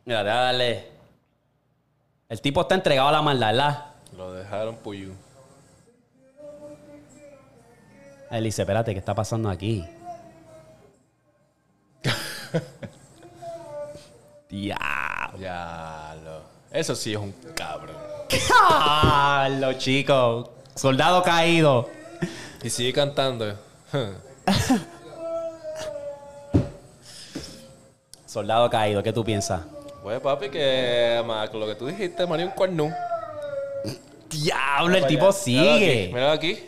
Mira, 0.06 0.24
darle. 0.24 0.88
El 2.30 2.42
tipo 2.42 2.62
está 2.62 2.76
entregado 2.76 3.08
a 3.08 3.12
la 3.14 3.22
maldad, 3.22 3.48
¿verdad? 3.52 3.86
Lo 4.18 4.34
dejaron 4.34 4.76
puyú. 4.78 5.14
Él 8.30 8.44
dice, 8.44 8.64
espérate, 8.64 8.92
¿qué 8.94 9.00
está 9.00 9.16
pasando 9.16 9.50
aquí? 9.50 9.86
Ya 15.40 16.16
lo. 16.24 16.42
Eso 16.72 16.96
sí 16.96 17.14
es 17.14 17.20
un 17.20 17.34
cabrón. 17.56 17.96
Diablo, 18.30 19.74
chico. 19.74 20.54
Soldado 20.76 21.24
caído. 21.24 21.90
Y 22.64 22.70
sigue 22.70 22.94
cantando. 22.94 23.56
Soldado 28.26 28.70
caído, 28.70 29.02
¿qué 29.02 29.14
tú 29.14 29.24
piensas? 29.24 29.62
Pues 30.04 30.20
papi, 30.20 30.50
que 30.50 31.24
más 31.26 31.50
con 31.50 31.60
lo 31.60 31.68
que 31.68 31.76
tú 31.76 31.88
dijiste, 31.88 32.26
Mario 32.28 32.48
un 32.48 32.52
cuerno. 32.54 32.90
Diablo, 34.30 34.96
el 34.96 35.06
tipo 35.08 35.26
míralo 35.26 35.34
sigue. 35.34 36.04
aquí, 36.04 36.14
Míralo 36.14 36.32
aquí. 36.32 36.60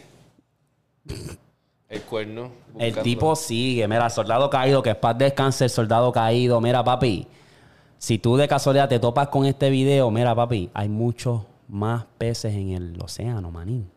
El 1.89 2.01
cuerno. 2.03 2.51
El 2.77 2.95
tipo 2.99 3.35
sigue. 3.35 3.87
Mira, 3.87 4.09
soldado 4.09 4.49
caído, 4.49 4.81
que 4.81 4.91
es 4.91 4.95
paz 4.95 5.17
descanse 5.17 5.65
el 5.65 5.69
soldado 5.69 6.11
caído. 6.11 6.59
Mira, 6.61 6.83
papi, 6.83 7.27
si 7.99 8.17
tú 8.17 8.35
de 8.35 8.47
casualidad 8.47 8.89
te 8.89 8.97
topas 8.99 9.27
con 9.27 9.45
este 9.45 9.69
video, 9.69 10.09
mira, 10.09 10.33
papi, 10.33 10.71
hay 10.73 10.89
muchos 10.89 11.43
más 11.67 12.05
peces 12.17 12.55
en 12.55 12.69
el 12.71 12.99
océano, 13.01 13.51
manín. 13.51 13.87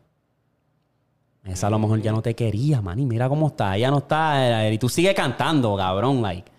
Esa 1.45 1.69
a 1.69 1.71
lo 1.71 1.79
mejor 1.79 2.01
ya 2.03 2.13
no 2.13 2.21
te 2.21 2.35
quería, 2.37 2.81
manín. 2.83 3.09
Mira 3.09 3.29
cómo 3.29 3.49
está. 3.49 3.77
Ella 3.77 3.91
no 3.91 3.99
está. 3.99 4.67
eh, 4.69 4.75
Y 4.75 4.79
tú 4.79 4.89
sigues 4.89 5.15
cantando, 5.15 5.75
cabrón, 5.77 6.21
like. 6.23 6.51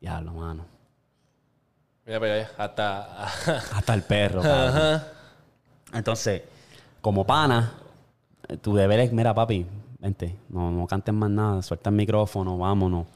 Diablo, 0.00 0.32
mano. 0.34 0.64
Mira, 2.06 2.20
pero 2.20 2.46
hasta. 2.58 3.24
Hasta 3.76 3.94
el 3.94 4.02
perro, 4.02 4.42
cabrón. 4.42 4.76
Ajá. 4.76 5.06
Entonces, 5.94 6.42
como 7.00 7.24
pana, 7.24 7.72
eh, 8.48 8.56
tu 8.58 8.74
deber 8.74 9.00
es, 9.00 9.12
mira, 9.12 9.32
papi, 9.34 9.64
vente, 10.00 10.36
no, 10.50 10.70
no 10.70 10.86
cantes 10.86 11.14
más 11.14 11.30
nada, 11.30 11.62
suelta 11.62 11.88
el 11.90 11.96
micrófono, 11.96 12.58
vámonos. 12.58 13.06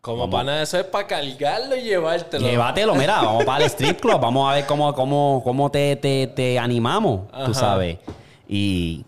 Como 0.00 0.20
Vamos. 0.20 0.34
pana, 0.34 0.62
eso 0.62 0.78
es 0.78 0.84
para 0.84 1.06
cargarlo 1.06 1.76
y 1.76 1.82
llevártelo. 1.82 2.46
Llévatelo, 2.48 2.94
mira, 2.94 3.20
vamos 3.20 3.44
para 3.44 3.64
el 3.64 3.70
strip 3.70 4.00
club, 4.00 4.18
vamos 4.18 4.50
a 4.50 4.54
ver 4.54 4.66
cómo, 4.66 4.94
cómo, 4.94 5.42
cómo 5.44 5.70
te, 5.70 5.96
te, 5.96 6.26
te 6.28 6.58
animamos, 6.58 7.22
Ajá. 7.32 7.44
tú 7.44 7.54
sabes. 7.54 7.98
Y 8.48 9.04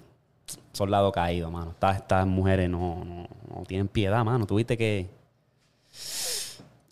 soldado 0.72 1.10
caído, 1.10 1.50
mano. 1.50 1.70
Estas, 1.70 1.96
estas 1.96 2.26
mujeres 2.26 2.68
no, 2.68 3.02
no, 3.04 3.26
no 3.54 3.64
tienen 3.66 3.88
piedad, 3.88 4.22
mano. 4.24 4.46
Tuviste 4.46 4.76
que... 4.76 5.08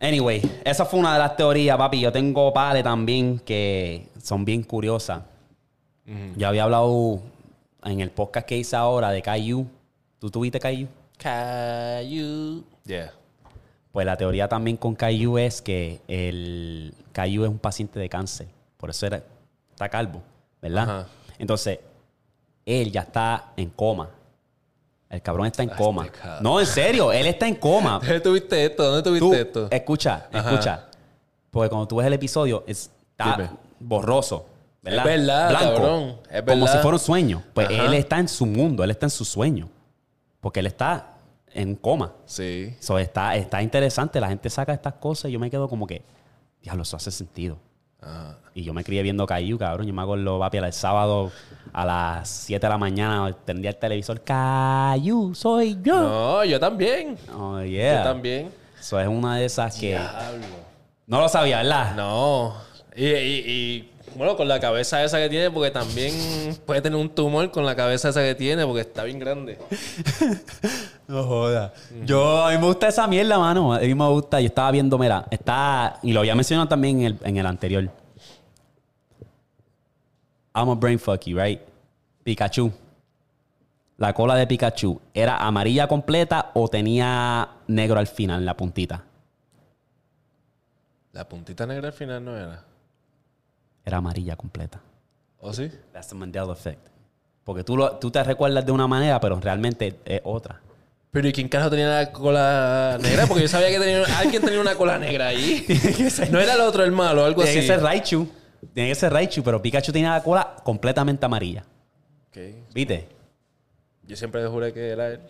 Anyway, 0.00 0.40
esa 0.64 0.86
fue 0.86 0.98
una 0.98 1.12
de 1.12 1.18
las 1.18 1.36
teorías, 1.36 1.76
papi. 1.76 2.00
Yo 2.00 2.10
tengo 2.10 2.52
pales 2.54 2.82
también 2.82 3.38
que 3.38 4.08
son 4.22 4.44
bien 4.46 4.62
curiosas. 4.62 5.22
Yo 6.36 6.48
había 6.48 6.64
hablado 6.64 7.20
en 7.84 8.00
el 8.00 8.10
podcast 8.10 8.46
que 8.46 8.56
hice 8.56 8.74
ahora 8.76 9.10
de 9.10 9.20
Caillou. 9.22 9.66
¿Tú 10.18 10.30
tuviste 10.30 10.58
Caillou? 10.58 10.88
Caillou. 11.18 12.64
Yeah. 12.84 13.12
Pues 13.92 14.06
la 14.06 14.16
teoría 14.16 14.48
también 14.48 14.76
con 14.76 14.94
Caillou 14.94 15.38
es 15.38 15.60
que 15.60 16.00
el 16.06 16.94
Caillou 17.12 17.44
es 17.44 17.50
un 17.50 17.58
paciente 17.58 17.98
de 17.98 18.08
cáncer. 18.08 18.46
Por 18.76 18.90
eso 18.90 19.06
era, 19.06 19.22
está 19.70 19.88
calvo, 19.88 20.22
¿verdad? 20.62 20.82
Ajá. 20.84 21.06
Entonces, 21.38 21.80
él 22.64 22.92
ya 22.92 23.00
está 23.02 23.52
en 23.56 23.70
coma. 23.70 24.10
El 25.08 25.20
cabrón 25.22 25.46
está 25.46 25.64
en 25.64 25.70
coma. 25.70 26.04
este. 26.06 26.18
No, 26.40 26.60
en 26.60 26.66
serio, 26.66 27.12
él 27.12 27.26
está 27.26 27.48
en 27.48 27.56
coma. 27.56 27.98
¿Dónde 28.02 28.20
tuviste 28.20 28.64
esto? 28.64 28.84
¿Dónde 28.84 29.02
tuviste 29.02 29.26
Tú, 29.26 29.34
esto? 29.34 29.68
escucha, 29.70 30.28
Ajá. 30.32 30.50
escucha. 30.52 30.86
Porque 31.50 31.68
cuando 31.68 31.88
tú 31.88 31.96
ves 31.96 32.06
el 32.06 32.12
episodio, 32.12 32.62
es- 32.68 32.90
está 33.10 33.36
Dime. 33.36 33.50
borroso. 33.80 34.46
¿verdad? 34.82 34.98
Es 35.08 35.18
verdad, 35.18 35.48
Blanco. 35.50 35.74
cabrón. 35.74 36.16
Es 36.30 36.42
Como 36.42 36.60
verdad. 36.64 36.72
si 36.76 36.78
fuera 36.82 36.94
un 36.96 36.98
sueño. 37.00 37.42
Pues 37.52 37.68
Ajá. 37.68 37.84
él 37.86 37.94
está 37.94 38.18
en 38.20 38.28
su 38.28 38.46
mundo, 38.46 38.84
él 38.84 38.90
está 38.92 39.06
en 39.06 39.10
su 39.10 39.24
sueño. 39.24 39.68
Porque 40.40 40.60
él 40.60 40.66
está 40.66 41.09
en 41.52 41.74
coma. 41.76 42.12
Sí. 42.26 42.74
So, 42.80 42.98
está, 42.98 43.36
está 43.36 43.62
interesante. 43.62 44.20
La 44.20 44.28
gente 44.28 44.48
saca 44.50 44.72
estas 44.72 44.94
cosas 44.94 45.30
y 45.30 45.32
yo 45.32 45.38
me 45.40 45.50
quedo 45.50 45.68
como 45.68 45.86
que, 45.86 46.02
diablo, 46.62 46.82
eso 46.82 46.96
hace 46.96 47.10
sentido. 47.10 47.58
Ajá. 48.00 48.38
Y 48.54 48.62
yo 48.64 48.72
me 48.74 48.82
crié 48.82 49.02
viendo 49.02 49.26
Caillou, 49.26 49.58
cabrón. 49.58 49.86
Yo 49.86 49.92
me 49.94 50.02
acuerdo, 50.02 50.38
papi, 50.38 50.56
el 50.58 50.72
sábado 50.72 51.30
a 51.72 51.84
las 51.84 52.28
7 52.28 52.66
de 52.66 52.70
la 52.70 52.78
mañana 52.78 53.32
tendría 53.44 53.70
el 53.70 53.76
televisor. 53.76 54.22
Caillou, 54.22 55.34
soy 55.34 55.78
yo. 55.82 56.00
No, 56.02 56.44
yo 56.44 56.58
también. 56.58 57.16
Oh, 57.36 57.60
yeah. 57.62 57.98
Yo 57.98 58.04
también. 58.04 58.50
Eso 58.78 58.98
es 58.98 59.06
una 59.08 59.36
de 59.36 59.44
esas 59.44 59.76
que... 59.78 59.90
Diablo. 59.90 60.46
No 61.06 61.20
lo 61.20 61.28
sabía, 61.28 61.58
¿verdad? 61.58 61.94
No. 61.94 62.54
Y, 62.96 63.04
y- 63.06 63.44
y, 63.46 63.90
bueno, 64.16 64.36
con 64.36 64.48
la 64.48 64.60
cabeza 64.60 65.02
esa 65.02 65.18
que 65.18 65.28
tiene, 65.28 65.50
porque 65.50 65.70
también 65.70 66.14
puede 66.66 66.80
tener 66.80 66.98
un 66.98 67.08
tumor 67.08 67.50
con 67.50 67.64
la 67.64 67.74
cabeza 67.76 68.10
esa 68.10 68.22
que 68.22 68.34
tiene, 68.34 68.64
porque 68.66 68.82
está 68.82 69.04
bien 69.04 69.18
grande. 69.18 69.58
No 71.08 71.24
joda. 71.24 71.72
Yo, 72.04 72.44
a 72.44 72.52
mí 72.52 72.58
me 72.58 72.66
gusta 72.66 72.86
esa 72.86 73.08
mierda, 73.08 73.36
mano. 73.36 73.74
A 73.74 73.80
mí 73.80 73.92
me 73.96 74.08
gusta. 74.10 74.40
Yo 74.40 74.46
estaba 74.46 74.70
viendo, 74.70 74.96
mira, 74.96 75.26
está... 75.32 75.98
Y 76.04 76.12
lo 76.12 76.20
había 76.20 76.36
mencionado 76.36 76.68
también 76.68 77.00
en 77.00 77.06
el, 77.06 77.18
en 77.24 77.36
el 77.36 77.46
anterior. 77.46 77.90
I'm 80.54 80.68
a 80.68 80.76
brain 80.76 81.00
fuck 81.00 81.22
you, 81.24 81.36
right? 81.36 81.60
Pikachu. 82.22 82.70
La 83.96 84.14
cola 84.14 84.36
de 84.36 84.46
Pikachu, 84.46 85.00
¿era 85.12 85.36
amarilla 85.36 85.88
completa 85.88 86.52
o 86.54 86.68
tenía 86.68 87.48
negro 87.66 87.98
al 87.98 88.06
final, 88.06 88.38
en 88.38 88.46
la 88.46 88.56
puntita? 88.56 89.04
La 91.12 91.28
puntita 91.28 91.66
negra 91.66 91.88
al 91.88 91.92
final 91.92 92.24
no 92.24 92.36
era. 92.36 92.64
Era 93.84 93.98
amarilla 93.98 94.36
completa. 94.36 94.80
¿O 95.40 95.52
sí? 95.52 95.70
That's 95.92 96.08
the 96.08 96.14
Mandela 96.14 96.52
effect. 96.52 96.86
Porque 97.44 97.64
tú, 97.64 97.76
lo- 97.76 97.96
tú 97.96 98.10
te 98.10 98.22
recuerdas 98.22 98.64
de 98.64 98.72
una 98.72 98.86
manera, 98.86 99.18
pero 99.20 99.40
realmente 99.40 99.98
es 100.04 100.20
otra. 100.24 100.60
Pero 101.10 101.26
¿y 101.26 101.32
quién 101.32 101.48
carajo 101.48 101.70
tenía 101.70 101.88
la 101.88 102.12
cola 102.12 102.98
negra? 103.00 103.26
Porque 103.26 103.42
yo 103.42 103.48
sabía 103.48 103.68
que 103.70 103.78
tenía, 103.80 104.04
alguien 104.18 104.42
tenía 104.42 104.60
una 104.60 104.74
cola 104.74 104.98
negra 104.98 105.28
ahí. 105.28 105.66
No 106.30 106.38
era 106.38 106.54
el 106.54 106.60
otro 106.60 106.84
el 106.84 106.92
malo, 106.92 107.24
algo 107.24 107.42
Tiene 107.42 107.58
así. 107.58 107.66
que 107.68 107.74
ser 107.74 107.82
Raichu. 107.82 108.28
Tiene 108.74 108.90
que 108.90 108.94
ser 108.94 109.12
Raichu, 109.12 109.42
pero 109.42 109.60
Pikachu 109.60 109.90
tenía 109.92 110.10
la 110.10 110.22
cola 110.22 110.54
completamente 110.62 111.24
amarilla. 111.26 111.64
Ok. 112.28 112.36
¿Viste? 112.74 113.08
Yo 114.04 114.14
siempre 114.16 114.46
juré 114.46 114.72
que 114.72 114.90
era 114.90 115.08
él. 115.08 115.20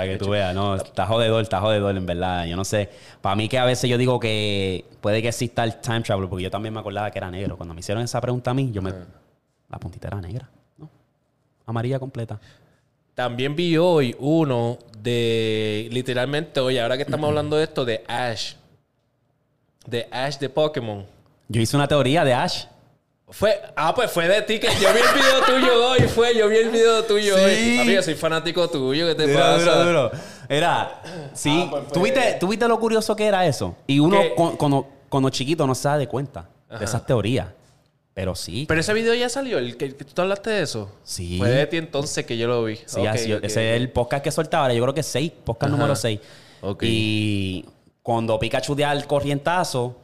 Para 0.00 0.12
que 0.12 0.18
tú 0.18 0.30
veas, 0.30 0.54
no, 0.54 0.76
está 0.76 1.04
jodedor, 1.04 1.42
está 1.42 1.60
jodedor, 1.60 1.94
en 1.94 2.06
verdad. 2.06 2.46
Yo 2.46 2.56
no 2.56 2.64
sé. 2.64 2.88
Para 3.20 3.36
mí 3.36 3.50
que 3.50 3.58
a 3.58 3.66
veces 3.66 3.90
yo 3.90 3.98
digo 3.98 4.18
que 4.18 4.86
puede 5.02 5.20
que 5.20 5.28
exista 5.28 5.62
el 5.62 5.78
time 5.78 6.00
travel, 6.00 6.26
porque 6.26 6.42
yo 6.42 6.50
también 6.50 6.72
me 6.72 6.80
acordaba 6.80 7.10
que 7.10 7.18
era 7.18 7.30
negro. 7.30 7.58
Cuando 7.58 7.74
me 7.74 7.80
hicieron 7.80 8.02
esa 8.02 8.18
pregunta 8.18 8.50
a 8.50 8.54
mí, 8.54 8.70
yo 8.72 8.80
me... 8.80 8.94
La 9.68 9.78
puntita 9.78 10.08
era 10.08 10.18
negra, 10.18 10.48
¿no? 10.78 10.88
Amarilla 11.66 11.98
completa. 11.98 12.40
También 13.14 13.54
vi 13.54 13.76
hoy 13.76 14.16
uno 14.18 14.78
de, 14.98 15.88
literalmente, 15.92 16.60
oye, 16.60 16.80
ahora 16.80 16.96
que 16.96 17.02
estamos 17.02 17.28
hablando 17.28 17.56
de 17.56 17.64
esto, 17.64 17.84
de 17.84 18.02
Ash. 18.08 18.54
de 19.86 20.08
Ash 20.10 20.38
de 20.38 20.48
Pokémon. 20.48 21.04
Yo 21.48 21.60
hice 21.60 21.76
una 21.76 21.86
teoría 21.86 22.24
de 22.24 22.32
Ash. 22.32 22.64
Fue, 23.32 23.60
ah, 23.76 23.94
pues 23.94 24.10
fue 24.10 24.26
de 24.28 24.42
ti 24.42 24.58
que 24.58 24.66
yo 24.66 24.92
vi 24.92 25.00
el 25.00 25.14
video 25.14 25.44
tuyo 25.46 25.88
hoy, 25.90 26.00
fue, 26.08 26.36
yo 26.36 26.48
vi 26.48 26.56
el 26.56 26.70
video 26.70 27.04
tuyo 27.04 27.36
Sí. 27.36 27.42
hoy. 27.44 27.78
Amigo, 27.78 28.02
soy 28.02 28.14
fanático 28.14 28.68
tuyo, 28.68 29.06
¿qué 29.06 29.14
te 29.14 29.26
Duro, 29.28 29.38
pasa? 29.38 29.58
duro, 29.76 29.84
duro. 29.84 30.10
Era, 30.48 31.02
sí, 31.32 31.62
Ah, 31.64 31.68
pues 31.70 31.84
fue- 31.84 31.92
¿tú, 31.92 32.02
viste, 32.02 32.36
tú 32.40 32.48
viste 32.48 32.66
lo 32.66 32.78
curioso 32.80 33.14
que 33.14 33.26
era 33.26 33.46
eso. 33.46 33.76
Y 33.86 34.00
uno 34.00 34.20
cuando, 34.58 34.86
cuando 35.08 35.30
chiquito 35.30 35.64
no 35.66 35.74
se 35.76 35.86
da 35.88 35.96
de 35.96 36.08
cuenta 36.08 36.48
Ajá. 36.68 36.78
de 36.80 36.84
esas 36.84 37.06
teorías. 37.06 37.46
Pero 38.12 38.34
sí. 38.34 38.64
Pero 38.66 38.80
ese 38.80 38.92
video 38.92 39.14
ya 39.14 39.28
salió, 39.28 39.58
el 39.58 39.76
que, 39.76 39.94
que 39.96 40.04
tú 40.04 40.20
hablaste 40.22 40.50
de 40.50 40.62
eso. 40.62 40.90
Sí. 41.04 41.38
Fue 41.38 41.48
de 41.48 41.66
ti 41.68 41.76
entonces 41.76 42.26
que 42.26 42.36
yo 42.36 42.48
lo 42.48 42.64
vi. 42.64 42.76
Sí, 42.84 43.06
así- 43.06 43.32
ese 43.32 43.70
es 43.70 43.80
el 43.80 43.90
podcast 43.90 44.24
que 44.24 44.32
soltaba. 44.32 44.64
ahora. 44.64 44.74
Yo 44.74 44.82
creo 44.82 44.92
que 44.94 45.00
es 45.00 45.06
6, 45.06 45.30
podcast 45.44 45.70
Ajá. 45.70 45.76
número 45.76 45.94
6. 45.94 46.18
Ok. 46.62 46.82
Y 46.84 47.64
cuando 48.02 48.36
Pikachu 48.40 48.74
da 48.74 48.90
el 48.92 49.06
corrientazo, 49.06 49.96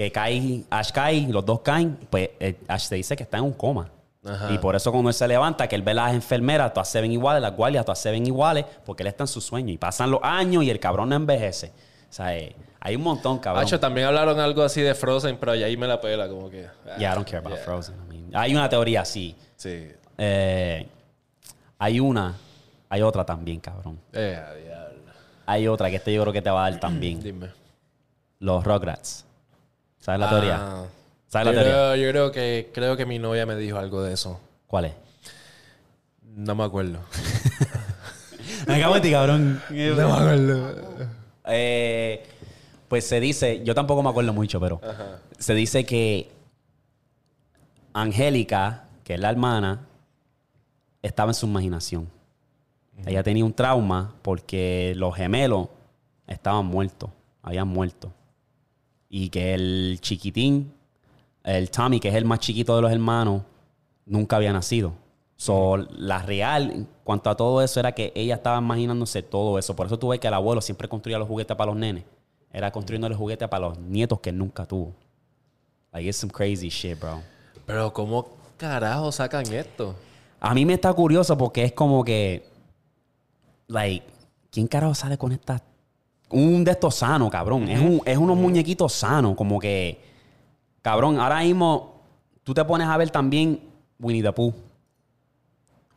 que 0.00 0.10
cae, 0.10 0.64
Ash 0.70 0.92
cae, 0.92 1.28
los 1.28 1.44
dos 1.44 1.60
caen, 1.60 1.98
pues 2.08 2.30
eh, 2.40 2.56
Ash 2.68 2.84
se 2.84 2.94
dice 2.94 3.14
que 3.16 3.24
está 3.24 3.36
en 3.36 3.44
un 3.44 3.52
coma. 3.52 3.90
Ajá. 4.24 4.50
Y 4.50 4.56
por 4.56 4.74
eso 4.74 4.90
cuando 4.90 5.10
él 5.10 5.14
se 5.14 5.28
levanta, 5.28 5.68
que 5.68 5.76
él 5.76 5.82
ve 5.82 5.90
a 5.90 5.94
las 5.94 6.14
enfermeras, 6.14 6.72
todas 6.72 6.88
se 6.88 7.02
ven 7.02 7.12
iguales, 7.12 7.42
las 7.42 7.54
guardias, 7.54 7.84
todas 7.84 7.98
se 7.98 8.10
ven 8.10 8.26
iguales, 8.26 8.64
porque 8.86 9.02
él 9.02 9.08
está 9.08 9.24
en 9.24 9.28
su 9.28 9.42
sueño. 9.42 9.70
Y 9.70 9.76
pasan 9.76 10.10
los 10.10 10.20
años 10.22 10.64
y 10.64 10.70
el 10.70 10.80
cabrón 10.80 11.10
no 11.10 11.16
envejece. 11.16 11.68
O 12.08 12.12
sea, 12.12 12.34
eh, 12.34 12.56
hay 12.80 12.96
un 12.96 13.02
montón, 13.02 13.38
cabrón. 13.40 13.62
Hacho, 13.62 13.78
también 13.78 14.06
hablaron 14.06 14.40
algo 14.40 14.62
así 14.62 14.80
de 14.80 14.94
Frozen, 14.94 15.36
pero 15.38 15.54
ya 15.54 15.66
ahí 15.66 15.76
me 15.76 15.86
la 15.86 16.00
pela, 16.00 16.28
como 16.28 16.48
que. 16.48 16.66
ah, 16.66 16.96
Yeah, 16.98 17.12
I 17.12 17.14
don't 17.16 17.28
care 17.28 17.38
about 17.38 17.56
yeah. 17.56 17.64
Frozen. 17.64 17.94
I 17.94 18.08
mean, 18.08 18.30
hay 18.34 18.54
una 18.54 18.70
teoría 18.70 19.02
así. 19.02 19.36
Sí. 19.56 19.88
Eh, 20.16 20.86
hay 21.78 22.00
una, 22.00 22.34
hay 22.88 23.02
otra 23.02 23.24
también, 23.26 23.60
cabrón. 23.60 23.98
Eh. 24.14 24.42
Hay 25.44 25.68
otra 25.68 25.90
que 25.90 25.96
este 25.96 26.12
yo 26.14 26.22
creo 26.22 26.32
que 26.32 26.42
te 26.42 26.50
va 26.50 26.64
a 26.64 26.70
dar 26.70 26.80
también. 26.80 27.20
Dime. 27.22 27.50
Los 28.38 28.64
Rugrats. 28.64 29.26
¿Sabes 30.00 30.20
la 30.20 30.28
teoría? 30.30 30.56
Ah, 30.60 30.84
¿Sabes 31.28 31.46
la 31.46 31.52
yo, 31.52 31.58
teoría? 31.60 31.72
creo, 31.72 31.96
yo 31.96 32.10
creo 32.10 32.32
que 32.32 32.70
creo 32.72 32.96
que 32.96 33.06
mi 33.06 33.18
novia 33.18 33.46
me 33.46 33.56
dijo 33.56 33.78
algo 33.78 34.02
de 34.02 34.14
eso. 34.14 34.40
¿Cuál 34.66 34.86
es? 34.86 34.94
No 36.22 36.54
me 36.54 36.64
acuerdo. 36.64 37.00
Me 38.66 38.80
en 38.80 39.02
ti, 39.02 39.10
cabrón. 39.10 39.62
no 39.70 39.96
me 39.96 40.02
acuerdo. 40.12 40.74
Eh, 41.46 42.22
pues 42.88 43.06
se 43.06 43.18
dice, 43.20 43.62
yo 43.64 43.74
tampoco 43.74 44.02
me 44.02 44.10
acuerdo 44.10 44.32
mucho, 44.32 44.60
pero 44.60 44.80
se 45.38 45.54
dice 45.54 45.84
que 45.84 46.30
Angélica, 47.92 48.84
que 49.02 49.14
es 49.14 49.20
la 49.20 49.30
hermana, 49.30 49.86
estaba 51.02 51.30
en 51.30 51.34
su 51.34 51.46
imaginación. 51.46 52.08
Ella 53.06 53.22
tenía 53.22 53.44
un 53.44 53.52
trauma 53.54 54.14
porque 54.22 54.92
los 54.96 55.14
gemelos 55.16 55.68
estaban 56.26 56.66
muertos, 56.66 57.10
habían 57.42 57.66
muerto. 57.68 58.12
Y 59.10 59.28
que 59.28 59.52
el 59.52 59.98
chiquitín, 60.00 60.72
el 61.44 61.70
Tommy, 61.70 62.00
que 62.00 62.08
es 62.08 62.14
el 62.14 62.24
más 62.24 62.38
chiquito 62.38 62.74
de 62.76 62.82
los 62.82 62.90
hermanos, 62.90 63.42
nunca 64.06 64.36
había 64.36 64.52
nacido. 64.52 64.94
So, 65.36 65.76
la 65.76 66.22
real, 66.22 66.70
en 66.70 66.88
cuanto 67.02 67.28
a 67.28 67.36
todo 67.36 67.62
eso, 67.62 67.80
era 67.80 67.92
que 67.92 68.12
ella 68.14 68.36
estaba 68.36 68.58
imaginándose 68.58 69.22
todo 69.22 69.58
eso. 69.58 69.74
Por 69.74 69.86
eso 69.86 69.98
tú 69.98 70.08
ves 70.08 70.20
que 70.20 70.28
el 70.28 70.34
abuelo 70.34 70.60
siempre 70.60 70.88
construía 70.88 71.18
los 71.18 71.26
juguetes 71.26 71.56
para 71.56 71.70
los 71.70 71.76
nenes. 71.80 72.04
Era 72.52 72.70
construyendo 72.70 73.08
los 73.08 73.18
juguetes 73.18 73.48
para 73.48 73.68
los 73.68 73.78
nietos 73.78 74.20
que 74.20 74.32
nunca 74.32 74.66
tuvo. 74.66 74.92
Like, 75.92 76.08
it's 76.08 76.18
some 76.18 76.32
crazy 76.32 76.68
shit, 76.68 77.00
bro. 77.00 77.22
Pero 77.66 77.92
¿cómo 77.92 78.28
carajo 78.56 79.10
sacan 79.10 79.50
esto? 79.52 79.96
A 80.40 80.54
mí 80.54 80.64
me 80.66 80.74
está 80.74 80.92
curioso 80.92 81.36
porque 81.36 81.64
es 81.64 81.72
como 81.72 82.04
que, 82.04 82.46
like, 83.66 84.06
¿quién 84.50 84.66
carajo 84.66 84.94
sale 84.94 85.16
con 85.18 85.32
esta? 85.32 85.62
Un 86.30 86.64
de 86.64 86.70
estos 86.70 86.94
sano, 86.96 87.28
cabrón. 87.28 87.68
Es, 87.68 87.80
un, 87.80 88.00
es 88.04 88.16
unos 88.16 88.36
muñequitos 88.36 88.92
sanos, 88.92 89.34
como 89.34 89.58
que, 89.58 90.00
cabrón, 90.82 91.18
ahora 91.18 91.40
mismo 91.40 92.02
tú 92.44 92.54
te 92.54 92.64
pones 92.64 92.86
a 92.86 92.96
ver 92.96 93.10
también 93.10 93.60
Winnie 93.98 94.22
the 94.22 94.32
Pooh. 94.32 94.54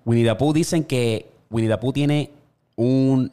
Winnie 0.06 0.26
the 0.26 0.36
Pooh 0.36 0.54
dicen 0.54 0.84
que 0.84 1.32
Winnie 1.50 1.70
the 1.70 1.78
Pooh 1.78 1.94
tiene 1.94 2.32
un, 2.76 3.32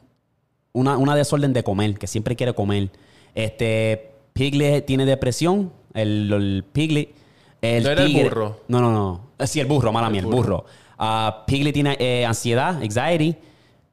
una, 0.72 0.96
una 0.98 1.16
desorden 1.16 1.52
de 1.52 1.62
comer, 1.64 1.98
que 1.98 2.06
siempre 2.06 2.36
quiere 2.36 2.52
comer. 2.54 2.90
Este, 3.34 4.10
Piglet 4.32 4.84
tiene 4.84 5.06
depresión, 5.06 5.72
el, 5.94 6.32
el 6.32 6.64
Piglet. 6.70 7.14
El 7.62 7.84
¿No 7.84 7.90
era 7.90 8.02
el 8.04 8.12
burro? 8.14 8.60
No, 8.68 8.80
no, 8.80 8.92
no. 8.92 9.20
Eh, 9.38 9.46
Sí, 9.46 9.60
el 9.60 9.66
burro, 9.66 9.92
mala 9.92 10.06
El 10.06 10.12
mía, 10.12 10.20
el 10.20 10.26
burro. 10.26 10.64
Ah, 10.98 11.44
Piglet 11.46 11.72
tiene 11.72 11.96
eh, 11.98 12.24
ansiedad, 12.26 12.76
anxiety. 12.82 13.36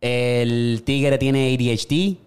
El 0.01 0.83
tigre 0.85 1.17
tiene 1.17 1.53
ADHD. 1.53 2.17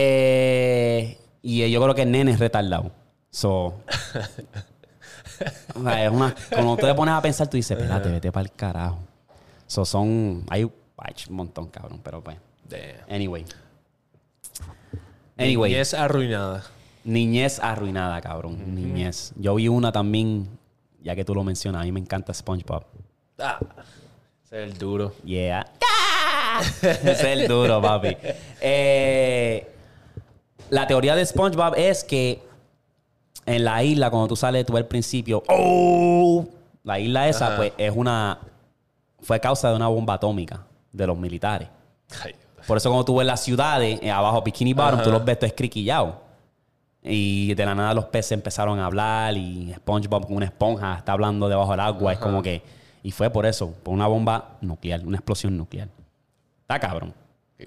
Eh, 0.00 1.18
y 1.42 1.68
yo 1.68 1.82
creo 1.82 1.92
que 1.92 2.02
el 2.02 2.12
nene 2.12 2.30
es 2.30 2.38
retardado. 2.38 2.92
So, 3.30 3.50
o 5.74 5.82
sea, 5.82 6.04
es 6.04 6.12
una, 6.12 6.32
cuando 6.50 6.76
te 6.76 6.94
pones 6.94 7.14
a 7.14 7.20
pensar, 7.20 7.48
tú 7.48 7.56
dices, 7.56 7.76
espérate, 7.76 8.08
vete 8.08 8.30
para 8.30 8.44
el 8.44 8.52
carajo. 8.52 9.00
So, 9.66 9.84
son. 9.84 10.44
Hay, 10.48 10.70
hay 10.98 11.14
un 11.28 11.34
montón, 11.34 11.66
cabrón, 11.66 12.00
pero 12.02 12.22
pues. 12.22 12.36
Damn. 12.68 12.80
Anyway. 13.10 13.44
Anyway. 15.36 15.74
Es 15.74 15.94
arruinada. 15.94 16.64
Niñez 17.02 17.58
arruinada, 17.58 18.20
cabrón. 18.20 18.74
Niñez. 18.74 19.32
Yo 19.36 19.56
vi 19.56 19.66
una 19.66 19.90
también, 19.90 20.48
ya 21.02 21.16
que 21.16 21.24
tú 21.24 21.34
lo 21.34 21.42
mencionas, 21.42 21.82
a 21.82 21.84
mí 21.84 21.90
me 21.90 22.00
encanta 22.00 22.32
SpongeBob. 22.32 22.84
Ah, 23.38 23.58
ese 24.44 24.62
es 24.62 24.70
el 24.70 24.78
duro. 24.78 25.12
Yeah. 25.24 25.66
Ese 26.82 27.12
es 27.12 27.24
el 27.24 27.48
duro, 27.48 27.80
papi. 27.80 28.16
Eh, 28.60 29.77
la 30.70 30.86
teoría 30.86 31.14
de 31.14 31.24
SpongeBob 31.24 31.74
es 31.76 32.04
que 32.04 32.42
en 33.46 33.64
la 33.64 33.82
isla, 33.82 34.10
cuando 34.10 34.28
tú 34.28 34.36
sales, 34.36 34.66
tú 34.66 34.74
ves 34.74 34.82
al 34.82 34.88
principio, 34.88 35.42
¡oh! 35.48 36.46
La 36.84 36.98
isla 36.98 37.28
esa, 37.28 37.48
Ajá. 37.48 37.56
pues, 37.56 37.72
es 37.78 37.92
una. 37.94 38.38
Fue 39.20 39.40
causa 39.40 39.70
de 39.70 39.76
una 39.76 39.88
bomba 39.88 40.14
atómica 40.14 40.64
de 40.92 41.06
los 41.06 41.18
militares. 41.18 41.68
Ay, 42.24 42.34
Por 42.66 42.76
eso 42.76 42.88
cuando 42.88 43.04
tú 43.04 43.16
ves 43.16 43.26
las 43.26 43.40
ciudades, 43.42 43.98
eh, 44.02 44.10
abajo 44.10 44.42
Bikini 44.42 44.74
Bottom, 44.74 44.94
Ajá. 44.94 45.02
tú 45.02 45.10
los 45.10 45.24
ves 45.24 45.38
todo 45.38 45.46
escriquillados. 45.46 46.14
Y 47.02 47.54
de 47.54 47.64
la 47.64 47.74
nada 47.74 47.94
los 47.94 48.06
peces 48.06 48.32
empezaron 48.32 48.78
a 48.78 48.86
hablar 48.86 49.36
y 49.36 49.72
SpongeBob 49.74 50.26
con 50.26 50.36
una 50.36 50.46
esponja 50.46 50.96
está 50.98 51.12
hablando 51.12 51.48
debajo 51.48 51.70
del 51.70 51.80
agua. 51.80 52.12
Es 52.12 52.18
como 52.18 52.42
que... 52.42 52.60
Y 53.02 53.12
fue 53.12 53.30
por 53.30 53.46
eso, 53.46 53.70
por 53.82 53.94
una 53.94 54.06
bomba 54.06 54.56
nuclear, 54.60 55.06
una 55.06 55.16
explosión 55.16 55.56
nuclear. 55.56 55.88
Está 56.62 56.78
cabrón. 56.78 57.14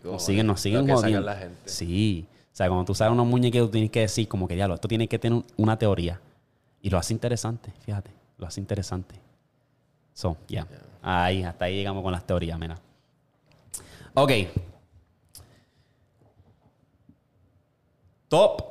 Nos 0.04 0.24
siguen, 0.24 0.47
nos 0.47 0.62
siguen 0.62 0.88
jodiendo. 0.88 1.22
la 1.22 1.36
gente. 1.36 1.58
Sí. 1.66 2.28
O 2.52 2.56
sea, 2.56 2.68
cuando 2.68 2.86
tú 2.86 2.93
sabes 2.93 3.14
unos 3.14 3.26
muñequitos, 3.28 3.68
tú 3.68 3.72
tienes 3.74 3.91
que 3.91 4.02
decir 4.02 4.28
como 4.28 4.47
que, 4.47 4.56
diablo, 4.56 4.76
esto 4.76 4.88
tiene 4.88 5.08
que 5.08 5.18
tener 5.18 5.43
una 5.58 5.78
teoría. 5.80 6.20
Y 6.82 6.89
lo 6.89 6.97
hace 6.97 7.14
interesante, 7.14 7.72
fíjate. 7.86 8.12
Lo 8.38 8.47
hace 8.47 8.60
interesante. 8.60 9.16
So, 10.14 10.36
ya. 10.47 10.68
Ahí, 11.02 11.43
hasta 11.43 11.66
ahí 11.66 11.76
llegamos 11.76 12.04
con 12.04 12.12
las 12.12 12.26
teorías, 12.26 12.60
mira. 12.60 12.78
Ok. 14.14 14.32
Top 18.28 18.62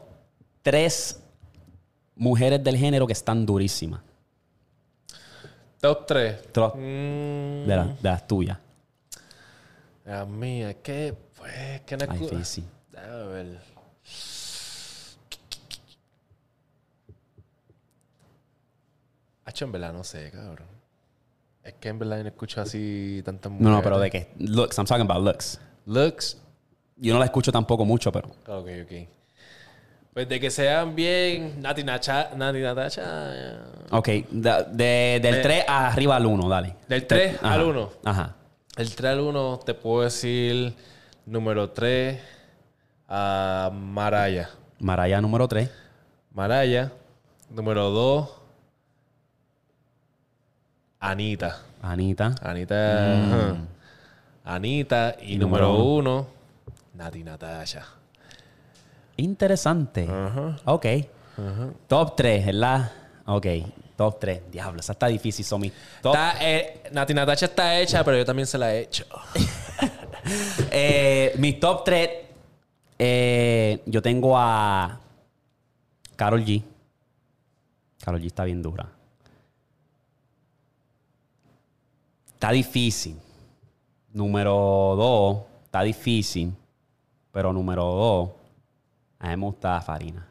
3 0.63 1.21
mujeres 2.17 2.63
del 2.63 2.77
género 2.77 3.07
que 3.07 3.13
están 3.13 3.45
durísimas. 3.47 4.01
Top 5.81 6.07
3. 6.07 6.53
Top 6.53 6.75
Mm, 6.77 6.79
de, 6.79 7.65
la- 7.77 7.85
de 7.87 8.09
las 8.09 8.27
tuyas. 8.27 8.59
La 10.05 10.25
mía, 10.27 10.75
que 10.83 11.15
pues 11.37 11.81
que 11.83 11.97
no 11.97 12.05
Ay, 12.09 12.19
Déjame 12.93 13.27
ver. 13.27 13.61
Hacho, 19.45 19.65
en 19.65 19.73
verdad 19.73 19.93
no 19.93 20.05
sé, 20.05 20.31
cabrón. 20.31 20.69
Es 21.65 21.75
que 21.75 21.89
en 21.89 21.99
verdad 21.99 22.21
no 22.23 22.29
escucho 22.29 22.61
así 22.61 23.23
tantas 23.25 23.51
mujeres. 23.51 23.71
No, 23.71 23.77
no, 23.77 23.83
pero 23.83 23.99
de 23.99 24.11
que. 24.11 24.29
Looks, 24.39 24.79
I'm 24.79 24.87
talking 24.87 25.09
about 25.09 25.25
looks. 25.25 25.61
Looks. 25.87 26.39
Yo 26.97 27.13
no 27.13 27.19
la 27.19 27.27
escucho 27.27 27.51
tampoco 27.51 27.85
mucho, 27.85 28.13
pero. 28.13 28.29
Ok, 28.47 28.69
ok. 28.85 29.09
Pues 30.13 30.29
de 30.29 30.41
que 30.41 30.51
sean 30.51 30.95
bien 30.95 31.61
Nati 31.61 31.85
Nacha, 31.85 32.31
Nati 32.37 32.59
Natacha. 32.61 33.63
Ok, 33.91 34.09
de- 34.31 34.65
de- 34.73 35.21
del 35.23 35.37
Me- 35.37 35.43
3 35.43 35.65
arriba 35.69 36.17
al 36.17 36.27
1, 36.27 36.49
dale. 36.49 36.77
Del 36.89 37.07
3 37.07 37.37
Ajá, 37.43 37.55
al 37.55 37.63
1. 37.63 37.91
Ajá. 38.05 38.37
El 38.77 38.95
3 38.95 39.13
al 39.13 39.21
1 39.21 39.61
te 39.65 39.75
puedo 39.75 40.03
decir 40.05 40.75
número 41.27 41.71
3 41.71 42.21
a 43.11 43.71
Maraya. 43.75 44.49
Maraya 44.79 45.21
número 45.21 45.49
3. 45.49 45.69
Maraya. 46.33 46.93
Número 47.51 47.91
2 47.91 48.29
Anita. 51.01 51.63
Anita. 51.83 52.35
Anita. 52.43 52.77
ajá. 53.15 53.57
Anita. 54.45 55.17
Y, 55.21 55.35
Y 55.35 55.39
número 55.39 55.69
número 55.69 55.85
1 55.85 56.27
Nati 56.95 57.25
Natasha. 57.25 57.85
Interesante. 59.17 60.07
Ajá. 60.09 60.57
Ok. 60.67 60.87
Top 61.89 62.15
3, 62.17 62.47
¿verdad? 62.47 62.93
Ok. 63.27 63.47
Top 63.97 64.19
3. 64.21 64.43
Diablo, 64.51 64.81
esa 64.81 64.93
está 64.93 65.07
difícil, 65.07 65.45
son 65.45 65.63
mis 65.63 65.73
top. 66.03 66.15
Está, 66.15 66.35
eh, 66.41 66.83
Nati 66.93 67.15
Natasha 67.15 67.47
está 67.47 67.79
hecha, 67.81 68.05
pero 68.05 68.19
yo 68.19 68.25
también 68.25 68.47
se 68.47 68.57
la 68.59 68.75
he 68.75 68.81
hecho. 68.81 69.05
Eh, 70.71 71.33
mis 71.39 71.59
top 71.59 71.83
3. 71.83 72.11
Yo 73.01 74.03
tengo 74.03 74.37
a 74.37 75.01
Carol 76.17 76.45
G. 76.45 76.63
Carol 78.05 78.21
G 78.21 78.27
está 78.27 78.45
bien 78.45 78.63
dura. 78.63 78.89
Está 82.27 82.51
difícil. 82.51 83.17
Número 84.13 84.53
dos, 84.97 85.43
está 85.65 85.83
difícil. 85.83 86.53
Pero 87.33 87.53
número 87.53 87.85
dos, 87.85 88.31
a 89.19 89.29
mí 89.29 89.37
me 89.37 89.47
gusta 89.47 89.81
Farina. 89.81 90.27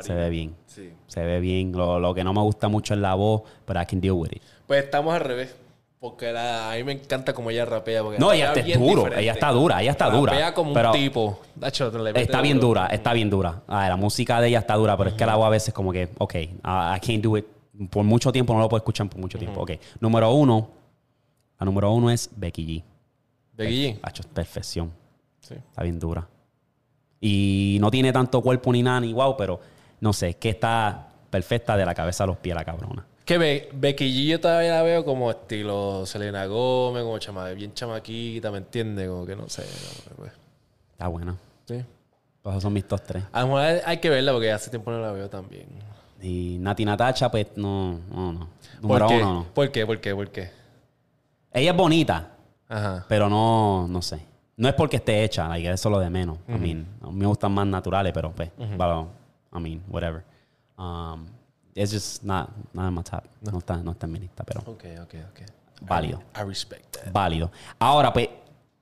Se 0.00 0.14
ve 0.14 0.28
bien. 0.28 0.54
Sí. 0.66 0.92
Se 1.06 1.24
ve 1.24 1.40
bien. 1.40 1.72
Lo, 1.72 1.98
lo 1.98 2.14
que 2.14 2.22
no 2.22 2.32
me 2.32 2.42
gusta 2.42 2.68
mucho 2.68 2.94
es 2.94 3.00
la 3.00 3.14
voz, 3.14 3.42
pero 3.64 3.80
I 3.80 3.86
can 3.86 4.00
deal 4.00 4.14
with 4.14 4.30
it. 4.32 4.42
Pues 4.66 4.84
estamos 4.84 5.14
al 5.14 5.20
revés. 5.20 5.56
Porque 6.00 6.32
la- 6.32 6.70
a 6.72 6.76
mí 6.76 6.84
me 6.84 6.92
encanta 6.92 7.32
como 7.34 7.50
ella 7.50 7.64
rapea. 7.64 8.02
Porque 8.02 8.18
No, 8.18 8.32
ella 8.32 8.48
rapea 8.48 8.62
está 8.62 8.66
bien 8.66 8.78
duro. 8.80 8.96
diferente. 9.02 9.22
Ella 9.22 9.32
está 9.32 9.50
dura. 9.50 9.82
Ella 9.82 9.90
está 9.90 10.10
dura. 10.10 10.32
Rapea 10.32 10.54
como 10.54 10.72
pero 10.72 10.88
un 10.90 10.94
tipo. 10.96 11.40
Está 12.14 12.40
bien 12.40 12.56
duro. 12.58 12.68
dura. 12.68 12.86
Está 12.86 13.12
bien 13.12 13.30
dura. 13.30 13.62
Ah, 13.66 13.88
la 13.88 13.96
música 13.96 14.40
de 14.40 14.48
ella 14.48 14.60
está 14.60 14.74
dura, 14.74 14.96
pero 14.96 15.10
es 15.10 15.16
que 15.16 15.26
la 15.26 15.34
voz 15.36 15.46
a 15.46 15.50
veces 15.50 15.74
como 15.74 15.90
que, 15.92 16.08
ok, 16.18 16.34
I 16.36 17.00
can't 17.00 17.22
do 17.22 17.36
it. 17.36 17.46
Por 17.90 18.04
mucho 18.04 18.30
tiempo 18.32 18.52
no 18.54 18.60
lo 18.60 18.68
puedo 18.68 18.78
escuchar 18.78 19.08
por 19.08 19.20
mucho 19.20 19.38
tiempo. 19.38 19.60
Ok. 19.62 19.72
Número 20.00 20.30
uno. 20.32 20.70
La 21.58 21.64
número 21.64 21.90
uno 21.92 22.10
es 22.10 22.30
Becky 22.36 22.64
G. 22.66 22.84
Becky 23.54 23.94
G. 24.00 24.26
Perfección. 24.32 24.92
Sí. 25.40 25.54
Está 25.54 25.82
bien 25.82 25.98
dura. 25.98 26.26
Y 27.20 27.78
no 27.80 27.90
tiene 27.90 28.12
tanto 28.12 28.40
cuerpo 28.42 28.72
ni 28.72 28.82
nada, 28.82 29.00
ni 29.00 29.12
guau, 29.12 29.36
pero 29.36 29.58
no 30.00 30.12
sé, 30.12 30.28
es 30.30 30.36
que 30.36 30.50
está 30.50 31.08
perfecta 31.30 31.76
de 31.76 31.84
la 31.84 31.94
cabeza 31.94 32.22
a 32.24 32.26
los 32.28 32.36
pies 32.36 32.54
la 32.54 32.64
cabrona. 32.64 33.04
Que 33.28 33.36
Be- 33.36 33.68
Becky 33.74 34.06
G 34.10 34.26
yo 34.30 34.40
todavía 34.40 34.76
la 34.76 34.82
veo 34.82 35.04
como 35.04 35.30
estilo 35.30 36.06
Selena 36.06 36.46
Gómez, 36.46 37.02
como 37.02 37.18
chama, 37.18 37.50
bien 37.50 37.74
chamaquita, 37.74 38.50
¿me 38.50 38.56
entiendes? 38.56 39.06
Como 39.06 39.26
que 39.26 39.36
no 39.36 39.46
sé. 39.50 39.64
que, 39.64 40.14
pues, 40.14 40.32
Está 40.92 41.08
buena. 41.08 41.36
sí. 41.66 41.84
Pues 42.40 42.54
esos 42.54 42.62
son 42.62 42.72
mis 42.72 42.88
top 42.88 43.02
tres. 43.06 43.24
A 43.30 43.40
lo 43.42 43.48
mejor 43.48 43.60
hay- 43.60 43.80
hay 43.84 43.98
que 43.98 44.08
verla 44.08 44.32
porque 44.32 44.50
hace 44.50 44.70
tiempo 44.70 44.90
no 44.90 45.00
la 45.02 45.12
veo 45.12 45.28
también. 45.28 45.66
Y 46.22 46.56
Nati 46.58 46.86
Natacha, 46.86 47.30
pues 47.30 47.48
no, 47.56 48.00
no, 48.10 48.32
no. 48.32 48.48
¿Por 48.80 49.06
qué? 49.06 49.16
uno, 49.18 49.34
no. 49.34 49.44
¿Por 49.52 49.70
qué? 49.70 49.84
¿Por 49.84 50.00
qué? 50.00 50.14
¿Por 50.14 50.30
qué? 50.30 50.50
Ella 51.52 51.72
es 51.72 51.76
bonita, 51.76 52.30
Ajá. 52.66 53.04
pero 53.10 53.28
no, 53.28 53.86
no 53.88 54.00
sé. 54.00 54.20
No 54.56 54.68
es 54.68 54.74
porque 54.74 54.96
esté 54.96 55.22
hecha, 55.22 55.46
like, 55.48 55.68
eso 55.70 55.88
es 55.90 55.92
lo 55.92 56.00
de 56.00 56.08
menos. 56.08 56.38
I 56.48 56.52
mean, 56.52 56.86
a 57.02 57.08
mí 57.08 57.12
me 57.12 57.26
gustan 57.26 57.52
más 57.52 57.66
naturales, 57.66 58.12
pero 58.14 58.32
pues, 58.32 58.50
pero, 58.56 59.08
I 59.54 59.60
mean, 59.60 59.82
whatever. 59.88 60.24
Um, 60.78 61.26
it's 61.78 61.92
just 61.92 62.22
not, 62.24 62.50
not 62.72 62.88
in 62.88 62.94
my 62.94 63.02
top. 63.02 63.24
No, 63.40 63.58
está, 63.58 63.76
no 63.78 63.92
está 63.92 64.06
en 64.06 64.12
mi 64.12 64.18
lista, 64.18 64.44
pero 64.44 64.60
Ok, 64.60 64.84
ok, 65.02 65.14
ok. 65.30 65.40
válido. 65.82 66.22
I 66.36 66.42
respect 66.44 66.96
that. 66.96 67.12
Válido. 67.12 67.50
Ahora, 67.78 68.12
pues, 68.12 68.28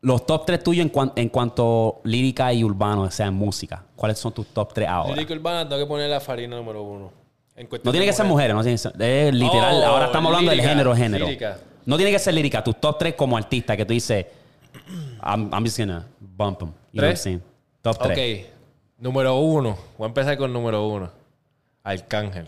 los 0.00 0.24
top 0.26 0.46
tres 0.46 0.62
tuyos 0.62 0.82
en, 0.84 0.90
cuan- 0.90 1.12
en 1.16 1.28
cuanto 1.28 2.00
lírica 2.04 2.52
y 2.52 2.62
urbano, 2.64 3.02
o 3.02 3.10
sea, 3.10 3.26
en 3.26 3.34
música. 3.34 3.84
¿Cuáles 3.96 4.18
son 4.18 4.32
tus 4.32 4.46
top 4.48 4.72
tres 4.72 4.88
ahora? 4.88 5.14
Lírica 5.14 5.34
urbana, 5.34 5.68
tengo 5.68 5.82
que 5.82 5.86
poner 5.88 6.08
la 6.10 6.20
farina 6.20 6.56
número 6.56 6.82
uno. 6.82 7.10
En 7.56 7.68
No 7.82 7.90
tiene 7.90 8.04
que 8.06 8.12
ser 8.12 8.26
mujeres, 8.26 8.54
no 8.54 8.62
tiene 8.62 8.74
que 8.74 8.78
ser. 8.78 9.00
Es 9.02 9.34
literal. 9.34 9.80
Oh, 9.82 9.86
ahora 9.86 10.06
estamos 10.06 10.28
hablando 10.30 10.50
lírica, 10.50 10.68
del 10.68 10.70
género, 10.76 10.94
género. 10.96 11.26
lírica. 11.26 11.58
No 11.86 11.96
tiene 11.96 12.12
que 12.12 12.18
ser 12.18 12.34
lírica. 12.34 12.62
Tus 12.62 12.78
top 12.80 12.98
tres 12.98 13.14
como 13.14 13.36
artista 13.36 13.76
que 13.76 13.84
tú 13.86 13.92
dices, 13.94 14.26
I'm, 15.22 15.50
I'm 15.52 15.64
just 15.64 15.78
gonna 15.78 16.06
bump 16.20 16.58
them. 16.58 16.68
You 16.92 17.00
know 17.00 17.02
what 17.02 17.02
I'm 17.02 17.10
¿Tres? 17.12 17.20
saying? 17.22 17.42
Top 17.82 17.98
tres. 18.02 18.44
Ok. 18.46 18.50
Número 18.98 19.36
uno. 19.36 19.76
Voy 19.96 20.04
a 20.04 20.08
empezar 20.08 20.36
con 20.36 20.52
número 20.52 20.86
uno. 20.86 21.10
Arcángel. 21.82 22.46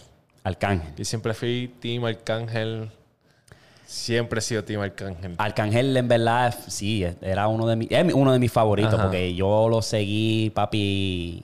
Arcángel. 0.49 0.95
Yo 0.97 1.05
siempre 1.05 1.35
fui 1.35 1.75
Team 1.81 2.05
Arcángel. 2.05 2.91
Siempre 3.87 4.41
he 4.41 4.43
sido 4.43 4.65
Team 4.65 4.83
Arcángel. 4.83 5.35
Arcángel, 5.39 5.97
en 5.97 6.09
verdad, 6.09 6.55
sí, 6.67 7.05
era 7.23 7.49
uno 7.49 7.67
de 7.67 7.77
mis, 7.77 7.91
es 7.91 8.13
uno 8.13 8.33
de 8.33 8.39
mis 8.39 8.53
favoritos 8.53 8.95
Ajá. 8.95 9.05
porque 9.05 9.35
yo 9.35 9.69
lo 9.69 9.81
seguí, 9.81 10.51
papi. 10.51 11.43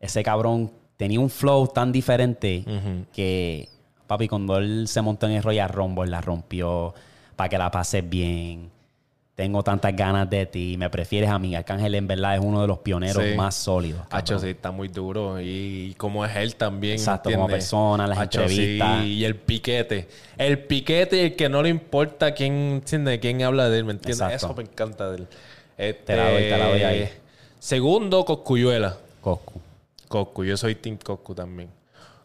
Ese 0.00 0.22
cabrón 0.22 0.70
tenía 0.96 1.20
un 1.20 1.30
flow 1.30 1.68
tan 1.68 1.92
diferente 1.92 2.64
que, 3.14 3.68
papi, 4.06 4.28
cuando 4.28 4.58
él 4.58 4.88
se 4.88 5.00
montó 5.00 5.26
en 5.26 5.32
el 5.32 5.42
Royal 5.42 5.68
Rumble, 5.70 6.10
la 6.10 6.20
rompió 6.20 6.94
para 7.34 7.48
que 7.48 7.58
la 7.58 7.70
pases 7.70 8.06
bien. 8.08 8.70
Tengo 9.36 9.62
tantas 9.62 9.94
ganas 9.94 10.30
de 10.30 10.46
ti, 10.46 10.76
me 10.78 10.88
prefieres 10.88 11.28
a 11.28 11.38
mí. 11.38 11.54
Arcángel, 11.54 11.94
en 11.94 12.06
verdad, 12.06 12.36
es 12.36 12.40
uno 12.42 12.62
de 12.62 12.66
los 12.66 12.78
pioneros 12.78 13.22
Sí. 13.22 13.34
más 13.36 13.54
sólidos. 13.54 14.00
Hacho, 14.10 14.38
sí, 14.38 14.48
está 14.48 14.70
muy 14.70 14.88
duro. 14.88 15.38
Y, 15.42 15.94
como 15.98 16.24
es 16.24 16.34
él 16.36 16.56
también. 16.56 16.94
Exacto, 16.94 17.28
¿entiendes? 17.28 17.42
como 17.42 17.48
persona, 17.52 18.06
las 18.06 18.18
Hacho, 18.18 18.40
entrevistas. 18.40 19.02
sí, 19.02 19.08
y 19.12 19.24
el 19.26 19.36
piquete. 19.36 20.08
El 20.38 20.60
piquete 20.60 21.18
y 21.18 21.20
el 21.20 21.36
que 21.36 21.50
no 21.50 21.62
le 21.62 21.68
importa 21.68 22.32
quién, 22.32 22.82
quién 22.86 23.42
habla 23.42 23.68
de 23.68 23.78
él, 23.78 23.84
¿me 23.84 23.92
entiendes? 23.92 24.20
Exacto. 24.22 24.46
Eso 24.46 24.54
me 24.54 24.62
encanta 24.62 25.10
de 25.10 25.16
él. 25.18 25.26
Este, 25.76 26.02
Te 26.04 26.16
la 26.16 26.30
doy, 26.30 26.42
te 26.42 26.56
la 26.56 26.68
doy 26.68 26.82
ahí. 26.82 27.08
Segundo, 27.58 28.24
Coscuyuela. 28.24 28.96
Coscu. 29.20 29.60
Coscu, 30.08 30.44
yo 30.44 30.56
soy 30.56 30.76
Team 30.76 30.96
Coscu 30.96 31.34
también. 31.34 31.68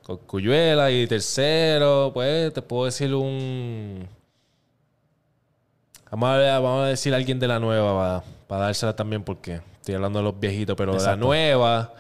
Coscuyuela 0.04 0.90
y 0.92 1.06
tercero, 1.08 2.12
pues 2.14 2.54
te 2.54 2.62
puedo 2.62 2.86
decir 2.86 3.14
un... 3.14 4.08
Vamos 6.12 6.30
a, 6.30 6.60
vamos 6.60 6.84
a 6.84 6.88
decir 6.88 7.14
alguien 7.14 7.40
de 7.40 7.48
la 7.48 7.60
nueva 7.60 8.24
para, 8.48 8.64
dársela 8.64 8.94
también 8.96 9.24
porque 9.24 9.62
estoy 9.76 9.96
hablando 9.96 10.20
de 10.20 10.24
los 10.24 10.38
viejitos, 10.38 10.76
pero 10.76 10.94
de 10.94 11.02
la 11.02 11.16
nueva 11.16 11.94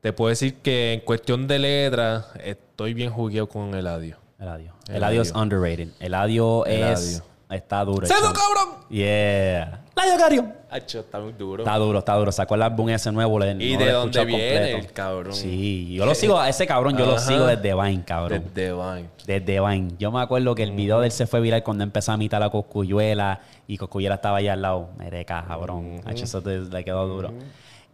te 0.00 0.12
puedo 0.12 0.30
decir 0.30 0.54
que 0.54 0.94
en 0.94 1.00
cuestión 1.00 1.46
de 1.46 1.58
letra 1.58 2.28
estoy 2.42 2.94
bien 2.94 3.10
jugueado 3.10 3.46
con 3.46 3.74
Eladio. 3.74 4.16
Eladio. 4.38 4.72
Eladio. 4.88 4.96
Eladio 4.96 5.22
es 5.22 5.32
underrated. 5.32 5.88
Eladio 6.00 6.64
es. 6.64 7.22
Está 7.48 7.84
duro. 7.84 8.06
¡Cedo, 8.06 8.32
cabrón! 8.32 8.80
Yeah. 8.90 9.82
Eladio 9.96 10.18
Cario. 10.18 10.52
Hacho, 10.68 11.00
está 11.00 11.20
muy 11.20 11.32
duro. 11.32 11.62
Está 11.62 11.76
duro, 11.78 12.00
está 12.00 12.14
duro. 12.16 12.32
Sacó 12.32 12.56
el 12.56 12.62
álbum 12.62 12.88
ese 12.90 13.12
nuevo. 13.12 13.38
le- 13.38 13.52
¿Y 13.64 13.74
no 13.76 13.84
de 13.84 13.92
dónde 13.92 14.24
viene 14.24 14.42
completo. 14.56 14.78
el 14.78 14.92
cabrón? 14.92 15.32
Sí, 15.32 15.94
yo 15.94 16.04
lo 16.04 16.14
sigo, 16.14 16.38
a 16.40 16.48
ese 16.48 16.66
cabrón 16.66 16.96
yo 16.98 17.06
lo 17.06 17.18
sigo 17.18 17.46
desde 17.46 17.72
Vine, 17.74 18.04
cabrón. 18.04 18.44
De 18.52 18.72
Vine. 18.72 19.08
Desde 19.26 19.60
Vine. 19.60 19.92
Yo 19.98 20.10
me 20.10 20.20
acuerdo 20.20 20.54
que 20.56 20.64
el 20.64 20.72
video 20.72 21.00
de 21.00 21.06
él 21.06 21.12
se 21.12 21.26
fue 21.28 21.40
viral 21.40 21.62
cuando 21.62 21.84
empezó 21.84 22.12
a 22.12 22.16
imitar 22.16 22.42
a 22.42 22.50
Coscuyuela 22.50 23.40
y 23.68 23.76
Coscuyuela 23.78 24.16
estaba 24.16 24.38
allá 24.38 24.52
al 24.54 24.62
lado. 24.62 24.88
Mereca, 24.98 25.44
cabrón. 25.46 26.00
Hacho, 26.04 26.24
Eso 26.24 26.42
te- 26.42 26.58
le 26.58 26.84
quedó 26.84 27.06
duro. 27.06 27.32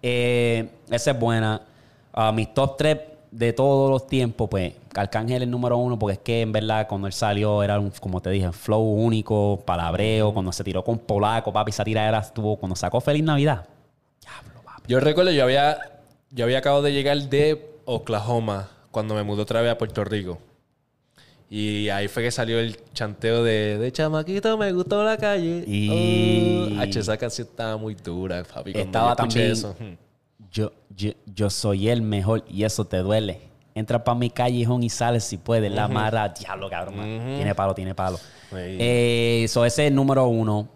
Eh, 0.02 0.68
esa 0.90 1.10
es 1.12 1.18
buena. 1.18 1.60
Ah, 2.14 2.32
mis 2.32 2.52
top 2.54 2.76
3 2.78 2.98
de 3.32 3.52
todos 3.52 3.90
los 3.90 4.06
tiempos, 4.06 4.48
pues 4.48 4.74
Arcángel 4.94 5.38
es 5.38 5.42
el 5.42 5.50
número 5.50 5.76
uno 5.78 5.98
porque 5.98 6.12
es 6.12 6.18
que 6.20 6.42
en 6.42 6.52
verdad 6.52 6.86
cuando 6.86 7.06
él 7.08 7.12
salió 7.12 7.62
era 7.62 7.80
un, 7.80 7.90
como 7.90 8.20
te 8.20 8.30
dije, 8.30 8.52
flow 8.52 8.80
único, 8.82 9.60
palabreo. 9.66 10.32
Cuando 10.32 10.52
se 10.52 10.62
tiró 10.62 10.84
con 10.84 10.98
Polaco, 10.98 11.52
papi, 11.52 11.70
esa 11.70 11.82
tiradera 11.84 12.18
estuvo. 12.20 12.56
Cuando 12.56 12.76
sacó 12.76 13.00
Feliz 13.00 13.24
Navidad. 13.24 13.66
Yo 14.86 15.00
recuerdo, 15.00 15.30
yo 15.32 15.42
había, 15.44 15.78
yo 16.30 16.44
había 16.44 16.58
acabado 16.58 16.82
de 16.82 16.92
llegar 16.92 17.18
de 17.18 17.70
Oklahoma 17.86 18.68
cuando 18.90 19.14
me 19.14 19.22
mudé 19.22 19.42
otra 19.42 19.62
vez 19.62 19.72
a 19.72 19.78
Puerto 19.78 20.04
Rico. 20.04 20.38
Y 21.48 21.88
ahí 21.90 22.08
fue 22.08 22.22
que 22.22 22.30
salió 22.30 22.58
el 22.58 22.78
chanteo 22.94 23.42
de, 23.44 23.76
de 23.78 23.92
chamaquito, 23.92 24.56
me 24.56 24.72
gustó 24.72 25.04
la 25.04 25.16
calle. 25.18 25.64
Y- 25.66 26.72
Oh, 26.78 26.80
H, 26.80 26.98
esa 27.00 27.16
canción 27.18 27.46
estaba 27.46 27.76
muy 27.76 27.94
dura, 27.94 28.42
papi. 28.44 28.72
Estaba 28.74 29.14
también- 29.14 29.52
eso. 29.52 29.74
Yo, 30.52 30.72
yo, 30.94 31.12
yo 31.26 31.50
soy 31.50 31.88
el 31.88 32.02
mejor 32.02 32.44
y 32.48 32.64
eso 32.64 32.84
te 32.84 32.98
duele. 32.98 33.40
Entra 33.74 34.04
para 34.04 34.18
mi 34.18 34.28
callejón 34.28 34.82
y 34.82 34.90
sales 34.90 35.24
si 35.24 35.38
puedes. 35.38 35.72
La 35.72 35.88
mara, 35.88 36.28
diablo, 36.28 36.68
cabrón. 36.68 36.94
Tiene 36.94 37.54
palo, 37.54 37.74
tiene 37.74 37.94
palo. 37.94 38.18
Sí. 38.18 38.56
Eh, 38.56 39.44
ese 39.44 39.66
es 39.66 39.78
el 39.78 39.94
número 39.94 40.26
uno. 40.26 40.68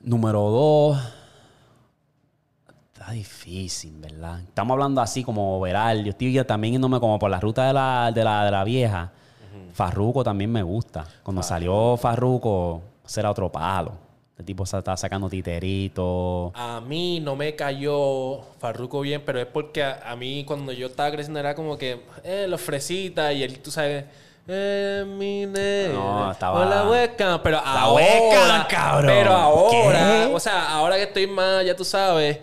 Número 0.00 0.40
dos. 0.50 0.98
Está 2.92 3.12
difícil, 3.12 3.96
¿verdad? 3.98 4.40
Estamos 4.40 4.74
hablando 4.74 5.00
así 5.00 5.22
como 5.22 5.58
overall. 5.58 6.02
Yo 6.02 6.10
estoy 6.10 6.42
también 6.44 6.72
yéndome 6.72 6.98
como 6.98 7.20
por 7.20 7.30
la 7.30 7.38
ruta 7.38 7.64
de 7.68 7.72
la, 7.72 8.10
de 8.12 8.24
la, 8.24 8.44
de 8.44 8.50
la 8.50 8.64
vieja. 8.64 9.12
Farruko 9.72 10.24
también 10.24 10.50
me 10.50 10.62
gusta. 10.62 11.06
Cuando 11.22 11.42
salió 11.42 11.96
Farruko, 11.96 12.82
ese 13.06 13.20
era 13.20 13.30
otro 13.30 13.52
palo. 13.52 14.05
El 14.38 14.44
tipo 14.44 14.64
estaba 14.64 14.96
sacando 14.98 15.30
titerito. 15.30 16.52
A 16.54 16.80
mí 16.82 17.20
no 17.20 17.36
me 17.36 17.56
cayó 17.56 18.42
Farruko 18.58 19.00
bien, 19.00 19.22
pero 19.24 19.40
es 19.40 19.46
porque 19.46 19.82
a, 19.82 20.02
a 20.10 20.14
mí 20.16 20.44
cuando 20.44 20.72
yo 20.72 20.88
estaba 20.88 21.10
creciendo 21.10 21.40
era 21.40 21.54
como 21.54 21.78
que, 21.78 22.02
eh, 22.22 22.46
los 22.46 22.60
fresitas 22.60 23.32
y 23.34 23.42
él, 23.42 23.58
tú 23.60 23.70
sabes, 23.70 24.04
eh, 24.46 25.04
mi 25.06 25.46
nena, 25.46 25.94
No, 25.94 26.30
estaba- 26.32 26.60
con 26.60 26.68
la 26.70 26.86
hueca, 26.86 27.42
pero 27.42 27.56
La 27.56 27.80
ahora, 27.80 28.04
hueca, 28.04 28.66
cabrón. 28.68 29.06
pero 29.06 29.32
ahora, 29.32 30.26
¿Qué? 30.28 30.30
o 30.34 30.38
sea, 30.38 30.70
ahora 30.70 30.96
que 30.96 31.04
estoy 31.04 31.26
más, 31.26 31.64
ya 31.64 31.74
tú 31.74 31.84
sabes, 31.84 32.38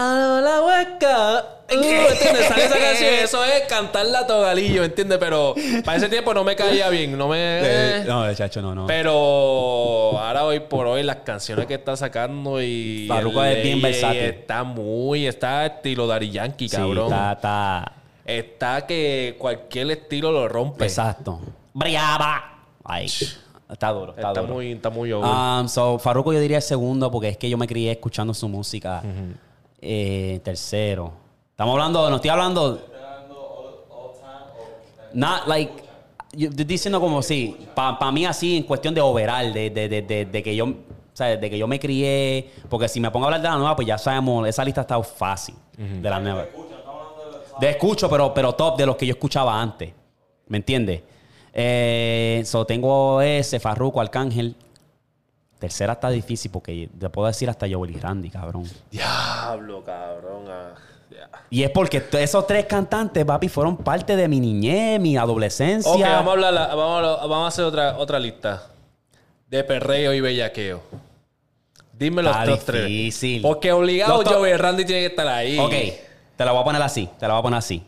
a 0.00 0.40
la 0.40 0.62
hueca, 0.62 1.44
uh, 1.68 1.72
¿entiendes? 1.74 2.46
Sale 2.48 2.64
esa 2.66 2.78
canción, 2.78 3.14
eso 3.14 3.44
es 3.44 3.62
cantar 3.68 4.06
la 4.06 4.26
togalillo, 4.26 4.84
¿entiendes? 4.84 5.18
Pero 5.18 5.54
para 5.84 5.96
ese 5.98 6.08
tiempo 6.08 6.32
no 6.32 6.44
me 6.44 6.54
caía 6.54 6.88
bien, 6.88 7.18
no 7.18 7.26
me... 7.28 7.36
eh. 7.38 8.04
no, 8.06 8.22
de 8.22 8.36
chacho, 8.36 8.62
no, 8.62 8.74
no. 8.76 8.86
Pero 8.86 9.12
ahora 10.18 10.44
hoy 10.44 10.60
por 10.60 10.86
hoy 10.86 11.02
las 11.02 11.16
canciones 11.16 11.66
que 11.66 11.74
está 11.74 11.96
sacando 11.96 12.62
y 12.62 13.08
el- 13.10 13.38
es 13.56 13.62
bien 13.64 13.82
versátil. 13.82 14.20
Está 14.20 14.62
muy, 14.62 15.26
está 15.26 15.66
estilo 15.66 16.06
Daddy 16.06 16.30
Yankee, 16.30 16.68
Sí, 16.68 16.76
cabrón. 16.76 17.06
está, 17.12 17.32
está. 17.32 17.92
Está 18.24 18.86
que 18.86 19.36
cualquier 19.38 19.90
estilo 19.90 20.30
lo 20.30 20.48
rompe. 20.48 20.84
Exacto. 20.84 21.40
Briaba. 21.74 22.60
Ay, 22.84 23.06
está 23.70 23.90
duro, 23.90 24.14
está, 24.14 24.28
Está 24.28 24.40
duro. 24.42 24.54
muy, 24.54 24.72
está 24.72 24.90
muy 24.90 25.12
over. 25.12 25.28
Um, 25.28 25.66
so, 25.68 25.98
Farruko 25.98 26.32
yo 26.32 26.38
diría 26.40 26.58
el 26.58 26.62
segundo 26.62 27.10
porque 27.10 27.30
es 27.30 27.36
que 27.36 27.48
yo 27.50 27.56
me 27.58 27.66
crié 27.66 27.90
escuchando 27.92 28.32
su 28.34 28.48
música. 28.48 29.02
Eh, 29.80 30.40
tercero. 30.42 31.12
Estamos 31.50 31.72
hablando, 31.72 32.08
no 32.10 32.16
estoy 32.16 32.30
hablando. 32.30 32.80
Not 35.12 35.46
like. 35.46 35.72
Yo 36.32 36.50
estoy 36.50 36.64
diciendo 36.64 37.00
como 37.00 37.22
sí. 37.22 37.56
Para 37.74 38.12
mí, 38.12 38.26
así, 38.26 38.58
en 38.58 38.62
cuestión 38.64 38.94
de 38.94 39.00
overall, 39.00 39.52
de, 39.52 39.70
de, 39.70 39.88
de, 39.88 40.24
de, 40.26 40.42
que 40.42 40.54
yo. 40.54 40.66
O 40.66 40.74
sea, 41.12 41.36
de 41.36 41.50
que 41.50 41.58
yo 41.58 41.66
me 41.66 41.80
crié. 41.80 42.50
Porque 42.68 42.88
si 42.88 43.00
me 43.00 43.10
pongo 43.10 43.26
a 43.26 43.28
hablar 43.28 43.42
de 43.42 43.48
la 43.48 43.56
nueva, 43.56 43.74
pues 43.74 43.88
ya 43.88 43.98
sabemos, 43.98 44.46
esa 44.46 44.64
lista 44.64 44.82
está 44.82 45.02
fácil. 45.02 45.54
De 45.76 46.10
la 46.10 46.20
nueva. 46.20 46.46
De 47.60 47.70
escucho, 47.70 48.08
pero, 48.08 48.32
pero 48.32 48.52
top 48.54 48.76
de 48.76 48.86
los 48.86 48.96
que 48.96 49.06
yo 49.06 49.12
escuchaba 49.12 49.60
antes. 49.60 49.92
¿Me 50.46 50.58
entiendes? 50.58 51.02
Eh, 51.52 52.42
so, 52.44 52.64
tengo 52.64 53.20
ese, 53.20 53.58
Farruko, 53.58 54.00
Arcángel. 54.00 54.54
Tercera 55.58 55.94
está 55.94 56.08
difícil 56.10 56.50
porque 56.50 56.88
te 56.98 57.10
puedo 57.10 57.26
decir 57.26 57.50
hasta 57.50 57.66
Joel 57.68 57.90
y 57.90 57.98
Randy, 57.98 58.30
cabrón. 58.30 58.64
Diablo, 58.90 59.82
cabrón. 59.84 60.44
ah. 60.48 60.74
Y 61.50 61.62
es 61.62 61.70
porque 61.70 62.04
esos 62.12 62.46
tres 62.46 62.66
cantantes, 62.66 63.24
papi, 63.24 63.48
fueron 63.48 63.76
parte 63.76 64.14
de 64.14 64.28
mi 64.28 64.38
niñez, 64.38 65.00
mi 65.00 65.16
adolescencia. 65.16 65.90
Ok, 65.90 66.00
vamos 66.00 66.28
a, 66.28 66.32
hablar, 66.32 66.52
la- 66.52 66.66
vamos, 66.74 66.92
a, 66.92 66.96
hablar- 66.98 67.18
vamos 67.28 67.44
a 67.44 67.48
hacer 67.48 67.64
otra, 67.64 67.96
otra 67.98 68.18
lista. 68.20 68.66
De 69.48 69.64
perreo 69.64 70.12
y 70.14 70.20
bellaqueo. 70.20 70.80
Dime 71.92 72.22
los 72.22 72.44
top 72.44 72.60
tres. 72.64 73.20
Porque 73.42 73.72
obligado 73.72 74.22
top- 74.22 74.34
Joey 74.34 74.56
Randy 74.56 74.84
tiene 74.84 75.00
que 75.00 75.06
estar 75.06 75.26
ahí. 75.26 75.58
Ok, 75.58 75.72
te 76.36 76.44
la 76.44 76.52
voy 76.52 76.60
a 76.60 76.64
poner 76.64 76.82
así, 76.82 77.08
te 77.18 77.26
la 77.26 77.34
voy 77.34 77.40
a 77.40 77.42
poner 77.42 77.58
así. 77.58 77.82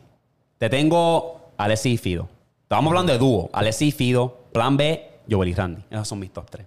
Te 0.59 0.68
tengo 0.68 1.53
Alessi 1.57 1.93
y 1.93 1.97
Fido. 1.99 2.29
Estamos 2.62 2.91
hablando 2.91 3.12
de 3.12 3.18
dúo. 3.18 3.49
Alessi 3.53 3.89
y 3.89 3.93
Fido, 3.93 4.39
Plan 4.53 4.77
B, 4.77 5.09
Joel 5.31 5.51
y 5.51 5.55
Randy. 5.55 5.83
Esos 5.91 6.09
son 6.09 6.18
mis 6.18 6.33
top 6.33 6.51
tres. 6.51 6.66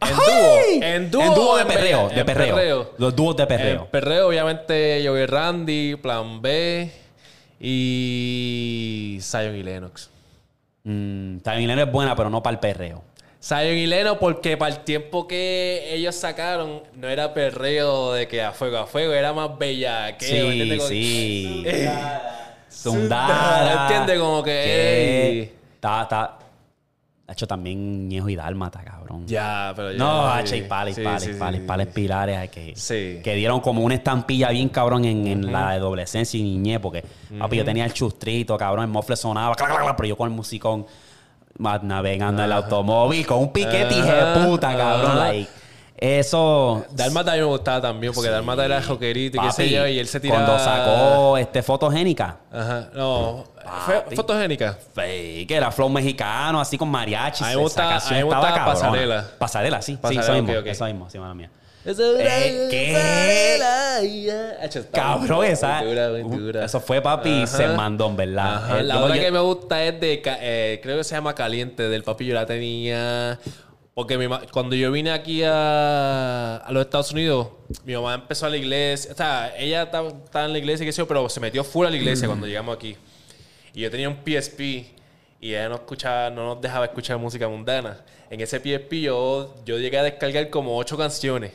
En 0.00 0.14
dúo. 0.16 0.82
En 0.82 1.10
dúo. 1.10 1.22
En 1.22 1.34
dúo 1.34 1.56
de 1.56 1.64
perreo, 1.66 2.08
de 2.08 2.24
perreo. 2.24 2.94
Los 2.98 3.16
dúos 3.16 3.36
de 3.36 3.42
En 3.44 3.48
perreo. 3.48 3.86
perreo, 3.90 4.28
obviamente, 4.28 5.02
Joey 5.04 5.26
Randy, 5.26 5.96
Plan 5.96 6.40
B 6.42 6.90
y 7.60 9.18
Zion 9.22 9.56
y 9.56 9.62
Lennox. 9.62 10.10
Mm, 10.84 11.38
también 11.38 11.78
es 11.78 11.90
buena, 11.90 12.14
pero 12.14 12.30
no 12.30 12.42
para 12.42 12.54
el 12.54 12.60
perreo. 12.60 13.02
Zion 13.42 13.76
y 13.76 13.86
Lennox, 13.86 14.18
porque 14.18 14.56
para 14.56 14.74
el 14.74 14.80
tiempo 14.84 15.26
que 15.26 15.94
ellos 15.94 16.14
sacaron, 16.14 16.82
no 16.94 17.08
era 17.08 17.32
perreo 17.32 18.12
de 18.12 18.26
que 18.28 18.42
a 18.42 18.52
fuego 18.52 18.78
a 18.78 18.86
fuego, 18.86 19.12
era 19.12 19.32
más 19.32 19.56
bellaqueo. 19.56 20.50
Sí, 20.50 20.80
sí. 20.80 21.64
Sundara. 22.68 23.82
¿Entiendes? 23.88 24.18
Como 24.18 24.42
que. 24.42 25.54
Está, 25.74 26.02
está. 26.02 26.38
Ha 27.28 27.32
hecho 27.32 27.46
también 27.48 28.08
Ñejo 28.08 28.28
y 28.28 28.36
Dálmata, 28.36 28.84
cabrón. 28.84 29.26
Ya, 29.26 29.72
pero 29.74 29.90
ya. 29.90 29.98
No. 29.98 30.28
H 30.28 30.56
y 30.56 30.62
Pales, 30.62 30.94
Sí, 30.94 31.02
Pales, 31.02 31.22
sí, 31.24 31.32
Pales, 31.36 31.60
sí, 31.60 31.66
Pales 31.66 31.86
sí. 31.88 31.92
Pilares, 31.92 32.36
ay, 32.38 32.48
que, 32.48 32.76
Sí. 32.76 33.20
que 33.24 33.34
dieron 33.34 33.60
como 33.60 33.82
una 33.82 33.96
estampilla 33.96 34.50
bien 34.50 34.68
cabrón 34.68 35.04
en, 35.04 35.26
en 35.26 35.52
la 35.52 35.70
adolescencia 35.70 36.38
y 36.38 36.44
niñez, 36.44 36.78
porque 36.78 37.04
papi, 37.36 37.56
yo 37.56 37.64
tenía 37.64 37.84
el 37.84 37.92
chustrito, 37.92 38.56
cabrón, 38.56 38.84
el 38.84 38.90
mofle 38.90 39.16
sonaba, 39.16 39.56
clac, 39.56 39.70
clac, 39.70 39.82
clac, 39.82 39.96
pero 39.96 40.08
yo 40.08 40.16
con 40.16 40.30
el 40.30 40.36
musicón 40.36 40.86
más 41.58 41.82
navegando 41.82 42.42
en 42.42 42.46
el 42.46 42.52
automóvil, 42.52 43.26
con 43.26 43.38
un 43.38 43.52
piquete 43.52 43.94
de 44.02 44.10
Ajá, 44.10 44.46
puta, 44.46 44.76
cabrón, 44.76 45.10
ajá. 45.12 45.18
like, 45.26 45.50
eso... 45.98 46.84
Dalmata 46.90 47.32
a 47.32 47.34
mí 47.34 47.40
me 47.40 47.46
gustaba 47.46 47.80
también, 47.80 48.12
porque 48.12 48.30
Dalmata 48.30 48.64
era 48.64 48.82
joquerito 48.82 49.38
y 49.38 49.40
qué 49.46 49.52
sé 49.52 49.70
yo, 49.70 49.86
y 49.86 49.98
él 49.98 50.06
se 50.08 50.20
tiraba... 50.20 50.44
Cuando 50.44 50.62
sacó 50.64 51.38
este 51.38 51.62
fotogénica, 51.62 52.36
Ajá, 52.52 52.88
no. 52.94 53.44
Papi. 53.64 54.14
fotogénica. 54.14 54.78
fake, 54.94 55.50
era 55.50 55.70
flow 55.72 55.88
mexicano, 55.88 56.60
así 56.60 56.78
con 56.78 56.88
mariachi. 56.88 57.42
A 57.44 57.48
mí 57.48 57.54
me 57.56 57.60
gusta- 57.62 57.96
a 57.96 58.00
mí 58.10 58.16
me 58.16 58.22
gusta. 58.22 58.64
Pasarela. 58.64 59.26
Pasarela, 59.38 59.82
sí, 59.82 59.96
Pasarela, 59.96 60.22
sí, 60.22 60.30
eso 60.30 60.42
mismo, 60.42 60.52
ok, 60.52 60.58
ok. 60.60 60.66
eso 60.66 60.84
mismo, 60.84 61.10
sí, 61.10 61.18
mala 61.18 61.34
mía. 61.34 61.50
Eh, 61.88 62.66
¿qué? 62.68 63.58
Cabrón, 64.92 65.44
esa. 65.44 65.82
Uh, 65.84 66.36
dura. 66.36 66.64
Eso 66.64 66.80
fue 66.80 67.00
papi 67.00 67.42
Ajá. 67.42 67.46
se 67.46 67.68
mandó, 67.68 68.08
en 68.08 68.16
verdad. 68.16 68.54
Ajá, 68.56 68.80
Eh, 68.80 68.82
La 68.82 68.98
otra 69.00 69.18
que 69.18 69.30
me 69.30 69.38
gusta 69.38 69.84
es 69.84 70.00
de, 70.00 70.20
eh, 70.24 70.80
creo 70.82 70.98
que 70.98 71.04
se 71.04 71.14
llama 71.14 71.34
Caliente, 71.34 71.84
del 71.88 72.02
papi 72.02 72.26
yo 72.26 72.34
la 72.34 72.44
tenía. 72.46 73.38
Porque 73.96 74.18
mi 74.18 74.26
cuando 74.52 74.76
yo 74.76 74.92
vine 74.92 75.10
aquí 75.10 75.42
a, 75.42 76.58
a 76.58 76.70
los 76.70 76.84
Estados 76.84 77.12
Unidos, 77.12 77.48
mi 77.86 77.94
mamá 77.94 78.12
empezó 78.12 78.44
a 78.44 78.50
la 78.50 78.58
iglesia. 78.58 79.10
O 79.10 79.14
sea, 79.16 79.54
ella 79.56 79.84
estaba, 79.84 80.10
en 80.44 80.52
la 80.52 80.58
iglesia, 80.58 80.84
qué 80.84 80.92
sé 80.92 80.98
yo, 80.98 81.08
pero 81.08 81.26
se 81.30 81.40
metió 81.40 81.64
fuera 81.64 81.88
a 81.88 81.90
la 81.90 81.96
Mm. 81.96 82.00
iglesia 82.02 82.28
cuando 82.28 82.46
llegamos 82.46 82.76
aquí. 82.76 82.94
Y 83.72 83.80
yo 83.80 83.90
tenía 83.90 84.10
un 84.10 84.16
PSP 84.22 84.60
y 85.40 85.48
ella 85.54 85.70
no, 85.70 85.76
escuchaba, 85.76 86.28
no 86.28 86.44
nos 86.44 86.60
dejaba 86.60 86.84
escuchar 86.84 87.16
música 87.16 87.48
mundana. 87.48 88.04
En 88.28 88.38
ese 88.42 88.58
PSP 88.60 89.00
yo, 89.00 89.54
yo 89.64 89.78
llegué 89.78 89.98
a 89.98 90.02
descargar 90.02 90.50
como 90.50 90.76
ocho 90.76 90.98
canciones. 90.98 91.52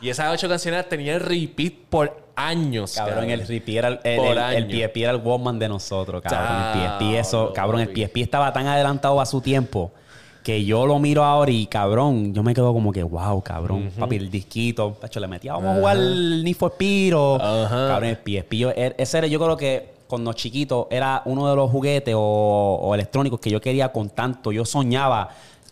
Y 0.00 0.08
esas 0.08 0.32
ocho 0.34 0.48
canciones 0.48 0.88
tenían 0.88 1.20
repeat 1.20 1.72
por 1.88 2.20
años. 2.34 2.94
Cabrón, 2.96 3.30
el 3.30 3.42
RP 3.42 3.68
era 3.76 3.86
el, 3.86 4.00
el, 4.02 4.20
el- 4.38 4.72
el. 4.72 4.88
PSP 4.88 4.96
era 5.02 5.10
el 5.12 5.18
Walkman 5.18 5.60
de 5.60 5.68
nosotros, 5.68 6.20
cabrón. 6.20 6.82
el 6.82 6.88
PSP, 6.98 7.18
eso, 7.20 7.52
cabrón, 7.52 7.80
el. 7.82 7.88
PSP 7.94 8.16
estaba 8.22 8.52
tan 8.52 8.66
adelantado 8.66 9.20
a 9.20 9.26
su 9.26 9.40
tiempo 9.40 9.92
que 10.42 10.64
yo 10.64 10.86
lo 10.86 10.98
miro 10.98 11.24
ahora 11.24 11.50
y, 11.50 11.66
cabrón, 11.66 12.32
yo 12.32 12.42
me 12.42 12.54
quedo 12.54 12.72
como 12.72 12.92
que, 12.92 13.02
wow, 13.02 13.42
cabrón. 13.42 13.90
Papi, 13.98 14.16
el 14.16 14.30
disquito, 14.30 14.94
pacho, 14.94 15.20
le 15.20 15.28
metía, 15.28 15.52
vamos 15.52 15.76
a 15.76 15.78
jugar 15.78 15.96
el 15.96 16.42
Need 16.44 16.56
for 16.56 16.70
Speed 16.72 17.16
o... 17.16 17.36
Ajá. 17.36 17.88
Cabrón, 17.88 18.10
er- 18.76 18.94
ese 18.98 19.18
era, 19.18 19.26
yo 19.26 19.38
creo 19.38 19.56
que 19.56 19.90
cuando 20.06 20.32
chiquito 20.32 20.88
era 20.90 21.22
uno 21.26 21.48
de 21.48 21.54
los 21.54 21.70
juguetes 21.70 22.14
o, 22.16 22.20
o 22.82 22.94
electrónicos 22.94 23.38
que 23.38 23.50
yo 23.50 23.60
quería 23.60 23.90
con 23.92 24.10
tanto. 24.10 24.50
Yo 24.52 24.64
soñaba... 24.64 25.28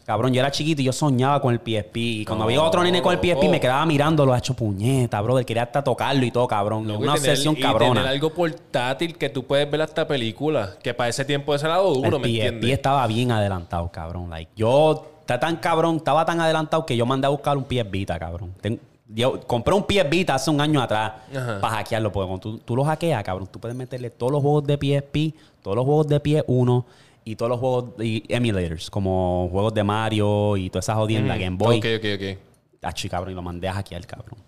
Cabrón, 0.08 0.32
yo 0.32 0.40
era 0.40 0.50
chiquito 0.50 0.80
y 0.80 0.86
yo 0.86 0.92
soñaba 0.94 1.38
con 1.38 1.52
el 1.52 1.60
PSP. 1.60 1.96
Y 1.98 2.24
cuando 2.24 2.44
había 2.46 2.62
otro 2.62 2.82
nene 2.82 3.02
con 3.02 3.12
el 3.12 3.18
PSP, 3.20 3.46
me 3.50 3.60
quedaba 3.60 3.84
mirándolo, 3.84 4.32
ha 4.32 4.38
hecho 4.38 4.54
puñeta, 4.54 5.20
brother. 5.20 5.44
Quería 5.44 5.64
hasta 5.64 5.84
tocarlo 5.84 6.24
y 6.24 6.30
todo, 6.30 6.46
cabrón. 6.48 6.88
Loco, 6.88 7.02
Una 7.02 7.12
y 7.12 7.14
tener- 7.16 7.30
obsesión 7.32 7.54
y 7.58 7.60
cabrona. 7.60 7.92
tener 8.00 8.06
algo 8.06 8.30
portátil 8.32 9.18
que 9.18 9.28
tú 9.28 9.44
puedes 9.44 9.70
ver 9.70 9.82
hasta 9.82 10.08
películas. 10.08 10.76
Que 10.82 10.94
para 10.94 11.10
ese 11.10 11.26
tiempo 11.26 11.54
ese 11.54 11.66
era 11.66 11.74
algo 11.74 11.92
duro, 11.92 12.16
el 12.16 12.22
¿me 12.22 12.28
PSP 12.28 12.40
entiendes? 12.46 12.70
estaba 12.70 13.06
bien 13.06 13.30
adelantado, 13.32 13.86
cabrón. 13.92 14.30
Like, 14.30 14.50
yo 14.56 15.04
está 15.20 15.38
tan 15.38 15.56
cabrón, 15.56 15.96
estaba 15.96 16.24
tan 16.24 16.40
adelantado 16.40 16.86
que 16.86 16.96
yo 16.96 17.04
mandé 17.04 17.26
a 17.26 17.28
buscar 17.28 17.58
un 17.58 17.64
PS 17.64 17.84
Vita, 17.90 18.18
cabrón. 18.18 18.54
Ten- 18.62 18.80
yo 19.10 19.38
compré 19.46 19.74
un 19.74 19.82
PS 19.84 20.08
Vita 20.08 20.36
hace 20.36 20.50
un 20.50 20.58
año 20.62 20.80
atrás 20.80 21.12
Ajá. 21.36 21.60
para 21.60 21.74
hackearlo. 21.76 22.10
Porque 22.10 22.28
cuando 22.28 22.40
tú, 22.40 22.58
tú 22.64 22.74
lo 22.74 22.82
hackeas, 22.84 23.22
cabrón, 23.22 23.46
tú 23.52 23.60
puedes 23.60 23.76
meterle 23.76 24.08
todos 24.08 24.32
los 24.32 24.40
juegos 24.40 24.64
de 24.64 24.78
PSP, 24.78 25.34
todos 25.62 25.76
los 25.76 25.84
juegos 25.84 26.08
de 26.08 26.18
PS1 26.18 26.84
y 27.30 27.36
todos 27.36 27.50
los 27.50 27.60
juegos 27.60 27.84
y 28.00 28.22
emulators, 28.28 28.90
como 28.90 29.48
juegos 29.50 29.74
de 29.74 29.84
Mario 29.84 30.56
y 30.56 30.70
todas 30.70 30.84
esas 30.86 30.96
jodiendas, 30.96 31.38
Game 31.38 31.56
Boy. 31.56 31.78
Ok, 31.78 31.86
ok, 31.98 32.04
ok. 32.14 32.38
Achi, 32.82 33.08
cabrón, 33.08 33.32
y 33.32 33.34
lo 33.34 33.42
mandé 33.42 33.68
a 33.68 33.74
hackear, 33.74 34.06
cabrón. 34.06 34.38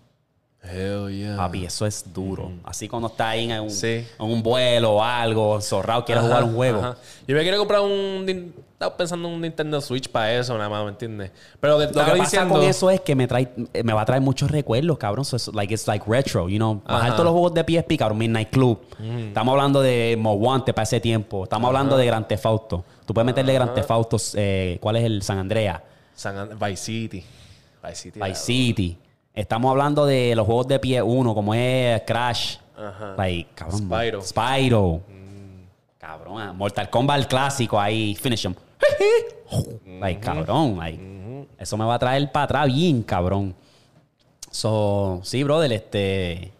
Hell 0.62 1.08
yeah. 1.10 1.36
Papi, 1.36 1.64
eso 1.64 1.86
es 1.86 2.04
duro. 2.12 2.52
Así 2.64 2.86
cuando 2.86 3.08
estás 3.08 3.28
ahí 3.28 3.50
en 3.50 3.60
un, 3.62 3.70
Sí. 3.70 3.86
en 3.88 4.06
un 4.18 4.42
vuelo 4.42 4.92
o 4.96 5.02
algo, 5.02 5.60
zorrado, 5.60 6.04
quieres 6.04 6.22
Ajá, 6.22 6.28
jugar 6.34 6.44
un 6.44 6.54
juego. 6.54 6.78
ajá. 6.80 6.96
Yo 7.26 7.34
me 7.34 7.42
quiero 7.42 7.58
comprar 7.58 7.80
un... 7.80 8.54
Estaba 8.80 8.96
pensando 8.96 9.28
en 9.28 9.34
un 9.34 9.40
Nintendo 9.42 9.78
Switch 9.82 10.08
para 10.08 10.32
eso, 10.32 10.56
nada 10.56 10.70
más, 10.70 10.82
¿me 10.84 10.88
entiendes? 10.92 11.30
Pero 11.60 11.74
lo 11.74 11.80
que 11.80 11.92
Lo 11.92 12.02
que 12.02 12.10
pasa 12.12 12.14
diciendo... 12.14 12.54
con 12.54 12.62
eso 12.64 12.88
es 12.90 13.02
que 13.02 13.14
me 13.14 13.26
trae, 13.28 13.46
eh, 13.74 13.82
me 13.82 13.92
va 13.92 14.00
a 14.00 14.04
traer 14.06 14.22
muchos 14.22 14.50
recuerdos, 14.50 14.96
cabrón. 14.96 15.22
So, 15.26 15.36
it's 15.36 15.48
like, 15.52 15.74
it's 15.74 15.86
like 15.86 16.02
retro, 16.08 16.48
you 16.48 16.56
know. 16.56 16.80
Bajar 16.86 17.08
Ajá. 17.08 17.10
todos 17.16 17.24
los 17.26 17.32
juegos 17.32 17.52
de 17.52 17.62
PSP, 17.62 17.98
cabrón. 17.98 18.16
Midnight 18.16 18.48
Club. 18.48 18.80
Estamos 18.98 19.52
hablando 19.52 19.82
de 19.82 20.16
Moguante 20.18 20.72
para 20.72 20.84
ese 20.84 20.98
tiempo. 20.98 21.44
Estamos 21.44 21.68
hablando 21.68 21.94
de 21.98 22.06
Grand 22.06 22.26
Theft 22.26 22.46
Auto. 22.46 22.82
Tú 23.04 23.12
puedes 23.12 23.26
meterle 23.26 23.52
Grand 23.52 23.74
Theft 23.74 23.90
Auto, 23.90 24.16
eh, 24.36 24.78
¿cuál 24.80 24.96
es 24.96 25.04
el 25.04 25.20
San 25.20 25.36
Andrea? 25.36 25.84
San 26.14 26.38
And- 26.38 26.54
Vice 26.58 26.76
City. 26.82 27.22
Vice 27.84 27.96
City. 27.96 28.18
Vice 28.18 28.34
City. 28.42 28.98
Estamos 29.34 29.70
hablando 29.72 30.06
de 30.06 30.34
los 30.34 30.46
juegos 30.46 30.66
de 30.68 30.78
pie 30.78 31.02
1, 31.02 31.34
como 31.34 31.52
es 31.52 32.00
Crash. 32.06 32.56
Ajá. 32.78 33.14
Like, 33.18 33.50
cabrón. 33.54 33.78
Spyro. 33.78 34.22
Spyro. 34.22 35.00
Cabrón. 35.98 36.40
ah, 36.40 36.54
Mortal 36.54 36.88
Kombat 36.88 37.18
el 37.18 37.26
clásico 37.26 37.78
ahí. 37.78 38.14
Finish 38.14 38.46
him. 38.46 38.54
like, 40.00 40.20
cabrón. 40.20 40.78
Like, 40.78 41.46
Eso 41.58 41.76
me 41.76 41.84
va 41.84 41.94
a 41.94 41.98
traer 41.98 42.30
para 42.32 42.44
atrás 42.44 42.66
bien, 42.66 43.02
cabrón. 43.02 43.54
So, 44.50 45.20
sí, 45.22 45.42
brother, 45.42 45.72
este. 45.72 46.52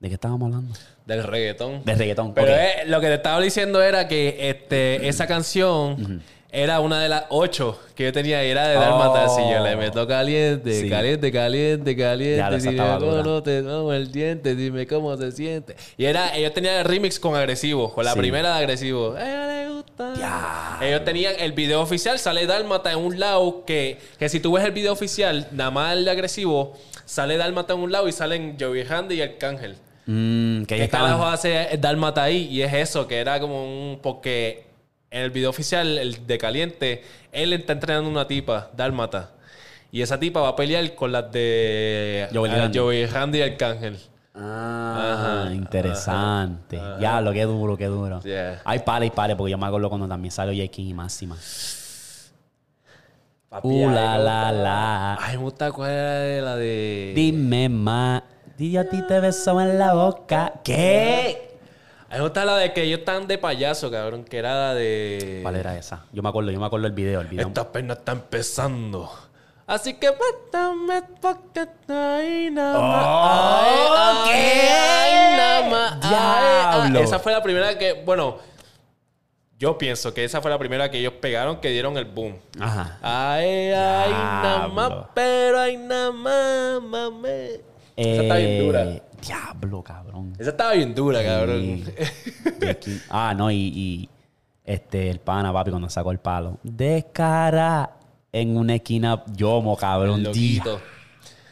¿De 0.00 0.08
qué 0.08 0.14
estábamos 0.14 0.46
hablando? 0.46 0.74
Del 1.06 1.22
reggaetón. 1.24 1.84
De 1.84 1.94
reggaetón. 1.94 2.34
Pero 2.34 2.52
lo 2.86 3.00
que 3.00 3.06
te 3.06 3.14
estaba 3.14 3.40
diciendo 3.40 3.82
era 3.82 4.08
que 4.08 4.50
este, 4.50 5.08
esa 5.08 5.26
canción 5.26 6.22
era 6.52 6.80
una 6.80 7.02
de 7.02 7.08
las 7.08 7.24
ocho 7.30 7.78
que 7.94 8.04
yo 8.04 8.12
tenía. 8.12 8.42
Era 8.42 8.68
de 8.68 8.74
dar 8.74 8.92
Oh. 8.92 9.38
Y 9.48 9.52
yo 9.52 9.60
le 9.64 9.74
meto 9.74 10.06
caliente, 10.06 10.82
Sí. 10.82 10.88
caliente, 10.90 11.32
caliente, 11.32 11.96
caliente. 11.96 12.36
Ya, 12.36 12.48
esa 12.48 12.60
si 12.60 12.68
estaba 12.68 12.98
me 13.00 13.06
dura. 13.06 13.22
como, 13.22 13.42
te 13.42 13.62
como 13.62 13.92
el 13.94 14.12
diente, 14.12 14.54
dime 14.54 14.86
cómo 14.86 15.16
se 15.16 15.32
siente. 15.32 15.74
Y 15.96 16.04
era, 16.04 16.36
ellos 16.36 16.52
tenían 16.52 16.76
el 16.76 16.84
remix 16.84 17.18
con 17.18 17.34
agresivo, 17.34 17.92
con 17.92 18.04
la 18.04 18.12
Sí. 18.12 18.18
primera 18.18 18.50
de 18.54 18.58
agresivo. 18.58 19.14
A 19.14 19.20
ella 19.22 19.46
le 19.64 19.70
gusta. 19.70 20.12
Ya. 20.18 20.78
Ellos 20.82 21.04
tenían 21.04 21.34
el 21.38 21.52
video 21.52 21.80
oficial, 21.80 22.18
sale 22.18 22.46
Dálmata 22.46 22.92
en 22.92 22.98
un 22.98 23.18
lado 23.18 23.64
que, 23.64 23.98
que 24.18 24.28
si 24.28 24.38
tú 24.40 24.52
ves 24.52 24.64
el 24.64 24.72
video 24.72 24.92
oficial, 24.92 25.48
nada 25.52 25.70
más 25.70 25.96
el 25.96 26.04
de 26.04 26.10
agresivo, 26.10 26.74
sale 27.06 27.38
Dálmata 27.38 27.72
en 27.72 27.80
un 27.80 27.90
lado 27.92 28.08
y 28.08 28.12
salen 28.12 28.56
Joey 28.60 28.84
Handy 28.88 29.14
y 29.16 29.22
Arcángel. 29.22 29.76
Mm, 30.04 30.64
que 30.64 30.76
¿Qué 30.76 30.88
carajo 30.88 31.24
hace 31.24 31.68
Dálmata 31.78 32.24
ahí? 32.24 32.48
Y 32.50 32.60
es 32.62 32.72
eso, 32.74 33.06
que 33.08 33.18
era 33.18 33.40
como 33.40 33.64
un... 33.64 34.00
Porque 34.02 34.71
en 35.12 35.22
el 35.22 35.30
video 35.30 35.50
oficial, 35.50 35.98
el 35.98 36.26
de 36.26 36.38
Caliente, 36.38 37.04
él 37.30 37.52
está 37.52 37.74
entrenando 37.74 38.08
una 38.08 38.26
tipa, 38.26 38.70
Dálmata. 38.74 39.30
Y 39.90 40.00
esa 40.00 40.18
tipa 40.18 40.40
va 40.40 40.48
a 40.48 40.56
pelear 40.56 40.94
con 40.94 41.12
las 41.12 41.30
de 41.30 42.26
Joey 42.32 43.04
ah, 43.04 43.08
Randy. 43.12 43.42
Arcángel. 43.42 43.98
Ah, 44.34 45.42
Ajá, 45.44 45.54
interesante. 45.54 46.78
ajá, 46.78 46.88
ajá. 46.92 46.98
Diablo, 46.98 47.32
qué 47.32 47.42
duro, 47.44 47.76
qué 47.76 47.86
duro. 47.86 48.20
Yeah. 48.22 48.62
Hay 48.64 48.78
pales 48.78 49.08
y 49.08 49.10
pales, 49.10 49.36
porque 49.36 49.50
yo 49.50 49.58
me 49.58 49.66
acuerdo 49.66 49.90
cuando 49.90 50.08
también 50.08 50.32
salió 50.32 50.54
J. 50.58 50.72
King 50.72 50.86
y 50.86 50.94
Máxima. 50.94 51.36
Papi, 53.50 53.68
Uh, 53.68 53.90
la, 53.90 54.16
la, 54.16 54.50
la. 54.50 55.18
Ay, 55.20 55.36
me 55.36 55.42
gusta 55.42 55.70
cuál 55.70 55.90
era 55.90 56.18
de 56.20 56.40
la 56.40 56.56
de... 56.56 57.12
Dime 57.14 57.68
más. 57.68 58.22
Di 58.56 58.78
a 58.78 58.88
ti 58.88 59.06
te 59.06 59.20
beso 59.20 59.60
en 59.60 59.78
la 59.78 59.92
boca. 59.92 60.54
¿Qué? 60.64 61.51
A 62.12 62.16
mí 62.16 62.18
me 62.18 62.24
gusta 62.24 62.44
la 62.44 62.58
de 62.58 62.74
que 62.74 62.82
ellos 62.82 62.98
están 62.98 63.26
de 63.26 63.38
payaso, 63.38 63.90
cabrón, 63.90 64.24
que 64.24 64.36
era 64.36 64.52
la 64.52 64.74
de... 64.74 65.38
¿Cuál 65.40 65.56
era 65.56 65.78
esa? 65.78 66.04
Yo 66.12 66.22
me 66.22 66.28
acuerdo, 66.28 66.50
yo 66.50 66.60
me 66.60 66.66
acuerdo 66.66 66.84
del 66.84 66.92
video, 66.92 67.22
el 67.22 67.26
video. 67.26 67.48
Esta 67.48 67.72
pena 67.72 67.94
está 67.94 68.12
empezando. 68.12 69.10
Así 69.66 69.94
que 69.94 70.10
mátame 70.10 71.04
porque 71.22 71.60
ahí 71.88 72.50
nada 72.50 72.78
más. 72.78 73.06
Oh, 73.06 73.94
Ay, 76.74 76.92
¿qué? 76.92 77.00
Esa 77.02 77.18
fue 77.18 77.32
la 77.32 77.42
primera 77.42 77.78
que, 77.78 77.94
bueno, 78.04 78.36
yo 79.58 79.78
pienso 79.78 80.12
que 80.12 80.22
esa 80.24 80.42
fue 80.42 80.50
la 80.50 80.58
primera 80.58 80.90
que 80.90 80.98
ellos 80.98 81.14
pegaron 81.14 81.62
que 81.62 81.70
dieron 81.70 81.96
el 81.96 82.04
boom. 82.04 82.38
Ajá. 82.60 82.98
Ay, 83.00 83.70
ay, 83.70 84.10
nada 84.10 84.68
más, 84.68 84.92
pero 85.14 85.60
ay, 85.60 85.78
nada 85.78 86.12
más, 86.12 86.82
mame. 86.82 87.60
Esa 87.96 88.22
está 88.22 88.36
bien 88.36 88.66
dura. 88.66 88.84
Diablo, 89.24 89.82
cabrón. 89.82 90.34
Esa 90.38 90.50
estaba 90.50 90.72
bien 90.72 90.94
dura, 90.94 91.22
cabrón. 91.24 91.84
Ah, 93.10 93.32
no, 93.36 93.50
y, 93.50 93.56
y 93.56 94.08
este, 94.64 95.08
el 95.10 95.20
pana, 95.20 95.52
papi, 95.52 95.70
cuando 95.70 95.88
sacó 95.88 96.10
el 96.10 96.18
palo. 96.18 96.58
Descara 96.62 97.90
en 98.32 98.56
una 98.56 98.74
esquina, 98.76 99.22
yomo, 99.34 99.76
cabrón. 99.76 100.22
Loquito. 100.22 100.80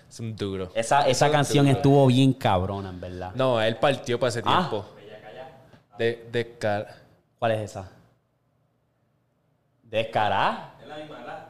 Es 0.09 0.19
un 0.21 0.35
duro. 0.35 0.73
Esa, 0.75 1.07
esa 1.09 1.31
canción 1.31 1.69
estuvo 1.69 2.07
bien 2.09 2.33
cabrona, 2.33 2.91
en 2.91 3.01
verdad. 3.01 3.33
No, 3.35 3.61
él 3.61 3.77
partió 3.77 4.19
para 4.19 4.31
ese 4.31 4.43
Ah. 4.45 4.59
tiempo. 4.69 4.87
De, 5.99 6.29
de 6.33 6.57
car- 6.59 6.89
¿Cuál 7.39 7.53
es 7.53 7.61
esa? 7.71 7.89
Descará. 9.85 10.75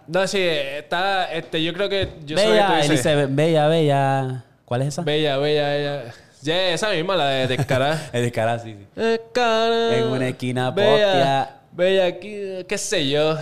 No, 0.06 0.26
sí, 0.26 0.38
está, 0.42 1.32
este, 1.32 1.62
yo 1.62 1.72
creo 1.72 1.88
que 1.88 2.18
yo 2.24 2.36
que 2.36 2.42
tú 2.42 2.50
Bella, 2.50 2.76
dices. 2.76 2.90
Elizabeth, 2.90 3.30
bella, 3.34 3.66
bella. 3.68 4.44
¿Cuál 4.70 4.82
es 4.82 4.88
esa? 4.88 5.02
Bella, 5.02 5.36
bella, 5.38 5.68
bella. 5.68 6.14
Ya, 6.42 6.68
esa 6.68 6.90
misma, 6.90 7.16
la 7.16 7.26
de 7.26 7.48
Descará. 7.48 7.94
Es 8.12 8.22
descará, 8.22 8.56
sí, 8.60 8.76
sí. 8.78 8.86
Descará. 8.94 9.96
En 9.96 10.04
una 10.04 10.28
esquina 10.28 10.70
Bella, 10.70 11.06
postia. 11.08 11.56
bella 11.72 12.06
aquí, 12.06 12.64
qué 12.68 12.78
sé 12.78 13.08
yo. 13.08 13.36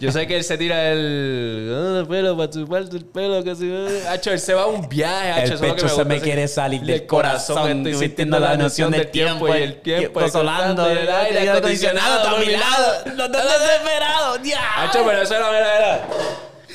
Yo 0.00 0.10
sé 0.10 0.26
que 0.26 0.36
él 0.38 0.44
se 0.44 0.56
tira 0.56 0.92
el, 0.92 1.70
ah, 1.74 1.98
el 2.00 2.06
pelo 2.06 2.38
para 2.38 2.48
chuparte 2.48 2.96
el 2.96 3.04
pelo, 3.04 3.44
que 3.44 3.54
se 3.54 4.08
Hacho, 4.08 4.30
él 4.30 4.40
se 4.40 4.54
va 4.54 4.62
a 4.62 4.66
un 4.66 4.88
viaje, 4.88 5.30
hacho, 5.30 5.54
El 5.54 5.60
lo 5.60 5.60
que 5.60 5.72
pecho 5.74 5.88
se 5.90 6.04
me 6.06 6.20
quiere 6.22 6.48
salir 6.48 6.80
del 6.80 6.90
El 7.02 7.06
corazón, 7.06 7.56
corazón. 7.56 7.86
estoy 7.86 8.08
sintiendo 8.08 8.38
la 8.40 8.56
noción 8.56 8.90
del 8.90 9.10
tiempo 9.10 9.46
y 9.54 9.60
el 9.60 9.82
tiempo 9.82 10.20
el 10.20 11.08
aire 11.10 11.50
acondicionado 11.50 12.28
a 12.28 12.38
mi 12.40 12.46
lado. 12.46 12.94
Los 13.14 13.30
dos 13.30 13.42
desesperados, 13.60 14.40
Hacho, 14.78 15.04
pero 15.04 15.20
eso 15.20 15.34
era, 15.34 15.50
mira, 15.50 15.76
era. 15.78 16.08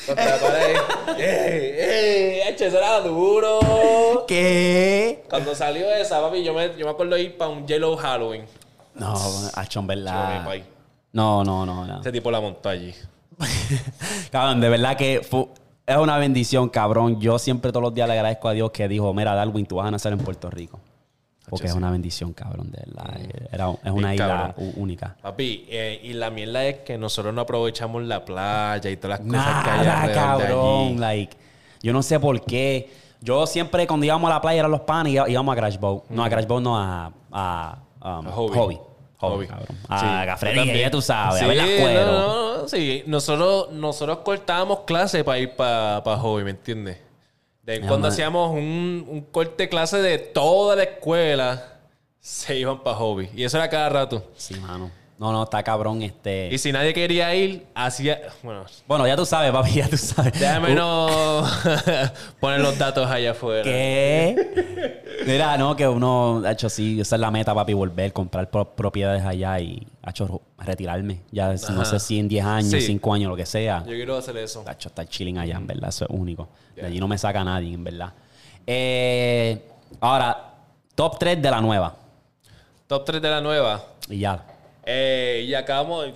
Contra 0.06 0.24
la 0.24 0.36
pared. 0.38 0.76
¡Ey, 1.18 2.54
eso 2.58 2.78
era 2.78 3.00
duro. 3.00 4.24
¿Qué? 4.26 5.24
Cuando 5.28 5.54
salió 5.54 5.90
esa, 5.90 6.20
papi, 6.20 6.42
yo 6.42 6.52
me, 6.54 6.76
yo 6.76 6.84
me 6.86 6.90
acuerdo 6.92 7.16
ir 7.18 7.36
para 7.36 7.50
un 7.50 7.66
Yellow 7.66 7.96
Halloween. 7.96 8.44
No, 8.94 9.14
mi 9.86 9.94
verdad. 9.94 10.44
país. 10.44 10.64
No, 11.12 11.44
no, 11.44 11.64
no, 11.66 11.86
no. 11.86 12.00
Ese 12.00 12.12
tipo 12.12 12.30
la 12.30 12.40
montó 12.40 12.68
allí. 12.68 12.94
cabrón, 14.30 14.60
de 14.60 14.68
verdad 14.68 14.96
que 14.96 15.20
fu- 15.28 15.48
es 15.86 15.96
una 15.96 16.18
bendición, 16.18 16.68
cabrón. 16.68 17.20
Yo 17.20 17.38
siempre 17.38 17.70
todos 17.72 17.82
los 17.82 17.94
días 17.94 18.06
le 18.08 18.14
agradezco 18.14 18.48
a 18.48 18.52
Dios 18.52 18.70
que 18.70 18.88
dijo, 18.88 19.12
mira, 19.14 19.34
Darwin, 19.34 19.66
tú 19.66 19.76
vas 19.76 19.86
a 19.86 19.90
nacer 19.90 20.12
en 20.12 20.18
Puerto 20.18 20.50
Rico. 20.50 20.80
Porque 21.50 21.66
es 21.66 21.74
una 21.74 21.90
bendición, 21.90 22.32
cabrón, 22.32 22.70
de 22.70 22.82
verdad. 22.86 23.20
Era, 23.52 23.70
es 23.70 23.90
una 23.92 24.10
Bien, 24.10 24.12
isla 24.14 24.26
cabrón. 24.54 24.72
única. 24.76 25.16
Papi, 25.20 25.66
eh, 25.68 26.00
y 26.02 26.14
la 26.14 26.30
mierda 26.30 26.64
es 26.64 26.78
que 26.78 26.96
nosotros 26.98 27.34
no 27.34 27.42
aprovechamos 27.42 28.02
la 28.04 28.24
playa 28.24 28.90
y 28.90 28.96
todas 28.96 29.20
las 29.20 29.28
cosas 29.28 29.64
que 29.64 29.70
hay 29.70 30.14
cabrón. 30.14 30.86
allí. 30.88 30.96
Like, 30.96 31.36
yo 31.82 31.92
no 31.92 32.02
sé 32.02 32.18
por 32.18 32.40
qué. 32.44 32.90
Yo 33.20 33.46
siempre 33.46 33.86
cuando 33.86 34.04
íbamos 34.06 34.30
a 34.30 34.34
la 34.34 34.40
playa 34.40 34.60
eran 34.60 34.70
los 34.70 34.80
panes 34.82 35.12
y 35.12 35.30
íbamos 35.32 35.52
a 35.54 35.56
Crash 35.58 35.78
Boat. 35.78 36.04
No, 36.10 36.24
a 36.24 36.28
Crash 36.30 36.46
Boat 36.46 36.62
no, 36.62 36.78
a, 36.78 37.12
a, 37.32 37.78
um, 38.02 38.26
A 38.26 38.30
Hobby. 38.32 38.54
Hobby. 38.56 38.78
Hobby, 39.18 39.46
cabrón. 39.46 39.68
Sí, 39.70 39.86
A 39.88 40.24
Gafrería, 40.26 40.60
también. 40.62 40.80
ya 40.80 40.90
tú 40.90 41.00
sabes. 41.00 41.38
Sí, 41.38 41.44
a 41.44 41.48
ver 41.48 41.56
las 41.56 41.68
cueros. 41.80 42.06
no, 42.06 42.26
no, 42.56 42.62
no, 42.62 42.68
sí. 42.68 43.02
Nosotros, 43.06 43.70
nosotros 43.72 44.18
cortábamos 44.18 44.80
clases 44.80 45.24
para 45.24 45.38
ir 45.38 45.54
para 45.56 46.02
hobby, 46.18 46.44
¿me 46.44 46.50
entiendes? 46.50 46.98
De 47.64 47.76
en 47.76 47.86
cuando 47.86 48.08
hacíamos 48.08 48.50
un, 48.52 49.06
un 49.08 49.22
corte 49.22 49.64
de 49.64 49.68
clase 49.68 49.98
de 49.98 50.18
toda 50.18 50.76
la 50.76 50.82
escuela, 50.82 51.78
se 52.20 52.58
iban 52.58 52.82
para 52.82 52.96
hobby. 52.96 53.30
Y 53.34 53.44
eso 53.44 53.56
era 53.56 53.68
cada 53.68 53.88
rato. 53.88 54.30
Sí, 54.36 54.54
mano. 54.60 54.90
No, 55.16 55.30
no, 55.32 55.44
está 55.44 55.62
cabrón 55.62 56.02
este... 56.02 56.48
Y 56.52 56.58
si 56.58 56.72
nadie 56.72 56.92
quería 56.92 57.32
ir, 57.36 57.64
hacía... 57.74 58.20
Bueno, 58.42 58.64
Bueno, 58.88 59.06
ya 59.06 59.16
tú 59.16 59.24
sabes, 59.24 59.52
papi, 59.52 59.70
ya 59.74 59.88
tú 59.88 59.96
sabes. 59.96 60.32
déjame 60.38 60.72
Uh, 60.72 60.74
no 60.74 61.46
poner 62.40 62.60
los 62.60 62.76
datos 62.76 63.08
allá 63.08 63.30
afuera. 63.30 63.62
¿Qué? 63.62 65.04
Mira, 65.24 65.56
no, 65.56 65.76
que 65.76 65.86
uno, 65.86 66.42
ha 66.44 66.50
hecho 66.50 66.68
sí, 66.68 67.00
esa 67.00 67.14
es 67.14 67.20
la 67.20 67.30
meta, 67.30 67.54
papi, 67.54 67.72
volver, 67.74 68.12
comprar 68.12 68.50
pro- 68.50 68.74
propiedades 68.74 69.24
allá 69.24 69.60
y, 69.60 69.86
ha 70.02 70.10
hecho 70.10 70.42
retirarme. 70.58 71.20
Ya, 71.30 71.52
no 71.70 71.84
sé 71.84 72.00
si 72.00 72.18
en 72.18 72.28
10 72.28 72.44
años, 72.44 72.70
Sí. 72.72 72.80
5 72.80 73.14
años, 73.14 73.30
lo 73.30 73.36
que 73.36 73.46
sea. 73.46 73.84
Yo 73.86 73.92
quiero 73.92 74.16
hacer 74.16 74.36
eso. 74.38 74.62
Tacho, 74.62 74.88
estar 74.88 75.06
chilling 75.06 75.38
allá, 75.38 75.56
en 75.56 75.66
verdad. 75.68 75.90
Eso 75.90 76.06
es 76.06 76.10
único. 76.10 76.48
De 76.74 76.84
allí 76.86 76.98
no 76.98 77.06
me 77.06 77.16
saca 77.18 77.44
nadie, 77.44 77.72
en 77.72 77.84
verdad. 77.84 78.12
Eh, 78.66 79.62
ahora, 80.00 80.54
top 80.96 81.18
3 81.20 81.40
de 81.40 81.50
la 81.50 81.60
nueva. 81.60 81.94
Top 82.88 83.04
3 83.04 83.22
de 83.22 83.30
la 83.30 83.40
nueva. 83.40 83.80
Y 84.10 84.18
ya. 84.18 84.44
Eh, 84.86 85.44
y 85.46 85.54
acabamos, 85.54 86.08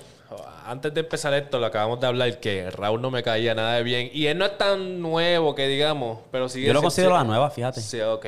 antes 0.67 0.93
de 0.93 1.01
empezar 1.01 1.33
esto, 1.35 1.59
lo 1.59 1.67
acabamos 1.67 2.01
de 2.01 2.07
hablar 2.07 2.41
que 2.41 2.71
Raúl 2.71 3.01
no 3.01 3.11
me 3.11 3.23
caía 3.23 3.55
nada 3.55 3.75
de 3.75 3.83
bien. 3.83 4.11
Y 4.13 4.27
él 4.27 4.39
no 4.39 4.45
es 4.45 4.59
tan 4.59 5.01
nuevo 5.01 5.55
que 5.55 5.67
digamos, 5.69 6.21
pero 6.31 6.49
sigue 6.49 6.67
Yo 6.67 6.73
lo 6.75 6.83
considero 6.83 7.15
la 7.15 7.25
nueva, 7.25 7.51
fíjate. 7.51 7.81
Sí, 7.81 8.01
ok. 8.01 8.27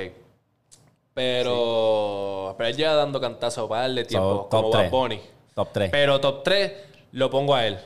Pero, 1.12 2.54
pero 2.56 2.68
él 2.68 2.76
lleva 2.76 2.94
dando 2.94 3.20
cantazo 3.20 3.68
para 3.68 3.82
darle 3.82 4.04
tiempo, 4.04 4.44
So, 4.44 4.48
como 4.48 4.70
Bad 4.70 4.78
3. 4.80 4.90
Bunny. 4.90 5.20
Top 5.54 5.68
3. 5.72 5.90
Pero 5.90 6.20
top 6.20 6.42
3 6.44 6.72
lo 7.12 7.30
pongo 7.30 7.54
a 7.54 7.66
él. 7.66 7.78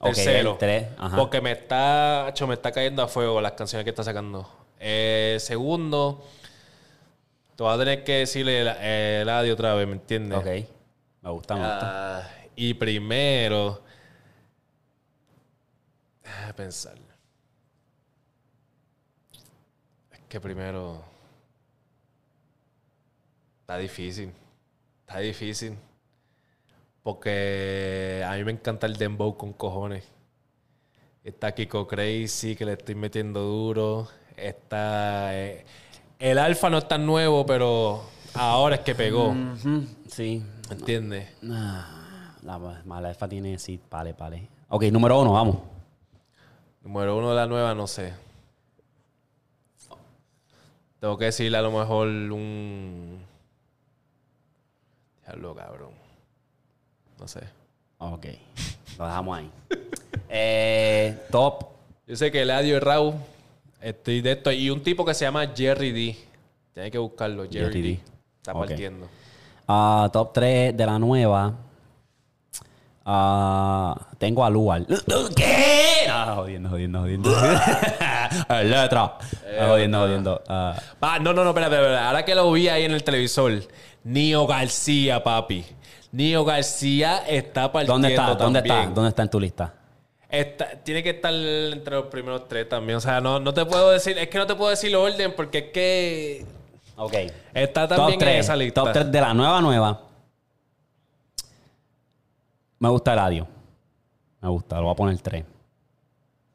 Tercero. 0.00 0.52
el 0.52 0.58
tres, 0.58 0.86
ajá. 0.98 1.16
Porque 1.16 1.40
me 1.40 1.52
está, 1.52 2.32
me 2.46 2.54
está 2.54 2.70
cayendo 2.70 3.02
a 3.02 3.08
fuego 3.08 3.40
las 3.40 3.52
canciones 3.52 3.84
que 3.84 3.90
está 3.90 4.04
sacando. 4.04 4.46
Eh, 4.78 5.38
segundo, 5.40 6.22
te 7.56 7.62
voy 7.62 7.74
a 7.74 7.78
tener 7.78 8.04
que 8.04 8.18
decirle 8.18 8.60
el, 8.60 8.68
el 9.22 9.28
audio 9.28 9.54
otra 9.54 9.74
vez, 9.74 9.86
¿me 9.86 9.94
entiendes? 9.94 10.38
Ok. 10.38 10.75
Me 11.26 11.32
gusta, 11.32 11.54
me 11.56 11.60
gusta. 11.62 12.18
Ah, 12.20 12.30
y 12.54 12.72
primero. 12.74 13.82
Déjame 16.22 16.54
pensar. 16.54 16.94
Es 20.12 20.20
que 20.28 20.40
primero. 20.40 21.02
Está 23.62 23.76
difícil. 23.78 24.32
Está 25.00 25.18
difícil. 25.18 25.76
Porque 27.02 28.24
a 28.24 28.34
mí 28.36 28.44
me 28.44 28.52
encanta 28.52 28.86
el 28.86 28.96
dembow 28.96 29.36
con 29.36 29.52
cojones. 29.52 30.04
Está 31.24 31.52
Kiko 31.52 31.88
Crazy, 31.88 32.54
que 32.54 32.64
le 32.64 32.74
estoy 32.74 32.94
metiendo 32.94 33.40
duro. 33.40 34.06
Está. 34.36 35.36
eh, 35.36 35.66
el 36.20 36.38
alfa 36.38 36.70
no 36.70 36.78
es 36.78 36.86
tan 36.86 37.04
nuevo, 37.04 37.44
pero 37.44 38.00
ahora 38.34 38.76
es 38.76 38.82
que 38.82 38.94
pegó. 38.94 39.30
Ujú, 39.30 39.86
Sí. 40.08 40.44
¿Me 40.68 40.74
entiendes? 40.74 41.28
Ah, 41.50 42.36
la 42.42 42.58
mala 42.84 43.08
alfa 43.08 43.28
tiene, 43.28 43.58
sí, 43.58 43.80
vale, 43.90 44.12
vale. 44.12 44.48
Ok, 44.68 44.84
número 44.84 45.20
uno, 45.20 45.32
vamos. 45.32 45.58
Número 46.82 47.16
uno 47.16 47.30
de 47.30 47.36
la 47.36 47.46
nueva, 47.46 47.74
no 47.74 47.86
sé. 47.86 48.14
Tengo 51.00 51.18
que 51.18 51.26
decirle 51.26 51.58
a 51.58 51.62
lo 51.62 51.70
mejor 51.70 52.08
un. 52.08 53.20
Diablo, 55.24 55.54
cabrón. 55.54 55.90
No 57.18 57.28
sé. 57.28 57.40
Ok. 57.98 58.26
Lo 58.98 59.06
dejamos 59.06 59.38
ahí. 59.38 59.50
eh, 60.28 61.26
top. 61.30 61.64
Yo 62.06 62.16
sé 62.16 62.32
que 62.32 62.42
Eladio 62.42 62.76
y 62.76 62.80
Raúl. 62.80 63.14
Estoy 63.80 64.20
de 64.20 64.32
esto. 64.32 64.50
Y 64.50 64.70
un 64.70 64.82
tipo 64.82 65.04
que 65.04 65.14
se 65.14 65.24
llama 65.24 65.46
Jerry 65.54 65.92
D. 65.92 66.16
Tienes 66.72 66.90
que 66.90 66.98
buscarlo, 66.98 67.44
Jerry, 67.44 67.58
Jerry 67.58 67.82
D. 67.82 67.88
D. 67.88 68.00
Está 68.38 68.54
partiendo. 68.54 69.08
Ah, 69.68 70.08
top 70.12 70.32
3 70.32 70.76
de 70.76 70.86
la 70.86 70.98
nueva. 70.98 71.54
Ah, 73.04 73.96
tengo 74.18 74.44
a 74.44 74.50
Lual. 74.50 74.86
¿Qué? 75.36 76.06
No, 76.08 76.36
jodiendo, 76.36 76.70
jodiendo, 76.70 77.00
jodiendo. 77.00 77.30
El 78.48 78.70
letra. 78.70 79.18
jodiendo, 79.68 79.98
jodiendo. 80.00 80.42
Ah, 80.48 80.74
Ah, 81.00 81.18
no, 81.20 81.32
no, 81.32 81.44
no, 81.44 81.50
espera, 81.50 81.66
espera, 81.66 81.82
espera. 81.82 82.06
Ahora 82.08 82.24
que 82.24 82.34
lo 82.34 82.50
vi 82.52 82.68
ahí 82.68 82.84
en 82.84 82.92
el 82.92 83.04
televisor. 83.04 83.52
Nio 84.04 84.46
García, 84.46 85.22
papi. 85.22 85.64
Nio 86.12 86.44
García 86.44 87.18
está 87.28 87.70
partiendo 87.70 87.94
¿Dónde 87.94 88.08
está? 88.08 88.34
¿Dónde 88.34 88.58
está? 88.60 88.86
¿Dónde 88.86 89.08
está 89.10 89.22
en 89.22 89.30
tu 89.30 89.40
lista? 89.40 89.74
Está- 90.28 90.70
tiene 90.82 91.02
que 91.04 91.10
estar 91.10 91.32
entre 91.32 91.94
los 91.94 92.06
primeros 92.06 92.48
tres 92.48 92.68
también. 92.68 92.96
O 92.96 93.00
sea, 93.00 93.20
no, 93.20 93.38
no 93.38 93.54
te 93.54 93.64
puedo 93.66 93.90
decir, 93.90 94.18
es 94.18 94.28
que 94.28 94.38
no 94.38 94.46
te 94.46 94.54
puedo 94.56 94.70
decir 94.70 94.90
el 94.90 94.96
orden 94.96 95.32
porque 95.36 95.58
es 95.58 95.64
que 95.72 96.46
Ok. 96.96 97.14
Está 97.52 97.86
también 97.86 98.12
top 98.12 98.18
3, 98.20 98.34
en 98.34 98.40
esa 98.40 98.56
lista. 98.56 98.82
Top 98.82 98.92
3 98.92 99.12
de 99.12 99.20
la 99.20 99.34
nueva 99.34 99.60
nueva. 99.60 100.02
Me 102.78 102.88
gusta 102.88 103.12
el 103.12 103.18
audio. 103.18 103.46
Me 104.40 104.48
gusta, 104.48 104.76
lo 104.76 104.84
voy 104.84 104.92
a 104.92 104.96
poner 104.96 105.18
3. 105.18 105.44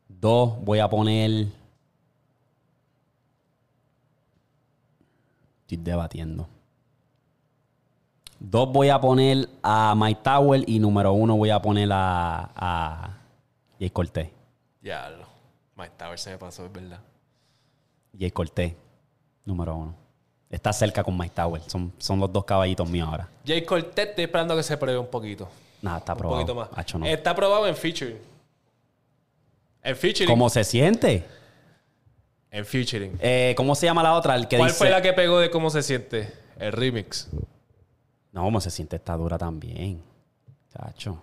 2, 0.08 0.64
voy 0.64 0.80
a 0.80 0.90
poner. 0.90 1.48
Estoy 5.62 5.78
debatiendo. 5.78 6.48
Dos 8.40 8.72
voy 8.72 8.90
a 8.90 9.00
poner 9.00 9.48
a 9.62 9.94
Mike 9.96 10.22
Tower 10.24 10.64
y 10.66 10.80
número 10.80 11.14
uno 11.14 11.38
voy 11.38 11.52
a 11.52 11.62
poner 11.62 11.88
a, 11.92 12.50
a 12.56 13.18
Jay 13.78 13.92
Cortés. 13.92 14.30
Ya, 14.82 15.12
lo. 15.12 15.28
Mike 15.76 15.94
Tower 15.96 16.18
se 16.18 16.32
me 16.32 16.38
pasó, 16.40 16.66
es 16.66 16.72
verdad. 16.72 17.00
Jay 18.18 18.32
Cortés, 18.32 18.74
número 19.46 19.76
uno. 19.76 20.01
Está 20.52 20.74
cerca 20.74 21.04
con 21.04 21.18
Mike 21.18 21.34
Tower. 21.34 21.62
Son, 21.68 21.92
son 21.98 22.20
los 22.20 22.32
dos 22.32 22.44
caballitos 22.44 22.88
míos 22.90 23.08
ahora. 23.10 23.30
Jay 23.46 23.64
Cortez, 23.64 24.10
estoy 24.10 24.26
esperando 24.26 24.56
que 24.56 24.64
se 24.64 24.76
pruebe 24.78 25.00
un 25.00 25.08
poquito. 25.08 25.48
Nada, 25.82 26.00
está 26.00 26.12
Un 26.14 26.18
probado. 26.20 26.42
poquito 26.42 26.56
más. 26.56 26.70
Hacho, 26.76 27.00
no. 27.00 27.06
Está 27.06 27.34
probado 27.34 27.68
en 27.68 27.76
featuring. 27.76 28.18
En 29.82 29.96
featuring. 29.96 30.28
¿Cómo 30.28 30.50
se 30.50 30.64
siente? 30.64 31.24
En 32.52 32.66
featuring. 32.66 33.18
Eh, 33.22 33.54
¿Cómo 33.56 33.74
se 33.76 33.86
llama 33.86 34.04
la 34.04 34.14
otra? 34.14 34.36
El 34.36 34.48
que 34.48 34.58
¿Cuál 34.58 34.70
dice... 34.70 34.78
fue 34.78 34.90
la 34.90 35.02
que 35.02 35.14
pegó 35.14 35.40
de 35.40 35.50
cómo 35.50 35.70
se 35.70 35.82
siente? 35.82 36.34
El 36.60 36.74
remix. 36.74 37.30
No, 38.34 38.44
¿cómo 38.44 38.60
se 38.62 38.70
siente? 38.70 38.98
Está 38.98 39.16
dura 39.16 39.38
también. 39.38 40.02
Chacho. 40.74 41.18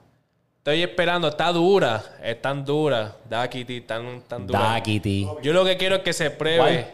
Estoy 0.57 0.83
esperando, 0.83 1.29
está 1.29 1.53
dura. 1.53 2.03
Es 2.23 2.41
tan 2.43 2.65
dura. 2.65 3.15
Dakity, 3.29 3.83
tan, 3.83 4.23
tan 4.23 4.47
dura. 4.47 4.59
Dakity. 4.59 5.29
Yo 5.43 5.53
lo 5.53 5.65
que 5.65 5.77
quiero 5.77 5.97
es 5.97 6.03
que 6.03 6.13
se 6.13 6.31
pruebe. 6.31 6.89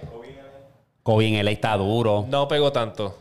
Kobe 1.05 1.29
en 1.29 1.45
LA 1.45 1.53
está 1.53 1.77
duro. 1.77 2.25
No 2.29 2.49
pegó 2.49 2.73
tanto. 2.73 3.19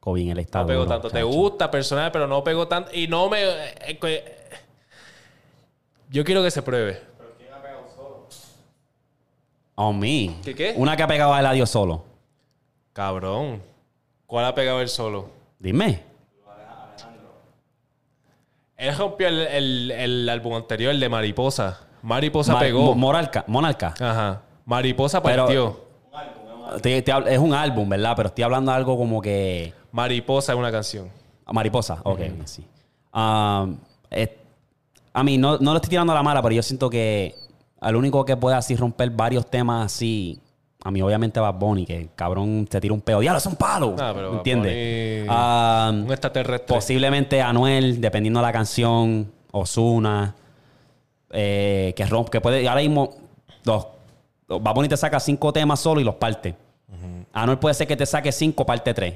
Kobe 0.00 0.22
en 0.22 0.34
LA 0.36 0.42
está 0.42 0.60
No 0.60 0.66
pegó 0.66 0.80
duro. 0.80 0.90
tanto. 0.90 1.10
Te 1.10 1.22
gusta 1.22 1.70
personal, 1.70 2.10
pero 2.12 2.26
no 2.26 2.44
pegó 2.44 2.68
tanto. 2.68 2.90
Y 2.92 3.06
no 3.08 3.28
me. 3.30 3.38
eh, 3.42 3.98
que- 4.00 4.40
Yo 6.10 6.24
quiero 6.24 6.42
que 6.42 6.50
se 6.50 6.60
pruebe. 6.60 7.08
On 9.76 9.98
me. 9.98 10.36
¿Qué, 10.44 10.54
qué? 10.54 10.74
Una 10.76 10.94
que 10.96 11.02
ha 11.02 11.06
pegado 11.06 11.32
a 11.32 11.40
Eladio 11.40 11.64
solo. 11.64 12.04
Cabrón. 12.92 13.62
¿Cuál 14.26 14.44
ha 14.44 14.54
pegado 14.54 14.80
él 14.82 14.88
solo? 14.88 15.30
Dime. 15.58 16.02
Él 18.76 18.96
rompió 18.96 19.28
el, 19.28 19.40
el- 19.40 19.90
el 19.90 20.28
álbum 20.28 20.54
anterior, 20.54 20.90
el 20.90 21.00
de 21.00 21.08
Mariposa. 21.08 21.80
Mariposa 22.02 22.54
Ma- 22.54 22.60
pegó. 22.60 22.82
Mo- 22.82 22.94
Moralca. 22.94 23.44
Monarca. 23.46 23.94
Ajá. 24.00 24.42
Mariposa 24.64 25.22
Pero- 25.22 25.44
partió. 25.44 25.89
Te- 26.78 27.02
te 27.02 27.12
hablo- 27.12 27.28
es 27.28 27.38
un 27.38 27.54
álbum, 27.54 27.88
¿verdad? 27.88 28.14
Pero 28.16 28.28
estoy 28.28 28.44
hablando 28.44 28.70
de 28.72 28.76
algo 28.76 28.96
como 28.96 29.20
que... 29.20 29.72
Mariposa 29.92 30.52
es 30.52 30.58
una 30.58 30.70
canción. 30.70 31.08
Mariposa. 31.52 31.98
Ok, 32.04 32.20
sí. 32.44 32.64
Um, 33.12 33.76
es- 34.10 34.30
a 35.12 35.22
mí, 35.24 35.36
no, 35.38 35.58
no 35.58 35.72
le 35.72 35.76
estoy 35.78 35.90
tirando 35.90 36.14
la 36.14 36.22
mala, 36.22 36.40
pero 36.42 36.54
yo 36.54 36.62
siento 36.62 36.88
que 36.88 37.34
al 37.80 37.96
único 37.96 38.24
que 38.24 38.36
puede 38.36 38.56
así 38.56 38.76
romper 38.76 39.10
varios 39.10 39.46
temas 39.50 39.86
así... 39.86 40.40
A 40.82 40.90
mí, 40.90 41.02
obviamente, 41.02 41.38
va 41.40 41.50
Bonnie, 41.52 41.84
que 41.84 42.08
cabrón 42.16 42.66
se 42.70 42.80
tira 42.80 42.94
un 42.94 43.02
pedo. 43.02 43.20
¡Diablo, 43.20 43.36
es 43.36 43.44
un 43.44 43.56
palo! 43.56 43.96
Ah, 43.98 44.12
pero 44.14 44.30
¿Me 44.30 44.36
entiendes? 44.38 45.26
Bunny- 45.26 45.30
Um, 45.30 46.04
Un 46.06 46.10
extraterrestre. 46.10 46.74
Posiblemente 46.74 47.42
Anuel, 47.42 48.00
dependiendo 48.00 48.40
de 48.40 48.46
la 48.46 48.52
canción, 48.52 49.30
Osuna, 49.52 50.34
eh, 51.32 51.92
que 51.96 52.06
rompe, 52.06 52.30
que 52.30 52.40
puede, 52.40 52.66
ahora 52.68 52.80
mismo, 52.80 53.10
los 53.64 53.86
Bad 54.58 54.74
Bunny 54.74 54.88
te 54.88 54.96
saca 54.96 55.20
cinco 55.20 55.52
temas 55.52 55.80
solo 55.80 56.00
y 56.00 56.04
los 56.04 56.16
parte. 56.16 56.54
Anuel 57.32 57.58
puede 57.58 57.74
ser 57.74 57.86
que 57.86 57.96
te 57.96 58.06
saque 58.06 58.32
cinco, 58.32 58.66
parte 58.66 58.92
tres. 58.92 59.14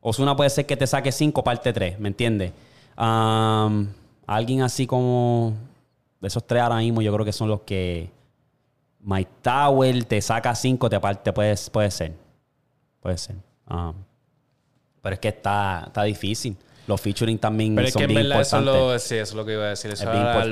Osuna 0.00 0.36
puede 0.36 0.50
ser 0.50 0.66
que 0.66 0.76
te 0.76 0.86
saque 0.86 1.10
cinco, 1.10 1.42
parte 1.42 1.72
tres, 1.72 1.98
¿me 1.98 2.08
entiendes? 2.08 2.52
Alguien 2.96 4.62
así 4.62 4.86
como 4.86 5.54
de 6.20 6.28
esos 6.28 6.46
tres 6.46 6.62
ahora 6.62 6.76
mismo, 6.76 7.02
yo 7.02 7.12
creo 7.12 7.24
que 7.24 7.32
son 7.32 7.48
los 7.48 7.62
que 7.62 8.10
Mike 9.00 9.30
Tower 9.42 10.04
te 10.04 10.20
saca 10.20 10.54
cinco, 10.54 10.88
te 10.88 11.00
parte, 11.00 11.32
puede, 11.32 11.54
puede 11.72 11.90
ser. 11.90 12.12
Puede 13.00 13.18
ser. 13.18 13.36
Pero 13.66 15.14
es 15.14 15.18
que 15.18 15.28
está, 15.28 15.84
está 15.86 16.02
difícil. 16.04 16.56
Los 16.86 17.00
featuring 17.00 17.38
también 17.38 17.74
Pero 17.74 17.88
es 17.88 17.94
que 17.96 18.04
en 18.04 18.08
bien 18.10 18.32
eso 18.32 18.58
es, 18.58 18.64
lo, 18.64 18.98
sí, 19.00 19.16
eso 19.16 19.32
es 19.32 19.34
lo 19.34 19.44
que 19.44 19.54
iba 19.54 19.64
a 19.64 19.68
decir. 19.70 19.90
Eso 19.90 20.04
Es 20.04 20.12
bien 20.12 20.50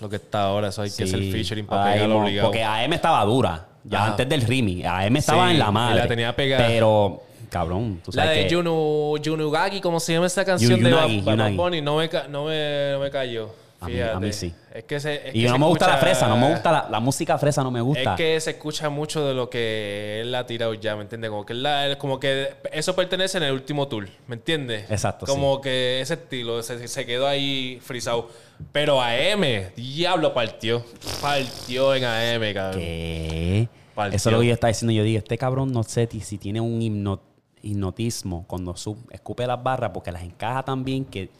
lo, 0.00 0.08
que 0.08 0.16
está 0.16 0.44
ahora. 0.44 0.68
Eso 0.68 0.80
hay 0.80 0.90
que 0.90 1.04
hacer 1.04 1.18
Sí. 1.18 1.30
featuring 1.30 1.66
para 1.66 1.92
pegarlo 1.92 2.20
obligado. 2.20 2.48
Porque 2.48 2.64
AM 2.64 2.92
estaba 2.94 3.22
dura. 3.24 3.68
Ya 3.84 3.98
Ajá. 3.98 4.10
antes 4.12 4.28
del 4.28 4.42
remix. 4.42 4.84
AM 4.86 5.16
estaba 5.16 5.46
Sí, 5.46 5.52
en 5.52 5.58
la 5.58 5.70
madre. 5.70 5.96
la 6.00 6.08
tenía 6.08 6.34
pegada. 6.34 6.66
Pero, 6.66 7.22
cabrón, 7.50 8.00
tú 8.04 8.10
La 8.14 8.24
sabes 8.24 8.38
de 8.38 8.44
que... 8.44 8.50
Yunu, 8.50 9.18
Yunugagi, 9.18 9.80
¿cómo 9.80 10.00
se 10.00 10.14
llama 10.14 10.26
esa 10.26 10.44
canción 10.44 10.82
de 10.82 10.90
Yunagi, 10.90 11.20
Bad-. 11.20 11.54
Bunny? 11.54 11.80
No 11.82 11.96
me, 11.98 12.08
no 12.30 12.44
me, 12.46 12.90
no 12.92 12.98
me 13.00 13.10
cayó. 13.10 13.50
A 13.84 13.88
mí- 13.88 13.94
Fíjate. 13.94 14.12
a 14.12 14.20
mí 14.20 14.32
sí. 14.32 14.54
Es 14.74 14.84
que 14.84 14.98
se, 15.00 15.28
es 15.28 15.34
Y 15.34 15.42
que 15.44 15.48
no 15.48 15.58
me 15.58 15.66
gusta 15.66 15.86
la 15.86 15.96
fresa. 15.98 16.26
No 16.28 16.36
me 16.36 16.50
gusta 16.50 16.72
la, 16.72 16.88
la 16.90 17.00
música 17.00 17.38
fresa. 17.38 17.62
No 17.62 17.70
me 17.70 17.80
gusta. 17.80 18.12
Es 18.12 18.16
que 18.16 18.40
se 18.40 18.50
escucha 18.52 18.88
mucho 18.90 19.26
de 19.26 19.34
lo 19.34 19.48
que 19.48 20.20
él 20.22 20.34
ha 20.34 20.46
tirado 20.46 20.74
ya, 20.74 20.96
¿me 20.96 21.02
entiendes? 21.02 21.30
Como 21.30 21.46
que, 21.46 21.52
él 21.52 21.62
la- 21.62 21.96
como 21.98 22.18
que 22.18 22.54
eso 22.72 22.96
pertenece 22.96 23.38
en 23.38 23.44
el 23.44 23.52
último 23.52 23.86
tour, 23.88 24.08
¿me 24.26 24.34
entiendes? 24.34 24.90
Exacto, 24.90 25.26
Como 25.26 25.60
que 25.60 26.00
ese 26.00 26.14
estilo 26.14 26.62
se, 26.62 26.88
se 26.88 27.06
quedó 27.06 27.26
ahí 27.28 27.78
frisado. 27.82 28.28
Pero 28.72 29.00
AM, 29.02 29.72
diablo, 29.76 30.32
partió. 30.34 30.84
Partió 31.20 31.94
en 31.94 32.04
AM, 32.04 32.52
cabrón. 32.54 32.80
¿Qué? 32.80 33.68
Partió. 33.94 34.16
Eso 34.16 34.28
es 34.28 34.32
lo 34.34 34.40
que 34.40 34.46
yo 34.48 34.54
estaba 34.54 34.68
diciendo. 34.68 34.92
Yo 34.92 35.02
digo, 35.04 35.18
este 35.18 35.38
cabrón 35.38 35.72
no 35.72 35.82
sé 35.82 36.08
si 36.20 36.38
tiene 36.38 36.60
un 36.60 36.80
hipno- 36.80 37.20
hipnotismo 37.62 38.44
cuando 38.46 38.76
sub- 38.76 39.08
escupe 39.10 39.46
las 39.46 39.62
barras 39.62 39.90
porque 39.92 40.12
las 40.12 40.22
encaja 40.22 40.62
tan 40.64 40.84
bien 40.84 41.04
que 41.04 41.30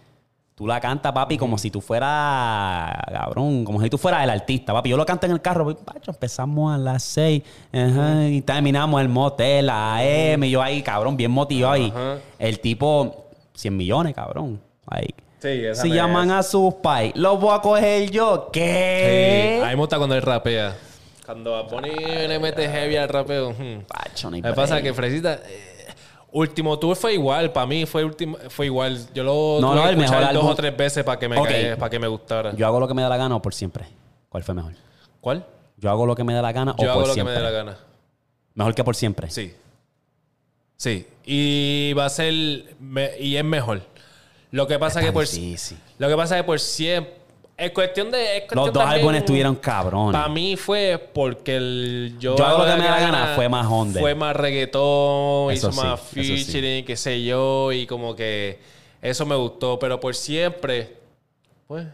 tú 0.54 0.66
la 0.66 0.80
cantas, 0.80 1.12
papi, 1.12 1.36
como 1.36 1.58
si 1.58 1.70
tú 1.70 1.80
fueras, 1.80 2.92
cabrón, 3.10 3.64
como 3.64 3.80
si 3.82 3.90
tú 3.90 3.98
fueras 3.98 4.22
el 4.24 4.30
artista, 4.30 4.72
papi. 4.72 4.90
Yo 4.90 4.96
lo 4.96 5.04
canto 5.06 5.26
en 5.26 5.32
el 5.32 5.40
carro, 5.40 5.74
pacho, 5.76 6.10
empezamos 6.12 6.74
a 6.74 6.78
las 6.78 7.02
6 7.02 7.42
y 8.30 8.40
terminamos 8.42 9.00
el 9.00 9.08
motel, 9.08 9.68
a 9.70 9.96
AM, 9.96 10.44
y 10.44 10.50
yo 10.50 10.62
ahí, 10.62 10.82
cabrón, 10.82 11.16
bien 11.16 11.30
motivado. 11.30 11.84
Ajá. 11.86 12.18
el 12.38 12.60
tipo, 12.60 13.26
100 13.54 13.76
millones, 13.76 14.14
cabrón. 14.14 14.60
Ahí. 14.86 15.08
Sí, 15.40 15.62
Si 15.74 15.90
llaman 15.90 16.30
a 16.30 16.42
sus 16.42 16.74
pais, 16.74 17.12
los 17.16 17.38
voy 17.38 17.54
a 17.54 17.60
coger 17.60 18.10
yo. 18.10 18.48
¿Qué? 18.52 19.58
Sí, 19.58 19.62
a 19.62 19.68
mí 19.68 19.74
me 19.74 19.80
gusta 19.80 19.98
cuando 19.98 20.14
él 20.14 20.22
rapea. 20.22 20.74
Cuando 21.26 21.52
Bad 21.52 21.70
Bunny 21.70 21.90
le 22.28 22.38
mete 22.38 22.68
heavy 22.68 22.96
al 22.96 23.08
rapeo. 23.08 23.50
hmm. 23.52 23.82
Pacho, 23.86 24.30
hay 24.32 24.42
Me 24.42 24.52
pasa 24.52 24.80
que 24.82 24.92
Fresita. 24.92 25.40
eh, 25.46 25.73
último 26.34 26.78
tour 26.78 26.94
fue 26.96 27.14
igual. 27.14 27.52
Para 27.52 27.66
mí 27.66 27.86
fue, 27.86 28.04
último, 28.04 28.36
fue 28.50 28.66
igual. 28.66 28.98
Yo 29.14 29.24
lo 29.24 29.58
No, 29.60 29.68
tuve 29.70 29.76
no, 29.76 29.82
que 29.84 29.88
el 29.90 29.96
mejor 29.96 30.14
escuchar 30.16 30.34
dos 30.34 30.44
álbum- 30.44 30.50
o 30.52 30.54
tres 30.54 30.76
veces 30.76 31.04
para 31.04 31.18
que, 31.18 31.28
me 31.28 31.76
para 31.76 31.90
que 31.90 31.98
me 31.98 32.06
gustara. 32.08 32.54
Yo 32.54 32.66
hago 32.66 32.78
lo 32.80 32.86
que 32.88 32.94
me 32.94 33.02
da 33.02 33.08
la 33.08 33.16
gana 33.16 33.36
o 33.36 33.40
por 33.42 33.54
siempre. 33.54 33.86
¿Cuál 34.28 34.42
fue 34.42 34.54
mejor? 34.54 34.72
¿Cuál? 35.20 35.46
Yo 35.78 35.90
hago 35.90 36.06
lo 36.06 36.14
que 36.14 36.24
me 36.24 36.34
da 36.34 36.42
la 36.42 36.52
gana 36.52 36.74
Yo 36.78 36.86
o 36.86 36.90
hago 36.90 37.00
por 37.00 37.08
lo 37.08 37.14
siempre. 37.14 37.34
que 37.34 37.40
me 37.40 37.46
dé 37.46 37.52
la 37.52 37.58
gana. 37.64 37.78
Mejor 38.54 38.74
que 38.74 38.84
por 38.84 38.94
siempre. 38.96 39.30
Sí. 39.30 39.54
Sí. 40.76 41.06
Y 41.24 41.92
va 41.94 42.06
a 42.06 42.10
ser. 42.10 42.32
me- 42.78 43.18
y 43.18 43.36
es 43.36 43.44
mejor. 43.44 43.82
Lo 44.50 44.66
que 44.66 44.78
pasa 44.78 45.00
Está 45.00 45.10
que 45.10 45.12
por. 45.14 45.24
difícil. 45.28 45.78
Lo 45.98 46.08
que 46.08 46.16
pasa 46.16 46.36
que 46.36 46.44
por 46.44 46.60
siempre. 46.60 47.14
Es 47.56 47.70
cuestión 47.70 48.10
de. 48.10 48.38
es 48.38 48.44
Los 48.50 48.66
dos 48.66 48.72
también- 48.74 48.98
álbumes 49.00 49.20
estuvieron 49.20 49.54
cabrones. 49.56 50.12
Para 50.20 50.28
mí 50.28 50.56
fue 50.56 50.98
porque 51.14 51.56
el 51.56 52.16
yo, 52.18 52.36
Yo 52.36 52.44
hago 52.44 52.58
lo 52.58 52.64
que 52.64 52.76
me 52.78 52.84
da 52.84 52.90
la 52.90 53.00
gana, 53.00 53.32
fue 53.36 53.48
más 53.48 53.66
Honda. 53.66 54.00
Fue 54.00 54.14
más 54.16 54.34
reggaetón, 54.34 55.52
Eso 55.52 55.68
hizo 55.68 55.72
sí, 55.72 55.86
más 55.86 56.00
sí. 56.00 56.44
featuring, 56.44 56.84
qué 56.84 56.96
sé 56.96 57.22
yo, 57.24 57.70
y 57.70 57.86
como 57.86 58.16
que 58.16 58.58
eso 59.00 59.24
me 59.24 59.36
gustó. 59.36 59.78
Pero 59.78 60.00
por 60.00 60.14
siempre, 60.16 60.96
pues. 61.68 61.86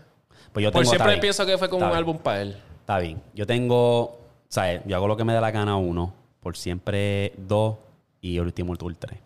Pues 0.53 0.65
yo 0.65 0.73
Por 0.73 0.85
siempre 0.87 1.19
pienso 1.19 1.45
que 1.47 1.57
fue 1.59 1.69
como 1.69 1.85
un 1.85 1.91
bien. 1.91 1.99
álbum 1.99 2.19
para 2.19 2.43
él. 2.43 2.57
Está 2.81 2.99
bien. 2.99 3.23
Yo 3.35 3.47
tengo, 3.47 4.19
¿sabes? 4.49 4.81
Yo 4.87 4.97
hago 4.97 5.07
lo 5.07 5.17
que 5.17 5.25
me 5.25 5.33
da 5.35 5.41
la 5.43 5.51
gana 5.53 5.77
uno, 5.77 6.13
por 6.41 6.57
siempre 6.57 7.33
dos 7.37 7.77
y 8.23 8.37
el 8.37 8.43
último 8.47 8.75
tour 8.77 8.95
tres. 8.99 9.19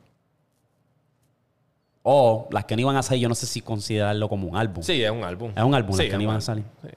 O 2.07 2.49
las 2.51 2.67
que 2.67 2.77
no 2.77 2.83
iban 2.83 2.97
a 2.97 3.03
salir, 3.03 3.23
yo 3.23 3.29
no 3.31 3.35
sé 3.35 3.47
si 3.47 3.63
considerarlo 3.63 4.29
como 4.29 4.47
un 4.47 4.57
álbum. 4.57 4.83
Sí, 4.83 5.03
es 5.03 5.11
un 5.11 5.25
álbum. 5.25 5.53
Es 5.57 5.63
un 5.65 5.75
álbum, 5.75 5.97
Sí, 5.97 6.03
las 6.03 6.11
que 6.11 6.17
no 6.19 6.23
iban 6.23 6.37
a 6.37 6.41
salir. 6.43 6.65
Sí. 6.83 6.89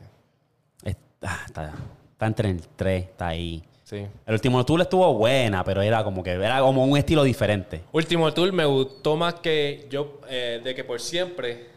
Está, 0.84 1.40
está, 1.48 1.74
está 2.12 2.26
entre 2.28 2.50
el 2.50 2.62
3, 2.76 3.04
está 3.06 3.28
ahí. 3.30 3.64
sí. 3.86 4.06
El 4.26 4.34
último 4.34 4.66
tour 4.66 4.82
estuvo 4.82 5.14
buena, 5.14 5.64
pero 5.64 5.82
era 5.82 6.04
como 6.04 6.22
que 6.22 6.32
era 6.32 6.60
como 6.60 6.84
un 6.86 6.98
estilo 6.98 7.24
diferente. 7.24 7.84
Último 7.94 8.34
tour 8.34 8.52
me 8.52 8.66
gustó 8.66 9.16
más 9.16 9.36
que 9.36 9.88
yo, 9.90 10.20
eh, 10.30 10.60
de 10.64 10.76
que 10.76 10.84
por 10.84 11.00
siempre. 11.00 11.77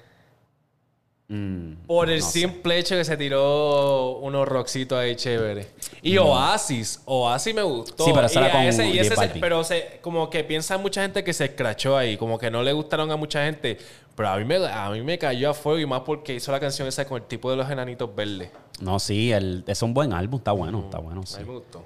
Mm, 1.32 1.86
Por 1.86 2.10
el 2.10 2.18
no 2.18 2.26
sé. 2.26 2.40
simple 2.40 2.76
hecho 2.76 2.96
que 2.96 3.04
se 3.04 3.16
tiró 3.16 4.16
unos 4.18 4.48
roxitos 4.48 4.98
ahí 4.98 5.14
chévere. 5.14 5.68
Y 6.02 6.18
Oasis, 6.18 7.02
Oasis 7.04 7.54
me 7.54 7.62
gustó. 7.62 8.04
Sí, 8.04 8.10
pero 8.12 8.26
eso 8.26 8.40
Y 8.40 8.42
era 8.42 8.52
con 8.52 8.60
ese- 8.62 8.86
y 8.88 8.90
J 8.90 9.00
ese 9.02 9.10
se- 9.10 9.14
Balvin. 9.16 9.40
pero 9.40 9.62
se- 9.62 9.98
como 10.02 10.28
que 10.28 10.42
piensa 10.42 10.76
mucha 10.76 11.02
gente 11.02 11.22
que 11.22 11.32
se 11.32 11.44
escrachó 11.44 11.96
ahí, 11.96 12.16
como 12.16 12.36
que 12.36 12.50
no 12.50 12.64
le 12.64 12.72
gustaron 12.72 13.12
a 13.12 13.16
mucha 13.16 13.44
gente. 13.44 13.78
Pero 14.16 14.28
a 14.28 14.36
mí 14.38 14.44
me, 14.44 14.56
a 14.66 14.90
mí 14.90 15.02
me 15.02 15.18
cayó 15.18 15.50
a 15.50 15.54
fuego 15.54 15.78
y 15.78 15.86
más 15.86 16.00
porque 16.00 16.34
hizo 16.34 16.50
la 16.50 16.58
canción 16.58 16.88
esa 16.88 17.06
con 17.06 17.22
el 17.22 17.28
tipo 17.28 17.48
de 17.48 17.56
los 17.58 17.70
enanitos 17.70 18.12
verdes. 18.12 18.50
No, 18.80 18.98
sí, 18.98 19.30
el, 19.30 19.62
es 19.68 19.80
un 19.82 19.94
buen 19.94 20.12
álbum, 20.12 20.38
está 20.38 20.50
bueno, 20.50 20.80
está 20.80 20.98
bueno, 20.98 21.20
A 21.20 21.26
sí. 21.26 21.38
mí 21.38 21.44
me 21.46 21.52
gustó. 21.54 21.84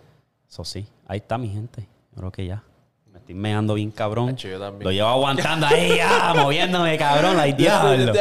Eso 0.51 0.65
sí, 0.65 0.87
ahí 1.07 1.19
está 1.19 1.37
mi 1.37 1.49
gente. 1.51 1.87
Creo 2.17 2.33
que 2.33 2.47
ya. 2.47 2.63
Estoy 3.25 3.37
meando 3.37 3.73
bien 3.73 3.91
cabrón. 3.91 4.29
Hacho, 4.29 4.49
yo 4.49 4.61
también. 4.61 4.85
Lo 4.85 4.93
llevo 4.93 5.09
aguantando 5.09 5.67
ahí, 5.67 5.97
ya, 5.97 6.35
moviéndome, 6.37 6.99
cabrón. 6.99 7.39
Diablo. 7.57 8.13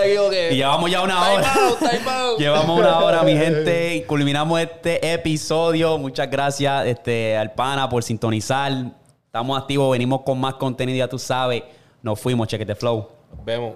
Y 0.50 0.56
llevamos 0.56 0.90
ya 0.90 1.02
una 1.02 1.16
Time 1.16 1.36
hora. 1.36 1.54
out, 1.56 1.80
time 1.80 2.02
out. 2.10 2.40
Llevamos 2.40 2.80
una 2.80 3.00
hora, 3.00 3.24
mi 3.24 3.34
gente, 3.36 3.96
y 3.98 4.04
culminamos 4.06 4.62
este 4.62 5.12
episodio. 5.14 5.98
Muchas 5.98 6.32
gracias 6.32 6.88
este, 6.88 7.36
al 7.36 7.52
pana 7.52 7.90
por 7.90 8.02
sintonizar. 8.02 8.72
Estamos 9.26 9.60
activos, 9.60 9.92
venimos 9.92 10.22
con 10.22 10.40
más 10.40 10.54
contenido, 10.54 11.00
ya 11.00 11.10
tú 11.10 11.20
sabes. 11.20 11.64
Nos 12.02 12.18
fuimos, 12.18 12.48
chequete 12.48 12.74
flow. 12.74 13.10
Nos 13.36 13.44
vemos. 13.44 13.74